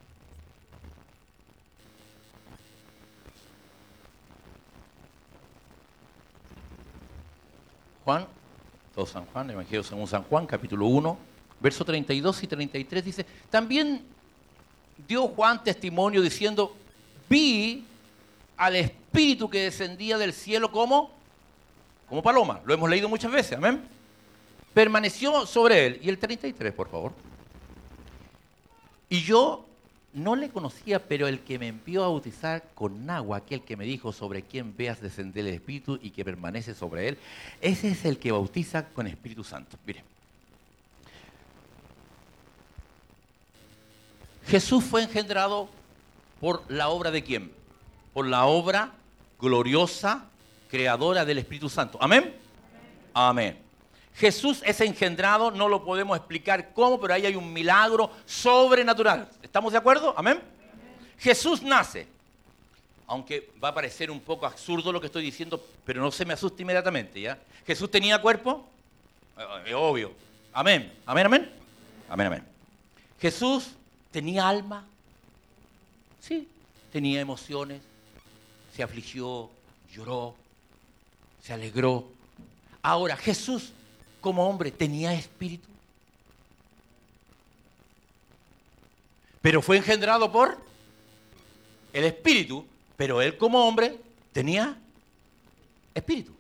Juan, 8.04 8.26
todo 8.96 9.06
San 9.06 9.26
Juan, 9.26 9.50
Evangelio 9.50 9.84
según 9.84 10.08
San 10.08 10.24
Juan, 10.24 10.48
capítulo 10.48 10.88
1, 10.88 11.18
verso 11.60 11.84
32 11.84 12.44
y 12.44 12.48
33 12.48 13.04
dice, 13.04 13.26
también 13.50 14.02
dio 15.06 15.28
Juan 15.28 15.62
testimonio 15.62 16.22
diciendo, 16.22 16.74
vi 17.30 17.84
al 18.56 18.78
Espíritu 18.78 19.50
que 19.50 19.64
descendía 19.64 20.18
del 20.18 20.32
cielo 20.32 20.72
como, 20.72 21.12
como 22.08 22.24
paloma. 22.24 22.62
Lo 22.66 22.74
hemos 22.74 22.90
leído 22.90 23.10
muchas 23.10 23.32
veces, 23.34 23.58
amén. 23.58 23.84
Permaneció 24.74 25.46
sobre 25.46 25.86
él. 25.86 26.00
Y 26.02 26.08
el 26.08 26.18
33, 26.18 26.74
por 26.74 26.88
favor. 26.90 27.12
Y 29.10 29.22
yo 29.22 29.66
no 30.16 30.36
le 30.36 30.50
conocía, 30.50 31.08
pero 31.08 31.28
el 31.28 31.42
que 31.42 31.60
me 31.60 31.68
envió 31.68 32.04
a 32.04 32.08
bautizar 32.08 32.64
con 32.74 33.10
agua, 33.10 33.38
aquel 33.38 33.62
que 33.62 33.78
me 33.78 33.86
dijo 33.86 34.12
sobre 34.12 34.42
quién 34.42 34.76
veas 34.76 35.02
descender 35.02 35.46
el 35.46 35.54
Espíritu 35.54 36.00
y 36.02 36.10
que 36.10 36.26
permanece 36.26 36.74
sobre 36.74 37.10
él, 37.10 37.18
ese 37.62 37.90
es 37.90 38.06
el 38.06 38.18
que 38.18 38.32
bautiza 38.32 38.88
con 38.90 39.06
Espíritu 39.06 39.44
Santo. 39.44 39.78
Miren. 39.86 40.04
Jesús 44.48 44.84
fue 44.84 45.04
engendrado 45.04 45.70
¿Por 46.40 46.64
la 46.68 46.90
obra 46.90 47.12
de 47.12 47.24
quién? 47.24 47.52
Por 48.14 48.28
la 48.28 48.46
obra 48.46 48.92
gloriosa, 49.40 50.26
creadora 50.70 51.26
del 51.26 51.38
Espíritu 51.38 51.70
Santo. 51.70 51.98
¿Amén? 52.02 52.36
Amén. 53.14 53.65
Jesús 54.16 54.62
es 54.66 54.80
engendrado, 54.80 55.52
no 55.52 55.68
lo 55.68 55.84
podemos 55.84 56.18
explicar 56.18 56.72
cómo, 56.74 57.00
pero 57.00 57.14
ahí 57.14 57.26
hay 57.26 57.36
un 57.36 57.52
milagro 57.52 58.12
sobrenatural. 58.26 59.30
¿Estamos 59.44 59.74
de 59.74 59.78
acuerdo? 59.78 60.14
Amén. 60.18 60.42
Jesús 61.20 61.62
nace. 61.62 62.08
Aunque 63.08 63.52
va 63.64 63.70
a 63.70 63.74
parecer 63.74 64.10
un 64.10 64.22
poco 64.22 64.46
absurdo 64.46 64.92
lo 64.92 65.02
que 65.02 65.08
estoy 65.08 65.24
diciendo, 65.24 65.64
pero 65.84 66.02
no 66.02 66.12
se 66.12 66.26
me 66.26 66.34
asuste 66.34 66.64
inmediatamente, 66.64 67.22
¿ya? 67.22 67.38
Jesús 67.68 67.92
tenía 67.92 68.22
cuerpo, 68.22 68.66
eh, 69.38 69.64
es 69.68 69.74
obvio. 69.74 70.14
Amén. 70.54 70.94
Amén, 71.06 71.26
amén. 71.26 71.52
Amén, 72.10 72.28
amén. 72.28 72.44
Jesús 73.20 73.72
tenía 74.12 74.48
alma. 74.48 74.86
Sí, 76.22 76.48
tenía 76.92 77.20
emociones. 77.20 77.82
Se 78.76 78.82
afligió, 78.82 79.50
lloró, 79.92 80.36
se 81.44 81.54
alegró. 81.54 82.08
Ahora, 82.82 83.18
Jesús 83.18 83.74
como 84.26 84.50
hombre 84.50 84.72
tenía 84.72 85.14
espíritu. 85.14 85.70
Pero 89.40 89.62
fue 89.62 89.78
engendrado 89.78 90.32
por 90.32 90.58
el 91.94 92.06
espíritu, 92.06 92.66
pero 92.98 93.22
él 93.22 93.38
como 93.38 93.68
hombre 93.68 94.00
tenía 94.34 94.76
espíritu. 95.94 96.34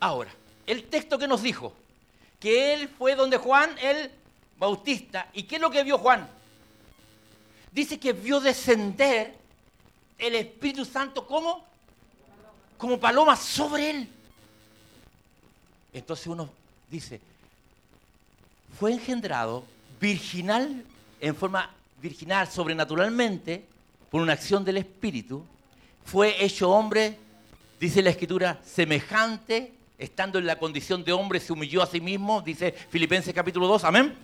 Ahora, 0.00 0.30
el 0.66 0.84
texto 0.84 1.18
que 1.18 1.28
nos 1.28 1.42
dijo, 1.42 1.74
que 2.38 2.72
él 2.72 2.88
fue 2.88 3.14
donde 3.16 3.36
Juan 3.36 3.76
el 3.76 4.10
Bautista, 4.56 5.28
¿y 5.34 5.42
qué 5.42 5.56
es 5.56 5.60
lo 5.60 5.70
que 5.70 5.84
vio 5.84 5.98
Juan? 5.98 6.26
Dice 7.70 8.00
que 8.00 8.14
vio 8.14 8.40
descender 8.40 9.36
el 10.16 10.36
Espíritu 10.36 10.86
Santo 10.86 11.26
como 11.26 11.68
como 12.78 12.98
paloma 12.98 13.36
sobre 13.36 13.90
él. 13.90 14.08
Entonces 15.92 16.26
uno 16.26 16.48
dice, 16.90 17.20
fue 18.78 18.92
engendrado 18.92 19.64
virginal, 20.00 20.84
en 21.20 21.36
forma 21.36 21.70
virginal, 22.00 22.50
sobrenaturalmente, 22.50 23.64
por 24.10 24.22
una 24.22 24.32
acción 24.32 24.64
del 24.64 24.78
Espíritu, 24.78 25.44
fue 26.04 26.42
hecho 26.44 26.70
hombre, 26.70 27.16
dice 27.78 28.02
la 28.02 28.10
Escritura, 28.10 28.60
semejante, 28.64 29.72
estando 29.98 30.38
en 30.38 30.46
la 30.46 30.58
condición 30.58 31.04
de 31.04 31.12
hombre, 31.12 31.40
se 31.40 31.52
humilló 31.52 31.82
a 31.82 31.86
sí 31.86 32.00
mismo, 32.00 32.40
dice 32.40 32.72
Filipenses 32.72 33.34
capítulo 33.34 33.66
2, 33.68 33.84
amén. 33.84 34.14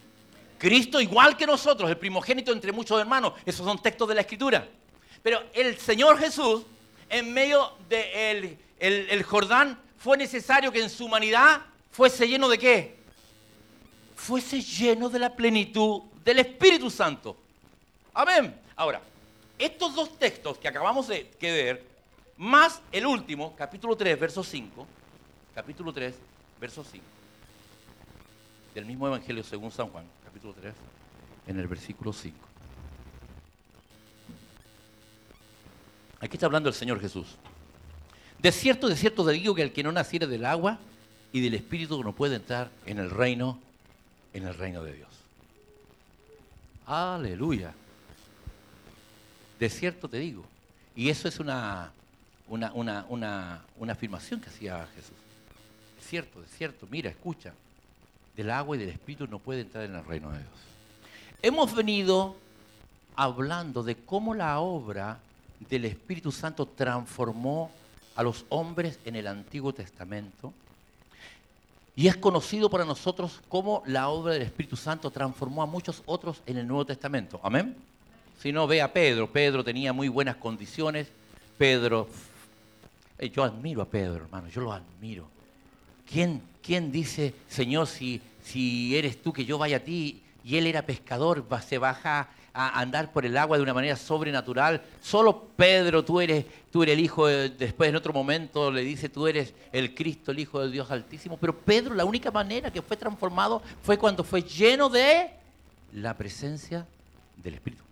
Cristo 0.58 1.00
igual 1.00 1.36
que 1.36 1.46
nosotros, 1.46 1.90
el 1.90 1.98
primogénito 1.98 2.50
entre 2.52 2.72
muchos 2.72 2.98
hermanos, 2.98 3.34
esos 3.44 3.66
son 3.66 3.80
textos 3.80 4.08
de 4.08 4.14
la 4.14 4.22
Escritura. 4.22 4.66
Pero 5.22 5.42
el 5.52 5.76
Señor 5.78 6.18
Jesús, 6.18 6.62
en 7.10 7.32
medio 7.32 7.72
del 7.88 8.56
de 8.80 9.06
el 9.10 9.22
Jordán, 9.22 9.78
fue 10.06 10.16
necesario 10.16 10.70
que 10.70 10.80
en 10.80 10.88
su 10.88 11.06
humanidad 11.06 11.62
fuese 11.90 12.28
lleno 12.28 12.48
de 12.48 12.56
qué? 12.56 12.96
Fuese 14.14 14.62
lleno 14.62 15.08
de 15.08 15.18
la 15.18 15.34
plenitud 15.34 16.02
del 16.24 16.38
Espíritu 16.38 16.88
Santo. 16.90 17.36
Amén. 18.14 18.56
Ahora, 18.76 19.02
estos 19.58 19.96
dos 19.96 20.16
textos 20.16 20.58
que 20.58 20.68
acabamos 20.68 21.08
de 21.08 21.28
ver, 21.40 21.84
más 22.36 22.80
el 22.92 23.04
último, 23.04 23.56
capítulo 23.56 23.96
3, 23.96 24.20
verso 24.20 24.44
5, 24.44 24.86
capítulo 25.52 25.92
3, 25.92 26.14
verso 26.60 26.84
5, 26.84 27.04
del 28.76 28.84
mismo 28.84 29.08
Evangelio 29.08 29.42
según 29.42 29.72
San 29.72 29.88
Juan, 29.88 30.06
capítulo 30.24 30.54
3, 30.54 30.72
en 31.48 31.58
el 31.58 31.66
versículo 31.66 32.12
5. 32.12 32.38
Aquí 36.20 36.36
está 36.36 36.46
hablando 36.46 36.68
el 36.68 36.76
Señor 36.76 37.00
Jesús. 37.00 37.36
De 38.46 38.52
cierto, 38.52 38.88
de 38.88 38.94
cierto 38.94 39.26
te 39.26 39.32
digo 39.32 39.56
que 39.56 39.62
el 39.62 39.72
que 39.72 39.82
no 39.82 39.90
naciere 39.90 40.28
del 40.28 40.44
agua 40.44 40.78
y 41.32 41.40
del 41.40 41.54
Espíritu 41.54 42.00
no 42.04 42.12
puede 42.12 42.36
entrar 42.36 42.70
en 42.84 43.00
el 43.00 43.10
reino, 43.10 43.58
en 44.32 44.46
el 44.46 44.54
reino 44.54 44.84
de 44.84 44.92
Dios. 44.92 45.08
Aleluya. 46.86 47.74
De 49.58 49.68
cierto 49.68 50.08
te 50.08 50.18
digo. 50.18 50.44
Y 50.94 51.10
eso 51.10 51.26
es 51.26 51.40
una, 51.40 51.90
una, 52.46 52.70
una, 53.08 53.62
una 53.78 53.92
afirmación 53.92 54.40
que 54.40 54.48
hacía 54.48 54.86
Jesús. 54.94 55.16
Es 55.98 56.06
cierto, 56.06 56.40
es 56.40 56.50
cierto. 56.56 56.86
Mira, 56.88 57.10
escucha. 57.10 57.52
Del 58.36 58.48
agua 58.52 58.76
y 58.76 58.78
del 58.78 58.90
Espíritu 58.90 59.26
no 59.26 59.40
puede 59.40 59.62
entrar 59.62 59.82
en 59.86 59.96
el 59.96 60.04
reino 60.04 60.30
de 60.30 60.38
Dios. 60.38 60.52
Hemos 61.42 61.74
venido 61.74 62.36
hablando 63.16 63.82
de 63.82 63.96
cómo 63.96 64.36
la 64.36 64.60
obra 64.60 65.18
del 65.68 65.84
Espíritu 65.86 66.30
Santo 66.30 66.64
transformó 66.64 67.72
a 68.16 68.22
los 68.22 68.44
hombres 68.48 68.98
en 69.04 69.14
el 69.16 69.26
Antiguo 69.26 69.72
Testamento. 69.72 70.52
Y 71.94 72.08
es 72.08 72.16
conocido 72.16 72.68
para 72.68 72.84
nosotros 72.84 73.40
como 73.48 73.82
la 73.86 74.08
obra 74.08 74.34
del 74.34 74.42
Espíritu 74.42 74.76
Santo 74.76 75.10
transformó 75.10 75.62
a 75.62 75.66
muchos 75.66 76.02
otros 76.06 76.42
en 76.46 76.58
el 76.58 76.66
Nuevo 76.66 76.84
Testamento. 76.84 77.40
Amén. 77.42 77.76
Si 78.42 78.52
no, 78.52 78.66
ve 78.66 78.82
a 78.82 78.92
Pedro. 78.92 79.30
Pedro 79.30 79.64
tenía 79.64 79.92
muy 79.92 80.08
buenas 80.08 80.36
condiciones. 80.36 81.08
Pedro, 81.56 82.08
yo 83.32 83.44
admiro 83.44 83.80
a 83.80 83.86
Pedro, 83.86 84.24
hermano, 84.24 84.48
yo 84.48 84.60
lo 84.60 84.72
admiro. 84.72 85.26
¿Quién, 86.10 86.42
quién 86.62 86.92
dice, 86.92 87.34
Señor, 87.48 87.86
si, 87.86 88.20
si 88.44 88.96
eres 88.96 89.22
tú 89.22 89.32
que 89.32 89.46
yo 89.46 89.56
vaya 89.56 89.78
a 89.78 89.80
ti? 89.80 90.22
Y 90.44 90.56
él 90.56 90.66
era 90.66 90.82
pescador, 90.82 91.46
se 91.66 91.78
baja 91.78 92.28
andar 92.56 93.12
por 93.12 93.26
el 93.26 93.36
agua 93.36 93.58
de 93.58 93.62
una 93.62 93.74
manera 93.74 93.96
sobrenatural. 93.96 94.82
Solo 95.02 95.48
Pedro, 95.56 96.04
tú 96.04 96.20
eres, 96.20 96.46
tú 96.72 96.82
eres 96.82 96.94
el 96.94 97.00
Hijo, 97.00 97.26
después 97.26 97.90
en 97.90 97.96
otro 97.96 98.12
momento 98.12 98.70
le 98.70 98.82
dice, 98.82 99.08
tú 99.08 99.26
eres 99.26 99.52
el 99.72 99.94
Cristo, 99.94 100.32
el 100.32 100.38
Hijo 100.38 100.60
de 100.60 100.70
Dios 100.70 100.90
Altísimo. 100.90 101.36
Pero 101.36 101.56
Pedro, 101.56 101.94
la 101.94 102.04
única 102.04 102.30
manera 102.30 102.70
que 102.70 102.80
fue 102.80 102.96
transformado 102.96 103.62
fue 103.82 103.98
cuando 103.98 104.24
fue 104.24 104.42
lleno 104.42 104.88
de 104.88 105.30
la 105.92 106.14
presencia 106.14 106.86
del 107.36 107.54
Espíritu. 107.54 107.82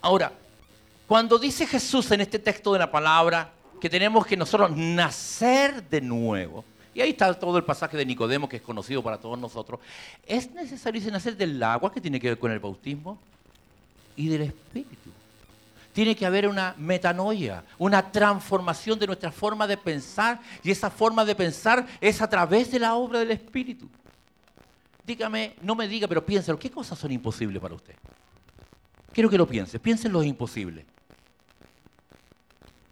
Ahora, 0.00 0.32
cuando 1.06 1.38
dice 1.38 1.66
Jesús 1.66 2.10
en 2.12 2.22
este 2.22 2.38
texto 2.38 2.72
de 2.72 2.78
la 2.78 2.90
palabra 2.90 3.50
que 3.80 3.90
tenemos 3.90 4.26
que 4.26 4.36
nosotros 4.36 4.70
nacer 4.74 5.82
de 5.88 6.00
nuevo, 6.00 6.64
y 6.94 7.00
ahí 7.00 7.10
está 7.10 7.32
todo 7.38 7.56
el 7.56 7.64
pasaje 7.64 7.96
de 7.96 8.04
Nicodemo 8.06 8.48
que 8.48 8.56
es 8.56 8.62
conocido 8.62 9.02
para 9.02 9.18
todos 9.18 9.38
nosotros, 9.38 9.80
¿es 10.26 10.50
necesario 10.52 11.10
nacer 11.10 11.36
del 11.36 11.62
agua 11.62 11.92
que 11.92 12.00
tiene 12.00 12.18
que 12.18 12.28
ver 12.28 12.38
con 12.38 12.50
el 12.50 12.58
bautismo? 12.58 13.18
Y 14.20 14.28
del 14.28 14.42
Espíritu. 14.42 15.10
Tiene 15.94 16.14
que 16.14 16.26
haber 16.26 16.46
una 16.46 16.74
metanoia, 16.76 17.64
una 17.78 18.12
transformación 18.12 18.98
de 18.98 19.06
nuestra 19.06 19.32
forma 19.32 19.66
de 19.66 19.78
pensar 19.78 20.40
y 20.62 20.70
esa 20.70 20.90
forma 20.90 21.24
de 21.24 21.34
pensar 21.34 21.86
es 22.00 22.20
a 22.20 22.28
través 22.28 22.70
de 22.70 22.78
la 22.78 22.94
obra 22.94 23.20
del 23.20 23.30
Espíritu. 23.30 23.88
Dígame, 25.06 25.56
no 25.62 25.74
me 25.74 25.88
diga, 25.88 26.06
pero 26.06 26.24
piénselo, 26.24 26.58
¿qué 26.58 26.70
cosas 26.70 26.98
son 26.98 27.10
imposibles 27.10 27.60
para 27.60 27.74
usted? 27.74 27.94
Quiero 29.12 29.30
que 29.30 29.38
lo 29.38 29.48
piense, 29.48 29.80
piense 29.80 30.06
en 30.06 30.12
lo 30.12 30.22
imposible. 30.22 30.84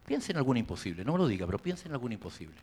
Piense 0.06 0.32
en 0.32 0.38
algún 0.38 0.56
imposible, 0.56 1.04
no 1.04 1.12
me 1.12 1.18
lo 1.18 1.28
diga, 1.28 1.44
pero 1.44 1.58
piense 1.58 1.86
en 1.86 1.92
algún 1.92 2.12
imposible. 2.12 2.56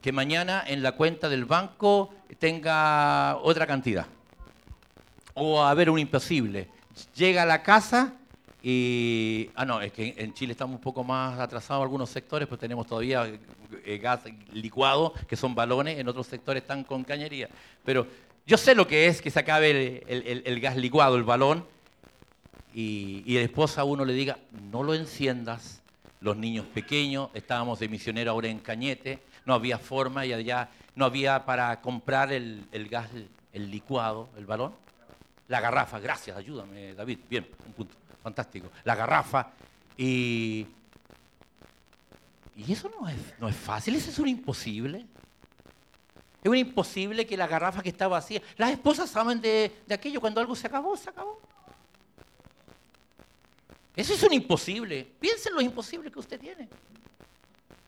Que 0.00 0.10
mañana 0.10 0.64
en 0.66 0.82
la 0.82 0.92
cuenta 0.92 1.28
del 1.28 1.44
banco 1.44 2.14
tenga 2.38 3.36
otra 3.36 3.66
cantidad. 3.66 4.06
O 5.34 5.62
haber 5.62 5.90
un 5.90 5.98
imposible 5.98 6.68
llega 7.14 7.42
a 7.42 7.46
la 7.46 7.62
casa 7.62 8.14
y... 8.62 9.50
Ah, 9.54 9.64
no, 9.64 9.80
es 9.80 9.92
que 9.92 10.14
en 10.16 10.34
Chile 10.34 10.52
estamos 10.52 10.76
un 10.76 10.80
poco 10.80 11.04
más 11.04 11.38
atrasados 11.38 11.80
en 11.80 11.84
algunos 11.84 12.10
sectores, 12.10 12.48
pues 12.48 12.60
tenemos 12.60 12.86
todavía 12.86 13.30
eh, 13.84 13.98
gas 13.98 14.20
licuado, 14.52 15.14
que 15.26 15.36
son 15.36 15.54
balones, 15.54 15.98
en 15.98 16.08
otros 16.08 16.26
sectores 16.26 16.62
están 16.62 16.84
con 16.84 17.04
cañería. 17.04 17.48
Pero 17.84 18.06
yo 18.46 18.56
sé 18.56 18.74
lo 18.74 18.86
que 18.86 19.06
es 19.06 19.20
que 19.20 19.30
se 19.30 19.40
acabe 19.40 20.02
el, 20.06 20.60
gas 20.60 20.76
licuado, 20.76 21.16
el 21.16 21.24
balón, 21.24 21.64
y, 22.74 23.22
y 23.26 23.34
la 23.34 23.42
esposa 23.42 23.82
a 23.82 23.84
uno 23.84 24.04
le 24.04 24.14
diga, 24.14 24.38
no 24.70 24.82
lo 24.82 24.94
enciendas, 24.94 25.82
los 26.22 26.36
niños 26.36 26.66
pequeños, 26.66 27.30
estábamos 27.34 27.80
de 27.80 27.88
misionero 27.88 28.30
ahora 28.30 28.48
en 28.48 28.60
Cañete, 28.60 29.18
no 29.44 29.54
había 29.54 29.78
forma 29.78 30.24
y 30.24 30.32
allá 30.32 30.70
no 30.94 31.04
había 31.04 31.44
para 31.44 31.80
comprar 31.80 32.32
el, 32.32 32.64
el 32.70 32.88
gas, 32.88 33.08
el 33.52 33.70
licuado, 33.70 34.28
el 34.36 34.46
balón. 34.46 34.72
La 35.52 35.60
garrafa, 35.60 36.00
gracias, 36.00 36.34
ayúdame, 36.34 36.94
David. 36.94 37.18
Bien, 37.28 37.46
un 37.66 37.72
punto. 37.74 37.94
Fantástico. 38.22 38.70
La 38.84 38.94
garrafa. 38.94 39.50
Y, 39.98 40.66
y 42.56 42.72
eso 42.72 42.90
no 42.98 43.06
es, 43.06 43.18
no 43.38 43.50
es 43.50 43.56
fácil, 43.56 43.94
eso 43.94 44.08
es 44.08 44.18
un 44.18 44.28
imposible. 44.28 45.04
Es 46.42 46.48
un 46.48 46.56
imposible 46.56 47.26
que 47.26 47.36
la 47.36 47.46
garrafa 47.46 47.82
que 47.82 47.90
está 47.90 48.08
vacía. 48.08 48.40
Las 48.56 48.70
esposas 48.70 49.10
saben 49.10 49.42
de, 49.42 49.82
de 49.86 49.94
aquello, 49.94 50.22
cuando 50.22 50.40
algo 50.40 50.56
se 50.56 50.68
acabó, 50.68 50.96
se 50.96 51.10
acabó. 51.10 51.38
Eso 53.94 54.14
es 54.14 54.22
un 54.22 54.32
imposible. 54.32 55.06
Piensen 55.20 55.52
lo 55.52 55.60
imposible 55.60 56.10
que 56.10 56.18
usted 56.18 56.40
tiene. 56.40 56.66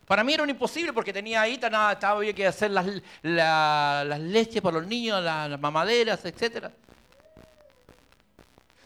Para 0.06 0.22
mí 0.22 0.34
era 0.34 0.42
un 0.42 0.50
imposible 0.50 0.92
porque 0.92 1.14
tenía 1.14 1.40
ahí, 1.40 1.54
estaba, 1.54 1.92
había 1.92 2.34
que 2.34 2.46
hacer 2.46 2.72
las, 2.72 2.86
las 3.22 4.20
leches 4.20 4.60
para 4.60 4.80
los 4.80 4.86
niños, 4.86 5.24
las, 5.24 5.58
mamaderas, 5.58 6.22
etcétera. 6.26 6.70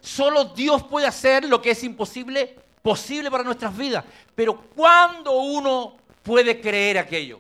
Solo 0.09 0.45
Dios 0.47 0.83
puede 0.85 1.07
hacer 1.07 1.45
lo 1.45 1.61
que 1.61 1.73
es 1.73 1.85
imposible, 1.85 2.57
posible 2.81 3.31
para 3.31 3.45
nuestras 3.45 3.77
vidas. 3.77 4.07
Pero 4.35 4.59
¿cuándo 4.75 5.33
uno 5.33 5.99
puede 6.23 6.63
creer 6.63 6.97
aquello? 6.97 7.39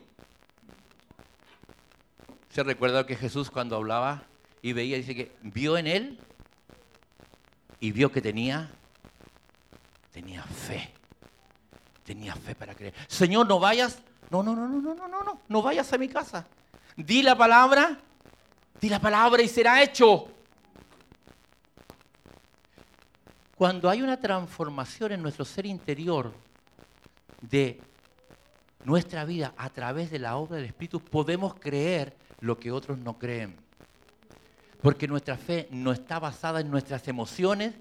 ¿Se 2.50 2.62
recuerda 2.62 3.06
que 3.06 3.16
Jesús 3.16 3.50
cuando 3.50 3.74
hablaba 3.74 4.22
y 4.60 4.74
veía, 4.74 4.98
dice 4.98 5.14
que 5.14 5.32
vio 5.40 5.78
en 5.78 5.86
él 5.86 6.18
y 7.80 7.90
vio 7.90 8.12
que 8.12 8.20
tenía, 8.20 8.70
tenía 10.12 10.42
fe. 10.42 10.92
Tenía 12.04 12.34
fe 12.34 12.54
para 12.54 12.74
creer. 12.74 12.92
Señor, 13.06 13.46
no 13.46 13.58
vayas, 13.58 13.98
no, 14.28 14.42
no, 14.42 14.54
no, 14.54 14.68
no, 14.68 14.78
no, 14.78 14.94
no, 14.94 15.08
no, 15.08 15.24
no, 15.24 15.40
no 15.48 15.62
vayas 15.62 15.90
a 15.94 15.96
mi 15.96 16.08
casa. 16.08 16.46
Di 16.96 17.22
la 17.22 17.34
palabra, 17.34 17.98
di 18.78 18.90
la 18.90 19.00
palabra 19.00 19.42
y 19.42 19.48
será 19.48 19.82
hecho. 19.82 20.28
Cuando 23.58 23.90
hay 23.90 24.02
una 24.02 24.20
transformación 24.20 25.10
en 25.10 25.20
nuestro 25.20 25.44
ser 25.44 25.66
interior 25.66 26.32
de 27.40 27.80
nuestra 28.84 29.24
vida 29.24 29.52
a 29.56 29.68
través 29.70 30.12
de 30.12 30.20
la 30.20 30.36
obra 30.36 30.58
del 30.58 30.66
Espíritu, 30.66 31.00
podemos 31.00 31.56
creer 31.56 32.14
lo 32.38 32.56
que 32.56 32.70
otros 32.70 32.98
no 32.98 33.18
creen. 33.18 33.56
Porque 34.80 35.08
nuestra 35.08 35.36
fe 35.36 35.66
no 35.72 35.90
está 35.90 36.20
basada 36.20 36.60
en 36.60 36.70
nuestras 36.70 37.08
emociones, 37.08 37.74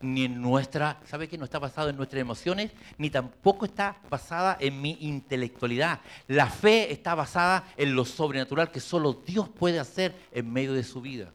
ni 0.00 0.26
en 0.26 0.40
nuestra, 0.40 1.00
¿sabe 1.06 1.26
qué? 1.26 1.36
No 1.36 1.44
está 1.44 1.58
basada 1.58 1.90
en 1.90 1.96
nuestras 1.96 2.20
emociones, 2.20 2.70
ni 2.96 3.10
tampoco 3.10 3.64
está 3.64 3.96
basada 4.08 4.56
en 4.60 4.80
mi 4.80 4.96
intelectualidad. 5.00 6.02
La 6.28 6.46
fe 6.46 6.92
está 6.92 7.16
basada 7.16 7.64
en 7.76 7.96
lo 7.96 8.04
sobrenatural 8.04 8.70
que 8.70 8.78
solo 8.78 9.12
Dios 9.26 9.48
puede 9.48 9.80
hacer 9.80 10.14
en 10.30 10.52
medio 10.52 10.72
de 10.72 10.84
su 10.84 11.00
vida. 11.00 11.32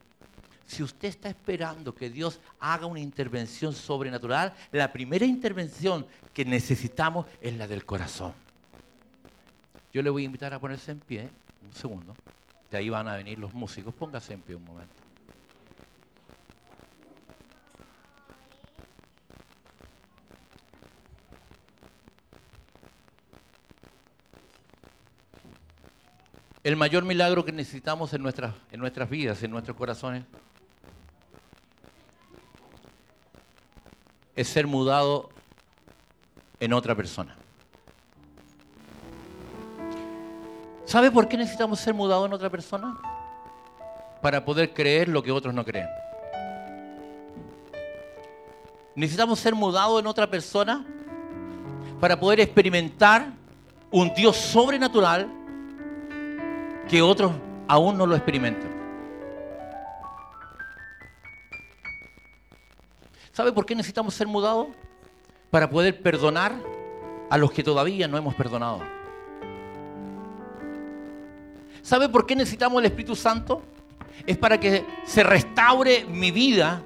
Si 0.71 0.81
usted 0.81 1.09
está 1.09 1.27
esperando 1.27 1.93
que 1.93 2.09
Dios 2.09 2.39
haga 2.61 2.85
una 2.85 3.01
intervención 3.01 3.73
sobrenatural, 3.73 4.53
la 4.71 4.89
primera 4.93 5.25
intervención 5.25 6.07
que 6.33 6.45
necesitamos 6.45 7.25
es 7.41 7.57
la 7.57 7.67
del 7.67 7.85
corazón. 7.85 8.31
Yo 9.91 10.01
le 10.01 10.09
voy 10.09 10.21
a 10.21 10.27
invitar 10.27 10.53
a 10.53 10.59
ponerse 10.59 10.91
en 10.91 11.01
pie, 11.01 11.29
un 11.61 11.73
segundo. 11.73 12.15
De 12.69 12.77
ahí 12.77 12.87
van 12.87 13.09
a 13.09 13.17
venir 13.17 13.37
los 13.37 13.53
músicos. 13.53 13.93
Póngase 13.93 14.31
en 14.31 14.41
pie 14.43 14.55
un 14.55 14.63
momento. 14.63 14.93
El 26.63 26.77
mayor 26.77 27.03
milagro 27.03 27.43
que 27.43 27.51
necesitamos 27.51 28.13
en 28.13 28.23
nuestras, 28.23 28.55
en 28.71 28.79
nuestras 28.79 29.09
vidas, 29.09 29.43
en 29.43 29.51
nuestros 29.51 29.75
corazones, 29.75 30.23
es 34.41 34.49
ser 34.49 34.67
mudado 34.67 35.29
en 36.59 36.73
otra 36.73 36.95
persona. 36.95 37.35
¿Sabe 40.85 41.09
por 41.09 41.27
qué 41.27 41.37
necesitamos 41.37 41.79
ser 41.79 41.93
mudados 41.93 42.27
en 42.27 42.33
otra 42.33 42.49
persona? 42.49 42.97
Para 44.21 44.43
poder 44.43 44.73
creer 44.73 45.07
lo 45.07 45.23
que 45.23 45.31
otros 45.31 45.53
no 45.53 45.63
creen. 45.63 45.87
Necesitamos 48.95 49.39
ser 49.39 49.55
mudados 49.55 49.99
en 50.01 50.07
otra 50.07 50.29
persona 50.29 50.85
para 51.99 52.19
poder 52.19 52.41
experimentar 52.41 53.31
un 53.89 54.13
Dios 54.13 54.35
sobrenatural 54.35 55.29
que 56.89 57.01
otros 57.01 57.31
aún 57.67 57.97
no 57.97 58.05
lo 58.05 58.15
experimentan. 58.15 58.80
¿Sabe 63.41 63.53
por 63.53 63.65
qué 63.65 63.73
necesitamos 63.73 64.13
ser 64.13 64.27
mudados? 64.27 64.67
Para 65.49 65.67
poder 65.67 65.99
perdonar 65.99 66.53
a 67.27 67.39
los 67.39 67.51
que 67.51 67.63
todavía 67.63 68.07
no 68.07 68.15
hemos 68.15 68.35
perdonado. 68.35 68.81
¿Sabe 71.81 72.07
por 72.07 72.27
qué 72.27 72.35
necesitamos 72.35 72.77
el 72.77 72.85
Espíritu 72.85 73.15
Santo? 73.15 73.63
Es 74.27 74.37
para 74.37 74.59
que 74.59 74.85
se 75.05 75.23
restaure 75.23 76.05
mi 76.05 76.29
vida 76.29 76.83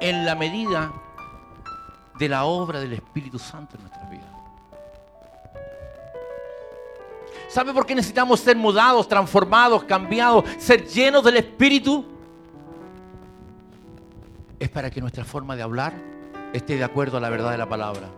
en 0.00 0.24
la 0.24 0.36
medida 0.36 0.92
de 2.16 2.28
la 2.28 2.44
obra 2.44 2.78
del 2.78 2.92
Espíritu 2.92 3.40
Santo 3.40 3.74
en 3.74 3.82
nuestra 3.82 4.08
vida. 4.08 4.32
¿Sabe 7.48 7.72
por 7.72 7.84
qué 7.84 7.96
necesitamos 7.96 8.38
ser 8.38 8.56
mudados, 8.56 9.08
transformados, 9.08 9.82
cambiados, 9.82 10.44
ser 10.58 10.86
llenos 10.86 11.24
del 11.24 11.38
Espíritu? 11.38 12.13
Es 14.64 14.70
para 14.70 14.90
que 14.90 14.98
nuestra 14.98 15.26
forma 15.26 15.56
de 15.56 15.62
hablar 15.62 15.92
esté 16.54 16.78
de 16.78 16.84
acuerdo 16.84 17.18
a 17.18 17.20
la 17.20 17.28
verdad 17.28 17.50
de 17.50 17.58
la 17.58 17.68
palabra. 17.68 18.08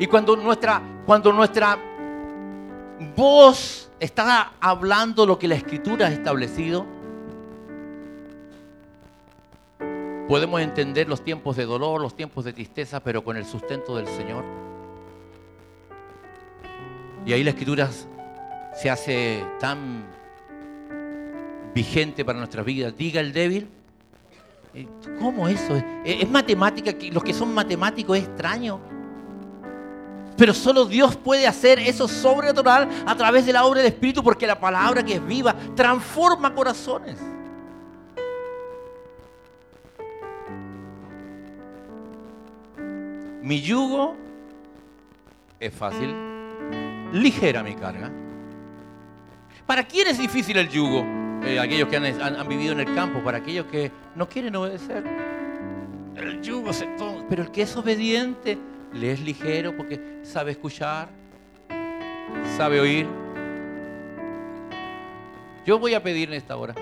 Y 0.00 0.06
cuando 0.06 0.34
nuestra, 0.34 0.80
cuando 1.04 1.30
nuestra 1.30 1.76
voz 3.14 3.90
está 4.00 4.54
hablando 4.62 5.26
lo 5.26 5.38
que 5.38 5.46
la 5.46 5.56
escritura 5.56 6.06
ha 6.06 6.10
establecido, 6.10 6.86
podemos 10.26 10.62
entender 10.62 11.06
los 11.06 11.22
tiempos 11.22 11.56
de 11.56 11.66
dolor, 11.66 12.00
los 12.00 12.16
tiempos 12.16 12.46
de 12.46 12.54
tristeza, 12.54 13.00
pero 13.00 13.22
con 13.22 13.36
el 13.36 13.44
sustento 13.44 13.94
del 13.94 14.06
Señor. 14.06 14.42
Y 17.26 17.34
ahí 17.34 17.44
la 17.44 17.50
escritura 17.50 17.90
se 18.72 18.88
hace 18.88 19.44
tan 19.60 20.06
vigente 21.74 22.24
para 22.24 22.38
nuestras 22.38 22.64
vidas. 22.64 22.96
Diga 22.96 23.20
el 23.20 23.34
débil. 23.34 23.81
Eh, 24.74 24.88
¿Cómo 25.18 25.48
eso? 25.48 25.80
¿Es 26.04 26.28
matemática? 26.30 26.92
¿Los 27.10 27.22
que 27.22 27.34
son 27.34 27.52
matemáticos 27.52 28.16
es 28.16 28.24
extraño? 28.24 28.80
Pero 30.36 30.54
solo 30.54 30.86
Dios 30.86 31.14
puede 31.16 31.46
hacer 31.46 31.78
eso 31.78 32.08
sobrenatural 32.08 32.88
a 33.06 33.14
través 33.14 33.44
de 33.44 33.52
la 33.52 33.64
obra 33.64 33.82
del 33.82 33.92
Espíritu 33.92 34.22
porque 34.22 34.46
la 34.46 34.58
palabra 34.58 35.02
que 35.02 35.14
es 35.14 35.26
viva 35.26 35.54
transforma 35.76 36.54
corazones. 36.54 37.18
Mi 43.42 43.60
yugo 43.60 44.16
es 45.60 45.74
fácil, 45.74 46.14
ligera 47.12 47.62
mi 47.62 47.74
carga. 47.74 48.10
¿Para 49.66 49.84
quién 49.84 50.08
es 50.08 50.18
difícil 50.18 50.56
el 50.56 50.68
yugo? 50.68 51.21
Eh, 51.44 51.58
aquellos 51.58 51.88
que 51.88 51.96
han, 51.96 52.48
vivido 52.48 52.72
en 52.72 52.80
el 52.80 52.94
campo, 52.94 53.20
para 53.20 53.38
aquellos 53.38 53.66
que 53.66 53.90
no 54.14 54.28
quieren 54.28 54.54
obedecer. 54.54 55.04
El 56.16 56.40
yugo 56.40 56.72
se 56.72 56.86
toma, 56.98 57.24
pero 57.28 57.42
el 57.42 57.50
que 57.50 57.62
es 57.62 57.76
obediente 57.76 58.58
le 58.92 59.12
es 59.12 59.20
ligero 59.20 59.76
porque 59.76 60.20
sabe 60.22 60.52
escuchar, 60.52 61.08
sabe 62.56 62.80
oír. 62.80 63.06
Yo 65.66 65.78
voy 65.78 65.94
a 65.94 66.02
pedir 66.02 66.28
en 66.28 66.34
esta 66.34 66.56
hora, 66.56 66.74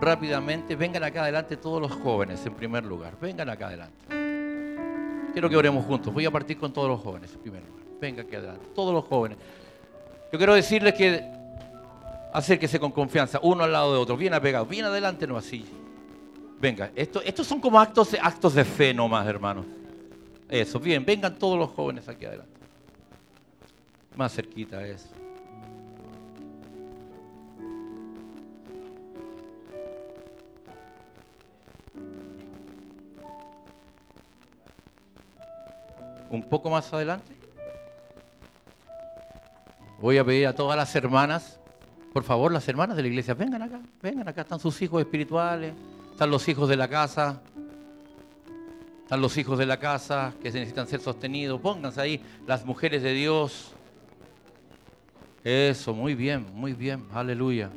rápidamente, 0.00 0.74
vengan 0.74 1.04
acá 1.04 1.22
adelante 1.22 1.56
todos 1.56 1.80
los 1.80 1.92
jóvenes 1.92 2.44
en 2.46 2.54
primer 2.54 2.84
lugar, 2.84 3.16
vengan 3.20 3.48
acá 3.48 3.68
adelante. 3.68 4.06
Quiero 5.32 5.48
que 5.48 5.56
oremos 5.56 5.84
juntos, 5.84 6.12
voy 6.12 6.26
a 6.26 6.30
partir 6.32 6.58
con 6.58 6.72
todos 6.72 6.88
los 6.88 7.00
jóvenes 7.00 7.32
en 7.32 7.40
primer 7.40 7.62
lugar. 7.62 7.84
Vengan 8.00 8.26
aquí 8.26 8.34
adelante, 8.34 8.66
todos 8.74 8.92
los 8.92 9.04
jóvenes. 9.04 9.38
Yo 10.32 10.38
quiero 10.38 10.54
decirles 10.54 10.94
que 10.94 11.39
acérquese 12.32 12.78
con 12.78 12.92
confianza, 12.92 13.40
uno 13.42 13.64
al 13.64 13.72
lado 13.72 13.92
de 13.92 13.98
otro, 13.98 14.16
bien 14.16 14.34
apegado, 14.34 14.66
bien 14.66 14.84
adelante, 14.84 15.26
no 15.26 15.36
así. 15.36 15.64
Venga, 16.60 16.90
esto, 16.94 17.22
estos 17.22 17.46
son 17.46 17.60
como 17.60 17.80
actos, 17.80 18.16
actos 18.20 18.54
de 18.54 18.64
fe 18.64 18.92
nomás, 18.92 19.26
hermanos. 19.26 19.66
Eso, 20.48 20.78
bien, 20.80 21.04
vengan 21.04 21.38
todos 21.38 21.58
los 21.58 21.70
jóvenes 21.70 22.08
aquí 22.08 22.26
adelante. 22.26 22.52
Más 24.16 24.34
cerquita 24.34 24.84
eso. 24.86 25.08
Un 36.28 36.42
poco 36.42 36.68
más 36.70 36.92
adelante. 36.92 37.32
Voy 40.00 40.18
a 40.18 40.24
pedir 40.24 40.46
a 40.46 40.54
todas 40.54 40.76
las 40.76 40.94
hermanas, 40.96 41.59
por 42.12 42.24
favor, 42.24 42.52
las 42.52 42.66
hermanas 42.68 42.96
de 42.96 43.02
la 43.02 43.08
iglesia, 43.08 43.34
vengan 43.34 43.62
acá, 43.62 43.80
vengan 44.02 44.28
acá, 44.28 44.42
están 44.42 44.58
sus 44.58 44.80
hijos 44.82 45.00
espirituales, 45.00 45.74
están 46.10 46.30
los 46.30 46.48
hijos 46.48 46.68
de 46.68 46.76
la 46.76 46.88
casa, 46.88 47.40
están 49.02 49.20
los 49.20 49.36
hijos 49.36 49.58
de 49.58 49.66
la 49.66 49.78
casa 49.78 50.34
que 50.42 50.50
necesitan 50.50 50.88
ser 50.88 51.00
sostenidos. 51.00 51.60
Pónganse 51.60 52.00
ahí 52.00 52.20
las 52.46 52.64
mujeres 52.64 53.02
de 53.02 53.12
Dios. 53.12 53.72
Eso, 55.44 55.94
muy 55.94 56.14
bien, 56.14 56.46
muy 56.52 56.72
bien. 56.72 57.04
Aleluya. 57.12 57.70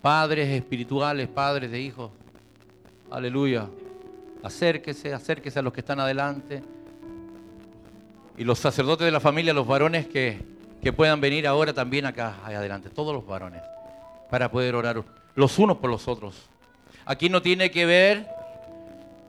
Padres 0.00 0.48
espirituales, 0.48 1.28
padres 1.28 1.70
de 1.70 1.80
hijos. 1.80 2.10
Aleluya. 3.10 3.68
Acérquese, 4.42 5.12
acérquese 5.12 5.58
a 5.58 5.62
los 5.62 5.72
que 5.72 5.80
están 5.80 6.00
adelante. 6.00 6.62
Y 8.36 8.44
los 8.44 8.58
sacerdotes 8.58 9.04
de 9.04 9.10
la 9.10 9.20
familia, 9.20 9.54
los 9.54 9.66
varones 9.66 10.06
que, 10.06 10.53
que 10.84 10.92
puedan 10.92 11.18
venir 11.18 11.46
ahora 11.46 11.72
también 11.72 12.04
acá 12.04 12.36
adelante. 12.44 12.90
Todos 12.90 13.14
los 13.14 13.26
varones. 13.26 13.62
Para 14.30 14.50
poder 14.50 14.74
orar 14.74 15.02
los 15.34 15.58
unos 15.58 15.78
por 15.78 15.88
los 15.88 16.06
otros. 16.06 16.36
Aquí 17.06 17.30
no 17.30 17.40
tiene 17.40 17.70
que 17.70 17.86
ver, 17.86 18.28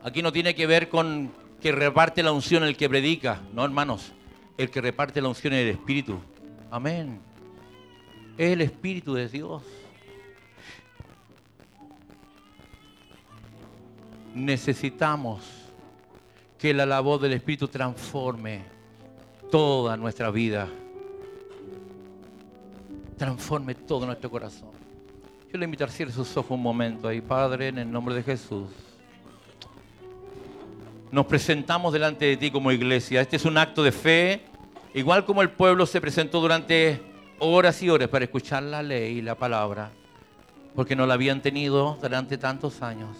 aquí 0.04 0.22
no 0.22 0.34
tiene 0.34 0.54
que 0.54 0.68
ver 0.68 0.90
con 0.90 1.32
que 1.62 1.72
reparte 1.72 2.22
la 2.22 2.34
unción 2.34 2.64
el 2.64 2.76
que 2.76 2.90
predica, 2.90 3.42
no 3.54 3.64
hermanos, 3.64 4.12
el 4.58 4.70
que 4.70 4.82
reparte 4.82 5.22
la 5.22 5.30
unción 5.30 5.54
es 5.54 5.62
el 5.62 5.70
Espíritu. 5.70 6.20
Amén. 6.70 7.22
Es 8.38 8.52
el 8.52 8.60
Espíritu 8.60 9.14
de 9.14 9.30
Dios. 9.30 9.64
Necesitamos 14.34 15.42
que 16.60 16.74
la 16.74 17.00
voz 17.00 17.22
del 17.22 17.32
Espíritu 17.32 17.70
transforme 17.70 18.66
toda 19.50 19.96
nuestra 19.96 20.30
vida. 20.32 20.68
Transforme 23.18 23.76
todo 23.76 24.06
nuestro 24.06 24.30
corazón. 24.30 24.72
Yo 25.52 25.58
le 25.58 25.66
invito 25.66 25.86
a 25.86 25.88
cierre 25.88 26.12
sus 26.12 26.36
ojos 26.36 26.52
un 26.52 26.62
momento 26.62 27.08
ahí, 27.08 27.22
Padre, 27.22 27.70
en 27.70 27.80
el 27.80 27.92
nombre 27.92 28.14
de 28.16 28.24
Jesús. 28.24 28.70
Nos 31.12 31.26
presentamos 31.26 31.94
delante 31.94 32.26
de 32.26 32.38
ti 32.38 32.52
como 32.52 32.72
iglesia. 32.72 33.22
Este 33.22 33.38
es 33.38 33.46
un 33.46 33.58
acto 33.58 33.84
de 33.84 33.92
fe, 33.92 34.42
igual 34.94 35.24
como 35.24 35.42
el 35.42 35.50
pueblo 35.50 35.86
se 35.86 36.02
presentó 36.02 36.42
durante 36.42 37.02
horas 37.40 37.82
y 37.82 37.90
horas 37.90 38.10
para 38.10 38.26
escuchar 38.26 38.64
la 38.64 38.84
ley 38.84 39.20
y 39.20 39.22
la 39.22 39.36
palabra, 39.36 39.92
porque 40.76 40.96
no 40.96 41.06
la 41.06 41.14
habían 41.14 41.42
tenido 41.42 41.98
durante 42.02 42.38
tantos 42.38 42.82
años. 42.82 43.16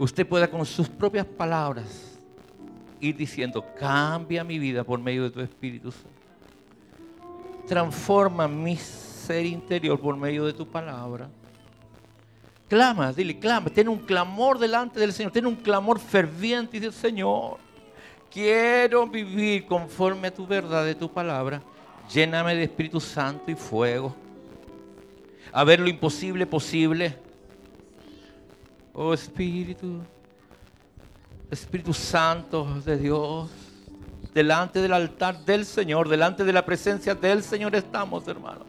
usted 0.00 0.26
pueda 0.26 0.50
con 0.50 0.64
sus 0.64 0.88
propias 0.88 1.26
palabras 1.26 2.09
ir 3.00 3.16
diciendo, 3.16 3.64
cambia 3.78 4.44
mi 4.44 4.58
vida 4.58 4.84
por 4.84 4.98
medio 4.98 5.24
de 5.24 5.30
tu 5.30 5.40
Espíritu 5.40 5.90
Santo. 5.90 6.08
Transforma 7.66 8.48
mi 8.48 8.76
ser 8.76 9.46
interior 9.46 9.98
por 9.98 10.16
medio 10.16 10.44
de 10.44 10.52
tu 10.52 10.66
palabra. 10.66 11.28
Clama, 12.68 13.12
dile, 13.12 13.38
clama, 13.38 13.70
ten 13.70 13.88
un 13.88 13.98
clamor 13.98 14.58
delante 14.58 15.00
del 15.00 15.12
Señor, 15.12 15.32
ten 15.32 15.46
un 15.46 15.56
clamor 15.56 15.98
ferviente 15.98 16.76
y 16.76 16.80
dice, 16.80 16.92
Señor, 16.92 17.58
quiero 18.30 19.06
vivir 19.06 19.66
conforme 19.66 20.28
a 20.28 20.34
tu 20.34 20.46
verdad 20.46 20.84
de 20.84 20.94
tu 20.94 21.10
palabra. 21.10 21.62
Lléname 22.12 22.54
de 22.54 22.64
Espíritu 22.64 23.00
Santo 23.00 23.50
y 23.50 23.54
fuego. 23.54 24.14
A 25.52 25.64
ver 25.64 25.80
lo 25.80 25.88
imposible 25.88 26.46
posible 26.46 27.16
Oh 28.92 29.14
Espíritu, 29.14 30.00
Espíritu 31.50 31.92
Santo 31.92 32.64
de 32.84 32.96
Dios, 32.96 33.50
delante 34.32 34.80
del 34.80 34.92
altar 34.92 35.44
del 35.44 35.66
Señor, 35.66 36.08
delante 36.08 36.44
de 36.44 36.52
la 36.52 36.64
presencia 36.64 37.14
del 37.14 37.42
Señor 37.42 37.74
estamos, 37.74 38.26
hermanos. 38.28 38.64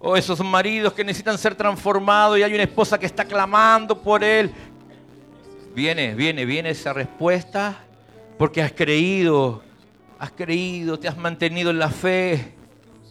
Oh, 0.00 0.16
esos 0.16 0.40
maridos 0.40 0.92
que 0.92 1.04
necesitan 1.04 1.38
ser 1.38 1.54
transformados 1.54 2.38
y 2.38 2.42
hay 2.42 2.52
una 2.52 2.64
esposa 2.64 2.98
que 2.98 3.06
está 3.06 3.24
clamando 3.24 4.02
por 4.02 4.24
él. 4.24 4.52
Viene, 5.74 6.14
viene, 6.14 6.44
viene 6.44 6.70
esa 6.70 6.92
respuesta 6.92 7.78
porque 8.36 8.60
has 8.60 8.72
creído, 8.72 9.62
has 10.18 10.32
creído, 10.32 10.98
te 10.98 11.08
has 11.08 11.16
mantenido 11.16 11.70
en 11.70 11.78
la 11.78 11.90
fe, 11.90 12.54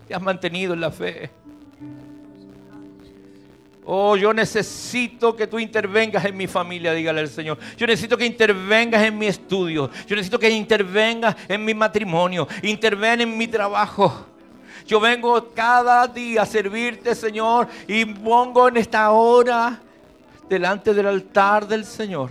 te 0.07 0.13
has 0.13 0.21
mantenido 0.21 0.73
en 0.73 0.81
la 0.81 0.91
fe. 0.91 1.31
Oh, 3.85 4.15
yo 4.15 4.33
necesito 4.33 5.35
que 5.35 5.45
tú 5.45 5.59
intervengas 5.59 6.23
en 6.23 6.37
mi 6.37 6.47
familia, 6.47 6.93
dígale 6.93 7.21
al 7.21 7.27
Señor. 7.27 7.57
Yo 7.77 7.85
necesito 7.85 8.17
que 8.17 8.25
intervengas 8.25 9.03
en 9.03 9.17
mi 9.17 9.27
estudio. 9.27 9.89
Yo 10.07 10.15
necesito 10.15 10.39
que 10.39 10.49
intervengas 10.49 11.35
en 11.49 11.65
mi 11.65 11.73
matrimonio. 11.73 12.47
Interven 12.61 13.21
en 13.21 13.37
mi 13.37 13.47
trabajo. 13.47 14.27
Yo 14.85 14.99
vengo 14.99 15.49
cada 15.53 16.07
día 16.07 16.43
a 16.43 16.45
servirte, 16.45 17.15
Señor, 17.15 17.67
y 17.87 18.05
pongo 18.05 18.67
en 18.67 18.77
esta 18.77 19.11
hora 19.11 19.81
delante 20.49 20.93
del 20.93 21.07
altar 21.07 21.67
del 21.67 21.85
Señor, 21.85 22.29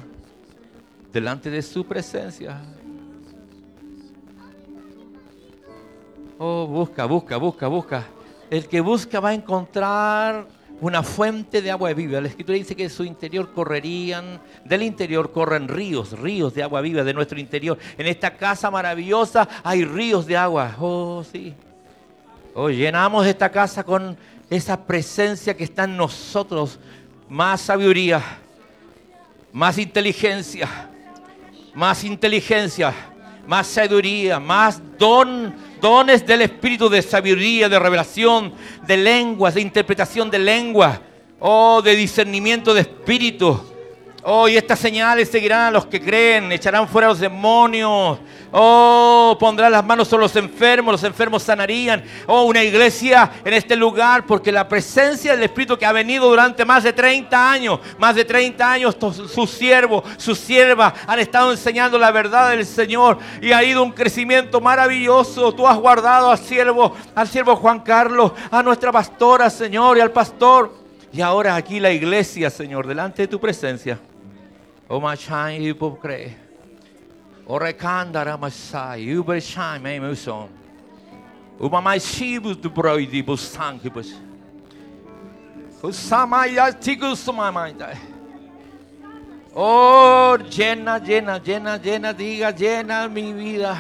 delante 1.13 1.51
de 1.51 1.63
su 1.63 1.85
presencia. 1.85 2.61
Oh, 6.39 6.67
busca, 6.67 7.05
busca, 7.07 7.37
busca, 7.37 7.69
busca. 7.69 8.05
El 8.51 8.69
que 8.69 8.81
busca 8.81 9.21
va 9.21 9.31
a 9.31 9.35
encontrar 9.35 10.47
una 10.83 11.05
fuente 11.05 11.63
de 11.63 11.71
agua 11.71 11.93
viva. 11.93 12.21
La 12.21 12.27
escritura 12.27 12.59
dice 12.59 12.75
que 12.75 12.83
de 12.83 12.91
su 12.91 13.05
interior 13.05 13.53
correrían, 13.53 14.41
del 14.65 14.83
interior 14.83 15.31
corren 15.31 15.69
ríos, 15.69 16.19
ríos 16.19 16.55
de 16.55 16.65
agua 16.65 16.81
viva 16.81 17.05
de 17.05 17.15
nuestro 17.15 17.39
interior. 17.39 17.79
En 17.97 18.09
esta 18.09 18.37
casa 18.37 18.69
maravillosa 18.69 19.49
hay 19.63 19.85
ríos 19.85 20.27
de 20.27 20.37
agua. 20.37 20.77
Oh, 20.81 21.23
sí. 21.23 21.55
Oh, 22.53 22.69
llenamos 22.69 23.25
esta 23.25 23.49
casa 23.49 23.85
con 23.85 24.17
esa 24.51 24.85
presencia 24.85 25.57
que 25.57 25.63
está 25.63 25.85
en 25.85 25.97
nosotros. 25.97 26.81
Más 27.29 27.61
sabiduría, 27.61 28.21
más 29.53 29.79
inteligencia, 29.79 30.69
más 31.75 32.03
inteligencia, 32.03 32.93
más 33.47 33.69
sabiduría, 33.69 34.41
más 34.41 34.83
don 34.99 35.55
dones 35.83 36.25
del 36.25 36.43
Espíritu 36.43 36.89
de 36.89 37.03
sabiduría, 37.03 37.69
de 37.69 37.79
revelación, 37.79 38.55
de 38.87 38.97
lenguas, 38.97 39.55
de 39.55 39.61
interpretación 39.61 40.31
de 40.31 40.39
lengua, 40.39 41.03
oh, 41.41 41.83
de 41.83 41.97
discernimiento 41.97 42.73
de 42.73 42.83
espíritu. 42.83 43.72
Oh, 44.25 44.49
y 44.49 44.57
estas 44.57 44.79
señales 44.79 45.29
seguirán 45.29 45.63
a 45.63 45.71
los 45.73 45.87
que 45.87 46.01
creen, 46.01 46.53
echarán 46.53 46.87
fuera 46.87 47.09
a 47.09 47.11
los 47.11 47.19
demonios. 47.19 48.21
Oh, 48.53 49.37
pondrán 49.41 49.73
las 49.73 49.85
manos 49.85 50.07
sobre 50.07 50.23
los 50.23 50.37
enfermos, 50.37 50.93
los 50.93 51.03
enfermos 51.03 51.43
sanarían. 51.43 52.05
Oh, 52.29 52.45
una 52.45 52.63
iglesia 52.63 53.33
en 53.45 53.53
este 53.53 53.75
lugar, 53.75 54.25
porque 54.25 54.53
la 54.53 54.69
presencia 54.69 55.33
del 55.33 55.43
Espíritu 55.43 55.77
que 55.77 55.87
ha 55.87 55.91
venido 55.91 56.29
durante 56.29 56.65
más 56.65 56.85
de 56.85 56.93
30 56.93 57.51
años, 57.51 57.81
más 57.99 58.15
de 58.15 58.25
30 58.25 58.73
años, 58.73 58.97
sus 59.01 59.51
siervos, 59.51 60.05
sus 60.19 60.39
siervas 60.39 60.93
han 61.05 61.19
estado 61.19 61.51
enseñando 61.51 61.99
la 61.99 62.13
verdad 62.13 62.51
del 62.51 62.65
Señor 62.65 63.19
y 63.41 63.51
ha 63.51 63.65
ido 63.65 63.83
un 63.83 63.91
crecimiento 63.91 64.61
maravilloso. 64.61 65.53
Tú 65.53 65.67
has 65.67 65.77
guardado 65.77 66.31
al 66.31 66.39
siervo, 66.39 66.95
al 67.17 67.27
siervo 67.27 67.57
Juan 67.57 67.81
Carlos, 67.81 68.31
a 68.53 68.63
nuestra 68.63 68.93
pastora, 68.93 69.51
Señor, 69.51 69.99
y 69.99 70.01
al 70.01 70.13
pastor. 70.13 70.73
Y 71.13 71.21
ahora 71.21 71.57
aquí 71.57 71.81
la 71.81 71.91
iglesia, 71.91 72.51
Señor, 72.51 72.87
delante 72.87 73.23
de 73.23 73.29
tu 73.29 73.41
presencia. 73.41 73.99
O 74.93 75.01
machai 75.01 75.59
hipocre. 75.59 76.37
O 77.47 77.59
recandara 77.59 78.37
masai. 78.37 79.17
Uber 79.17 79.41
shai 79.41 79.79
me 79.79 79.99
muson. 79.99 80.51
Uma 81.59 81.81
mais 81.81 82.05
chibu 82.05 82.55
do 82.55 82.69
broidi 82.69 83.23
bustanque 83.23 83.89
bus. 83.89 84.13
Usamaya 85.83 86.71
tigus 86.75 87.27
mamanda. 87.29 87.97
Oh, 89.55 90.37
llena, 90.51 90.99
llena, 90.99 91.39
llena, 91.39 91.79
llena, 91.79 92.13
diga, 92.13 92.51
llena 92.51 93.09
mi 93.09 93.33
vida. 93.33 93.75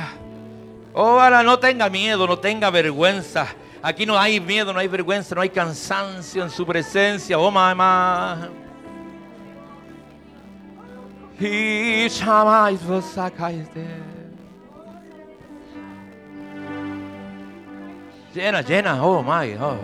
Oh, 0.95 1.21
ahora 1.21 1.43
no 1.43 1.59
tenga 1.59 1.91
miedo, 1.91 2.27
no 2.27 2.39
tenga 2.39 2.71
vergüenza. 2.71 3.49
Aquí 3.83 4.07
no 4.07 4.19
hay 4.19 4.41
miedo, 4.41 4.73
no 4.73 4.79
hay 4.79 4.89
vergüenza, 4.89 5.35
no 5.35 5.43
hay 5.43 5.51
cansancio 5.51 6.43
en 6.43 6.49
su 6.49 6.65
presencia. 6.65 7.39
Oh, 7.39 7.51
mamá. 7.51 8.62
Y 11.45 12.09
jamais 12.09 12.81
vos 12.87 13.05
sacáis 13.05 13.67
Llena, 18.33 18.63
llena, 18.63 19.05
oh 19.05 19.23
my, 19.23 19.57
oh. 19.61 19.77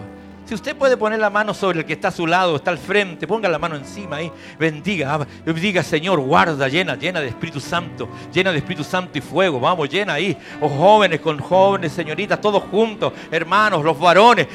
Si 0.49 0.55
usted 0.55 0.75
puede 0.75 0.97
poner 0.97 1.19
la 1.19 1.29
mano 1.29 1.53
sobre 1.53 1.81
el 1.81 1.85
que 1.85 1.93
está 1.93 2.09
a 2.09 2.11
su 2.11 2.27
lado, 2.27 2.57
está 2.57 2.71
al 2.71 2.79
frente, 2.79 3.27
ponga 3.27 3.51
la 3.51 3.59
mano 3.59 3.77
encima 3.77 4.17
ahí, 4.17 4.33
bendiga, 4.59 5.27
diga 5.45 5.83
Señor, 5.83 6.21
guarda, 6.21 6.69
llena, 6.69 6.95
llena 6.95 7.21
de 7.21 7.29
Espíritu 7.29 7.61
Santo, 7.61 8.09
llena 8.33 8.51
de 8.51 8.57
Espíritu 8.57 8.83
Santo 8.83 9.19
y 9.19 9.21
fuego, 9.21 9.61
vamos, 9.61 9.91
llena 9.91 10.15
ahí, 10.15 10.35
oh 10.63 10.71
jóvenes 10.71 11.21
con 11.21 11.39
jóvenes, 11.39 11.93
señoritas, 11.93 12.41
todos 12.41 12.63
juntos, 12.63 13.13
hermanos, 13.31 13.85
los 13.85 14.01
varones, 14.01 14.47